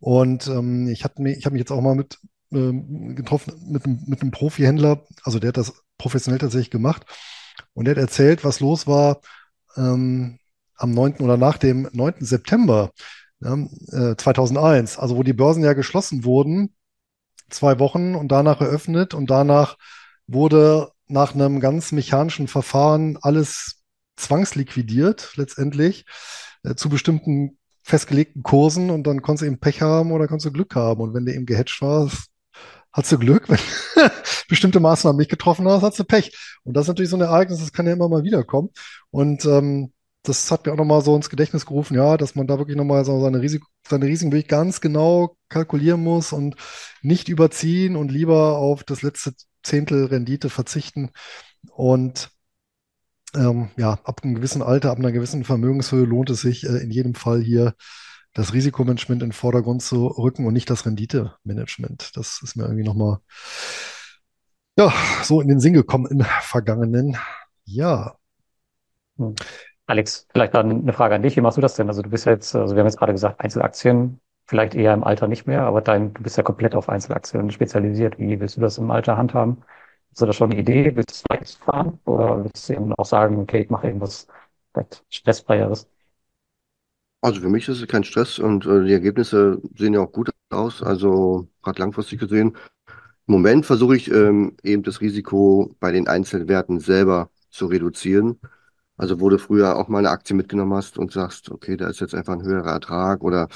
Und 0.00 0.46
ähm, 0.48 0.88
ich 0.88 1.04
hatte 1.04 1.22
mich, 1.22 1.38
ich 1.38 1.44
habe 1.44 1.52
mich 1.52 1.60
jetzt 1.60 1.70
auch 1.70 1.80
mal 1.82 1.94
mit 1.94 2.18
ähm, 2.52 3.14
getroffen 3.14 3.54
mit, 3.68 3.86
mit 3.86 4.22
einem 4.22 4.30
Profi-Händler, 4.32 5.06
also 5.22 5.38
der 5.38 5.48
hat 5.48 5.56
das 5.56 5.72
professionell 5.98 6.40
tatsächlich 6.40 6.70
gemacht. 6.70 7.04
Und 7.74 7.84
der 7.84 7.94
hat 7.94 8.02
erzählt, 8.02 8.44
was 8.44 8.60
los 8.60 8.86
war 8.86 9.20
ähm, 9.76 10.38
am 10.74 10.90
9. 10.92 11.16
oder 11.18 11.36
nach 11.36 11.58
dem 11.58 11.88
9. 11.92 12.14
September 12.20 12.90
ja, 13.40 13.54
äh, 13.92 14.16
2001, 14.16 14.98
also 14.98 15.16
wo 15.16 15.22
die 15.22 15.32
Börsen 15.32 15.62
ja 15.62 15.74
geschlossen 15.74 16.24
wurden, 16.24 16.74
zwei 17.50 17.78
Wochen 17.78 18.14
und 18.14 18.28
danach 18.32 18.60
eröffnet 18.60 19.14
und 19.14 19.30
danach 19.30 19.76
wurde 20.26 20.90
nach 21.06 21.34
einem 21.34 21.60
ganz 21.60 21.92
mechanischen 21.92 22.48
Verfahren 22.48 23.18
alles 23.20 23.82
zwangsliquidiert 24.16 25.32
letztendlich 25.36 26.06
äh, 26.62 26.74
zu 26.74 26.88
bestimmten 26.88 27.58
festgelegten 27.82 28.42
Kursen 28.42 28.90
und 28.90 29.06
dann 29.06 29.22
konntest 29.22 29.42
du 29.42 29.46
eben 29.46 29.60
Pech 29.60 29.82
haben 29.82 30.12
oder 30.12 30.28
konntest 30.28 30.46
du 30.46 30.52
Glück 30.52 30.74
haben. 30.74 31.00
Und 31.00 31.14
wenn 31.14 31.26
du 31.26 31.34
eben 31.34 31.46
gehatcht 31.46 31.80
warst, 31.82 32.28
hast 32.92 33.12
du 33.12 33.18
Glück. 33.18 33.48
Wenn 33.48 33.58
bestimmte 34.48 34.80
Maßnahmen 34.80 35.18
nicht 35.18 35.30
getroffen 35.30 35.68
hast, 35.68 35.82
hast 35.82 35.98
du 35.98 36.04
Pech. 36.04 36.36
Und 36.64 36.76
das 36.76 36.84
ist 36.84 36.88
natürlich 36.88 37.10
so 37.10 37.16
ein 37.16 37.22
Ereignis, 37.22 37.60
das 37.60 37.72
kann 37.72 37.86
ja 37.86 37.92
immer 37.92 38.08
mal 38.08 38.24
wiederkommen. 38.24 38.70
Und 39.10 39.44
ähm, 39.44 39.92
das 40.22 40.50
hat 40.50 40.66
mir 40.66 40.72
auch 40.72 40.76
nochmal 40.76 41.02
so 41.02 41.16
ins 41.16 41.30
Gedächtnis 41.30 41.64
gerufen, 41.64 41.94
ja, 41.96 42.16
dass 42.16 42.34
man 42.34 42.46
da 42.46 42.58
wirklich 42.58 42.76
nochmal 42.76 43.04
so 43.04 43.20
seine, 43.22 43.40
Risiko, 43.40 43.66
seine 43.86 44.06
Risiken 44.06 44.32
wirklich 44.32 44.48
ganz 44.48 44.80
genau 44.80 45.36
kalkulieren 45.48 46.02
muss 46.02 46.32
und 46.32 46.56
nicht 47.02 47.28
überziehen 47.28 47.96
und 47.96 48.10
lieber 48.10 48.58
auf 48.58 48.84
das 48.84 49.02
letzte 49.02 49.32
Zehntel 49.62 50.06
Rendite 50.06 50.50
verzichten. 50.50 51.10
Und 51.72 52.30
ähm, 53.34 53.70
ja, 53.76 53.98
ab 54.04 54.20
einem 54.22 54.34
gewissen 54.34 54.62
Alter, 54.62 54.90
ab 54.90 54.98
einer 54.98 55.12
gewissen 55.12 55.44
Vermögenshöhe 55.44 56.04
lohnt 56.04 56.30
es 56.30 56.40
sich 56.40 56.64
äh, 56.64 56.78
in 56.78 56.90
jedem 56.90 57.14
Fall 57.14 57.40
hier 57.40 57.74
das 58.34 58.52
Risikomanagement 58.52 59.22
in 59.22 59.30
den 59.30 59.34
Vordergrund 59.34 59.82
zu 59.82 60.06
rücken 60.06 60.46
und 60.46 60.52
nicht 60.52 60.70
das 60.70 60.86
Renditemanagement. 60.86 62.16
Das 62.16 62.40
ist 62.42 62.56
mir 62.56 62.64
irgendwie 62.64 62.84
nochmal 62.84 63.18
ja, 64.76 64.92
so 65.22 65.40
in 65.40 65.48
den 65.48 65.60
Sinn 65.60 65.74
gekommen 65.74 66.06
im 66.06 66.24
vergangenen 66.40 67.16
Jahr. 67.64 68.18
Hm. 69.18 69.34
Alex, 69.86 70.26
vielleicht 70.32 70.54
eine 70.54 70.92
Frage 70.92 71.16
an 71.16 71.22
dich. 71.22 71.36
Wie 71.36 71.40
machst 71.40 71.56
du 71.56 71.60
das 71.60 71.74
denn? 71.74 71.88
Also 71.88 72.02
du 72.02 72.10
bist 72.10 72.24
ja 72.24 72.32
jetzt, 72.32 72.54
also 72.54 72.76
wir 72.76 72.80
haben 72.80 72.86
jetzt 72.86 72.98
gerade 72.98 73.12
gesagt, 73.12 73.40
Einzelaktien, 73.40 74.20
vielleicht 74.46 74.74
eher 74.74 74.94
im 74.94 75.02
Alter 75.02 75.26
nicht 75.26 75.46
mehr, 75.46 75.62
aber 75.62 75.80
dein, 75.80 76.14
du 76.14 76.22
bist 76.22 76.36
ja 76.36 76.44
komplett 76.44 76.76
auf 76.76 76.88
Einzelaktien 76.88 77.50
spezialisiert. 77.50 78.18
Wie 78.18 78.38
willst 78.38 78.56
du 78.56 78.60
das 78.60 78.78
im 78.78 78.90
Alter 78.90 79.16
handhaben? 79.16 79.64
Hast 80.10 80.20
du 80.22 80.26
da 80.26 80.32
schon 80.32 80.50
eine 80.52 80.60
Idee? 80.60 80.94
Willst 80.96 81.24
du 81.30 81.36
es 81.40 81.54
fahren? 81.56 81.98
Oder 82.04 82.44
willst 82.44 82.68
du 82.68 82.74
eben 82.74 82.92
auch 82.94 83.04
sagen, 83.04 83.38
okay, 83.40 83.62
ich 83.62 83.70
mache 83.70 83.86
irgendwas 83.88 84.26
stressfreieres? 85.10 85.88
Also 87.22 87.40
für 87.40 87.48
mich 87.48 87.68
ist 87.68 87.80
es 87.80 87.88
kein 87.88 88.04
Stress 88.04 88.38
und 88.38 88.64
äh, 88.66 88.84
die 88.84 88.92
Ergebnisse 88.92 89.60
sehen 89.76 89.94
ja 89.94 90.00
auch 90.00 90.12
gut 90.12 90.30
aus. 90.50 90.82
Also 90.82 91.48
gerade 91.62 91.80
langfristig 91.80 92.18
gesehen. 92.20 92.56
Im 93.28 93.34
Moment 93.34 93.66
versuche 93.66 93.96
ich 93.96 94.10
ähm, 94.10 94.56
eben 94.64 94.82
das 94.84 95.00
Risiko 95.02 95.76
bei 95.80 95.92
den 95.92 96.08
Einzelwerten 96.08 96.80
selber 96.80 97.30
zu 97.50 97.66
reduzieren. 97.66 98.40
Also 98.96 99.20
wo 99.20 99.28
du 99.30 99.38
früher 99.38 99.76
auch 99.76 99.88
mal 99.88 99.98
eine 100.00 100.10
Aktie 100.10 100.36
mitgenommen 100.36 100.74
hast 100.74 100.98
und 100.98 101.12
sagst, 101.12 101.50
okay, 101.50 101.76
da 101.76 101.88
ist 101.88 102.00
jetzt 102.00 102.14
einfach 102.14 102.34
ein 102.34 102.42
höherer 102.44 102.72
Ertrag 102.72 103.22
oder 103.24 103.48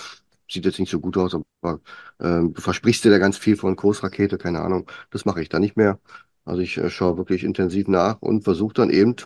sieht 0.51 0.65
jetzt 0.67 0.81
nicht 0.81 0.91
so 0.91 1.01
gut 1.01 1.17
aus, 1.19 1.37
aber 1.63 1.81
ähm, 2.21 2.55
du 2.55 2.61
versprichst 2.63 3.05
dir 3.05 3.11
da 3.11 3.19
ganz 3.19 3.39
viel 3.39 3.57
von 3.57 3.77
Kursrakete, 3.77 4.39
keine 4.39 4.61
Ahnung. 4.63 4.91
Das 5.11 5.25
mache 5.27 5.43
ich 5.43 5.49
da 5.51 5.59
nicht 5.61 5.77
mehr. 5.77 6.01
Also 6.45 6.61
ich 6.63 6.77
äh, 6.79 6.91
schaue 6.91 7.17
wirklich 7.19 7.45
intensiv 7.45 7.89
nach 7.89 8.21
und 8.23 8.45
versuche 8.45 8.75
dann 8.75 8.91
eben 8.91 9.17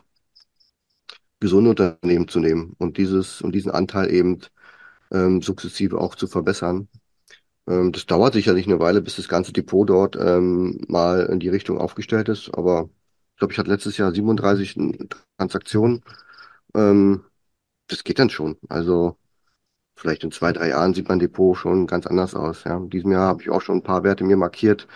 gesunde 1.41 1.71
Unternehmen 1.71 2.29
zu 2.29 2.41
nehmen 2.41 2.75
und 2.79 2.97
dieses 2.99 3.43
und 3.43 3.55
diesen 3.55 3.71
Anteil 3.71 4.13
eben 4.13 4.41
ähm, 5.13 5.43
sukzessive 5.43 5.99
auch 6.01 6.15
zu 6.15 6.27
verbessern. 6.27 6.89
Ähm, 7.69 7.93
das 7.93 8.07
dauert 8.07 8.35
sicherlich 8.35 8.67
eine 8.67 8.81
Weile, 8.81 9.03
bis 9.03 9.17
das 9.17 9.29
ganze 9.29 9.53
Depot 9.53 9.89
dort 9.89 10.17
ähm, 10.17 10.81
mal 10.89 11.27
in 11.27 11.41
die 11.41 11.49
Richtung 11.49 11.79
aufgestellt 11.79 12.29
ist. 12.29 12.51
Aber 12.55 12.91
ich 13.35 13.39
glaube, 13.39 13.53
ich 13.53 13.59
hatte 13.59 13.71
letztes 13.71 13.97
Jahr 13.99 14.13
37 14.13 14.77
Transaktionen. 15.39 16.03
Ähm, 16.75 17.25
das 17.89 18.05
geht 18.05 18.19
dann 18.19 18.31
schon. 18.31 18.59
Also 18.69 19.17
vielleicht 19.97 20.25
in 20.25 20.33
zwei, 20.33 20.53
drei 20.53 20.71
Jahren 20.71 20.95
sieht 20.95 21.09
mein 21.09 21.19
Depot 21.21 21.57
schon 21.57 21.87
ganz 21.87 22.07
anders 22.07 22.35
aus. 22.35 22.65
Ja. 22.65 22.79
In 22.79 22.91
diesem 22.91 23.13
Jahr 23.13 23.29
habe 23.29 23.43
ich 23.43 23.51
auch 23.51 23.63
schon 23.63 23.79
ein 23.79 23.83
paar 23.83 24.05
Werte 24.05 24.25
mir 24.25 24.37
markiert, 24.37 24.89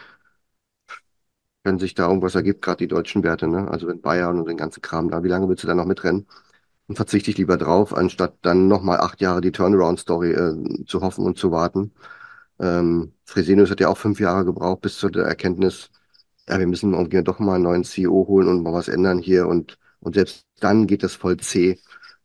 wenn 1.64 1.78
sich 1.78 1.94
da 1.94 2.08
irgendwas 2.08 2.34
ergibt, 2.34 2.62
gerade 2.62 2.78
die 2.78 2.88
deutschen 2.88 3.22
Werte, 3.24 3.48
ne? 3.48 3.68
Also 3.70 3.86
wenn 3.88 4.00
Bayern 4.00 4.38
und 4.38 4.48
den 4.48 4.56
ganzen 4.56 4.82
Kram 4.82 5.10
da, 5.10 5.22
wie 5.24 5.28
lange 5.28 5.48
willst 5.48 5.62
du 5.64 5.68
da 5.68 5.74
noch 5.74 5.86
mitrennen? 5.86 6.26
Dann 6.88 6.96
verzichte 6.96 7.30
ich 7.30 7.38
lieber 7.38 7.56
drauf, 7.58 7.94
anstatt 7.96 8.36
dann 8.42 8.68
nochmal 8.68 9.00
acht 9.00 9.20
Jahre 9.20 9.40
die 9.40 9.52
Turnaround-Story 9.52 10.32
äh, 10.32 10.84
zu 10.86 11.00
hoffen 11.02 11.24
und 11.24 11.38
zu 11.38 11.50
warten. 11.52 11.92
Ähm, 12.60 13.14
Fresenius 13.24 13.70
hat 13.70 13.80
ja 13.80 13.88
auch 13.88 13.98
fünf 13.98 14.20
Jahre 14.20 14.44
gebraucht 14.44 14.82
bis 14.82 14.98
zu 14.98 15.08
der 15.10 15.24
Erkenntnis, 15.24 15.90
ja, 16.48 16.58
wir 16.58 16.66
müssen 16.66 16.92
irgendwie 16.94 17.22
doch 17.22 17.38
mal 17.38 17.56
einen 17.56 17.64
neuen 17.64 17.84
CEO 17.84 18.26
holen 18.28 18.48
und 18.48 18.62
mal 18.62 18.72
was 18.72 18.88
ändern 18.88 19.18
hier 19.18 19.46
und, 19.48 19.78
und 20.00 20.14
selbst 20.14 20.46
dann 20.60 20.86
geht 20.86 21.02
das 21.02 21.14
voll 21.14 21.36
zäh. 21.38 21.78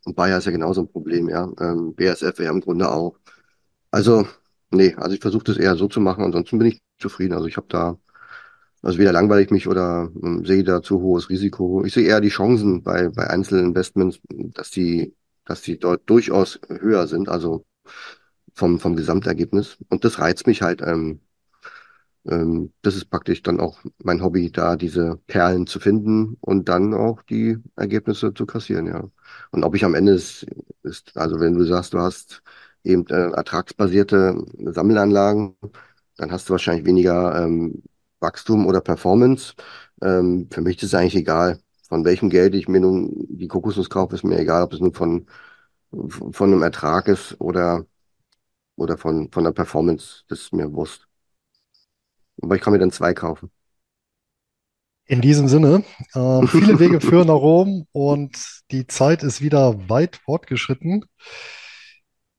Und 0.05 0.15
Bayer 0.15 0.37
ist 0.39 0.45
ja 0.45 0.51
genauso 0.51 0.81
ein 0.81 0.91
Problem, 0.91 1.29
ja. 1.29 1.51
Ähm, 1.59 1.95
BASF 1.95 2.39
ja 2.39 2.49
im 2.51 2.61
Grunde 2.61 2.89
auch. 2.91 3.17
Also, 3.91 4.27
nee, 4.71 4.95
also 4.95 5.15
ich 5.15 5.21
versuche 5.21 5.45
das 5.45 5.57
eher 5.57 5.75
so 5.75 5.87
zu 5.87 5.99
machen, 6.01 6.23
ansonsten 6.23 6.59
bin 6.59 6.67
ich 6.67 6.81
zufrieden. 6.99 7.33
Also 7.33 7.47
ich 7.47 7.57
habe 7.57 7.67
da, 7.69 7.97
also 8.81 8.99
weder 8.99 9.11
langweile 9.11 9.41
ich 9.43 9.51
mich 9.51 9.67
oder 9.67 10.09
ähm, 10.23 10.45
sehe 10.45 10.63
da 10.63 10.81
zu 10.81 11.01
hohes 11.01 11.29
Risiko. 11.29 11.83
Ich 11.85 11.93
sehe 11.93 12.07
eher 12.07 12.21
die 12.21 12.29
Chancen 12.29 12.83
bei, 12.83 13.09
bei 13.09 13.29
Einzelinvestments, 13.29 14.19
dass 14.29 14.71
die, 14.71 15.15
dass 15.45 15.61
die 15.61 15.79
dort 15.79 16.09
durchaus 16.09 16.59
höher 16.69 17.07
sind, 17.07 17.29
also 17.29 17.65
vom, 18.53 18.79
vom 18.79 18.95
Gesamtergebnis. 18.95 19.77
Und 19.89 20.03
das 20.05 20.19
reizt 20.19 20.47
mich 20.47 20.61
halt, 20.61 20.81
ähm, 20.81 21.21
ähm, 22.27 22.73
das 22.81 22.95
ist 22.95 23.09
praktisch 23.09 23.41
dann 23.43 23.59
auch 23.59 23.79
mein 24.03 24.21
Hobby, 24.23 24.51
da 24.51 24.75
diese 24.75 25.19
Perlen 25.27 25.67
zu 25.67 25.79
finden 25.79 26.37
und 26.41 26.69
dann 26.69 26.93
auch 26.93 27.21
die 27.23 27.57
Ergebnisse 27.75 28.33
zu 28.33 28.45
kassieren, 28.45 28.87
ja. 28.87 29.09
Und 29.51 29.63
ob 29.63 29.75
ich 29.75 29.85
am 29.85 29.95
Ende 29.95 30.13
ist, 30.13 30.45
ist 30.83 31.17
also 31.17 31.39
wenn 31.39 31.53
du 31.53 31.63
sagst, 31.65 31.93
du 31.93 31.99
hast 31.99 32.41
eben 32.83 33.05
äh, 33.07 33.31
ertragsbasierte 33.31 34.43
Sammelanlagen, 34.57 35.55
dann 36.17 36.31
hast 36.31 36.49
du 36.49 36.53
wahrscheinlich 36.53 36.85
weniger 36.85 37.43
ähm, 37.43 37.83
Wachstum 38.19 38.65
oder 38.65 38.81
Performance. 38.81 39.53
Ähm, 40.01 40.47
für 40.51 40.61
mich 40.61 40.77
ist 40.77 40.83
es 40.83 40.93
eigentlich 40.93 41.15
egal, 41.15 41.59
von 41.87 42.05
welchem 42.05 42.29
Geld 42.29 42.55
ich 42.55 42.67
mir 42.67 42.79
nun 42.79 43.11
die 43.29 43.47
Kokosnuss 43.47 43.89
kaufe, 43.89 44.15
ist 44.15 44.23
mir 44.23 44.39
egal, 44.39 44.63
ob 44.63 44.73
es 44.73 44.79
nun 44.79 44.93
von, 44.93 45.27
von 45.91 46.51
einem 46.51 46.63
Ertrag 46.63 47.07
ist 47.07 47.39
oder, 47.39 47.85
oder 48.75 48.97
von, 48.97 49.31
von 49.31 49.43
der 49.43 49.51
Performance, 49.51 50.23
das 50.27 50.41
ist 50.41 50.53
mir 50.53 50.71
Wurst. 50.73 51.07
Aber 52.41 52.55
ich 52.55 52.61
kann 52.61 52.73
mir 52.73 52.79
dann 52.79 52.91
zwei 52.91 53.13
kaufen. 53.13 53.51
In 55.05 55.21
diesem 55.21 55.47
Sinne, 55.47 55.83
äh, 56.13 56.47
viele 56.47 56.79
Wege 56.79 56.99
führen 57.01 57.27
nach 57.27 57.35
Rom 57.35 57.87
und 57.93 58.37
die 58.71 58.87
Zeit 58.87 59.23
ist 59.23 59.41
wieder 59.41 59.89
weit 59.89 60.17
fortgeschritten. 60.17 61.05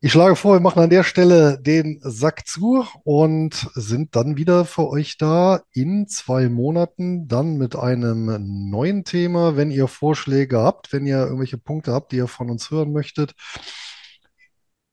Ich 0.00 0.12
schlage 0.12 0.36
vor, 0.36 0.54
wir 0.54 0.60
machen 0.60 0.80
an 0.80 0.90
der 0.90 1.02
Stelle 1.02 1.58
den 1.60 1.98
Sack 2.02 2.46
zu 2.46 2.86
und 3.02 3.68
sind 3.74 4.14
dann 4.14 4.36
wieder 4.36 4.64
für 4.64 4.88
euch 4.88 5.18
da 5.18 5.62
in 5.72 6.06
zwei 6.06 6.48
Monaten, 6.48 7.26
dann 7.26 7.56
mit 7.56 7.74
einem 7.74 8.70
neuen 8.70 9.02
Thema. 9.02 9.56
Wenn 9.56 9.72
ihr 9.72 9.88
Vorschläge 9.88 10.60
habt, 10.60 10.92
wenn 10.92 11.04
ihr 11.04 11.18
irgendwelche 11.18 11.58
Punkte 11.58 11.92
habt, 11.92 12.12
die 12.12 12.16
ihr 12.16 12.28
von 12.28 12.48
uns 12.48 12.70
hören 12.70 12.92
möchtet, 12.92 13.34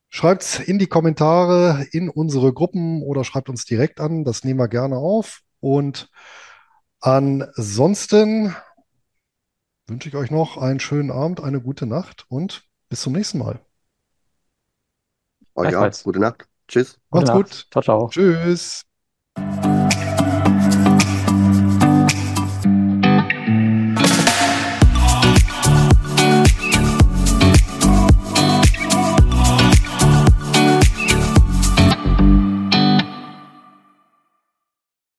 schreibt 0.10 0.41
es 0.41 0.60
in 0.60 0.80
die 0.80 0.88
Kommentare 0.88 1.86
in 1.91 2.10
unsere 2.10 2.51
Gruppen 2.51 3.03
oder 3.03 3.24
schreibt 3.24 3.49
uns 3.49 3.66
direkt 3.66 3.99
an. 3.99 4.24
Das 4.24 4.43
nehmen 4.43 4.60
wir 4.60 4.70
gerne 4.70 4.97
auf. 4.97 5.41
Und 5.60 6.10
ansonsten 6.99 8.56
wünsche 9.86 10.10
ich 10.10 10.16
euch 10.16 10.32
noch 10.32 10.58
einen 10.58 10.80
schönen 10.80 11.12
Abend, 11.12 11.41
eine 11.43 11.62
gute 11.62 11.86
Nacht 11.86 12.26
und 12.28 12.64
bis 12.89 13.01
zum 13.01 13.14
nächsten 13.14 13.38
Mal. 13.38 13.64
Ja, 15.64 15.64
Gleichfalls. 15.70 16.03
gute 16.03 16.20
Nacht. 16.20 16.47
Tschüss. 16.68 16.99
Gute 17.10 17.26
Macht's 17.26 17.28
Nacht. 17.28 17.38
gut. 17.51 17.68
Ciao, 17.72 17.82
ciao. 17.84 18.10
Tschüss. 18.10 18.86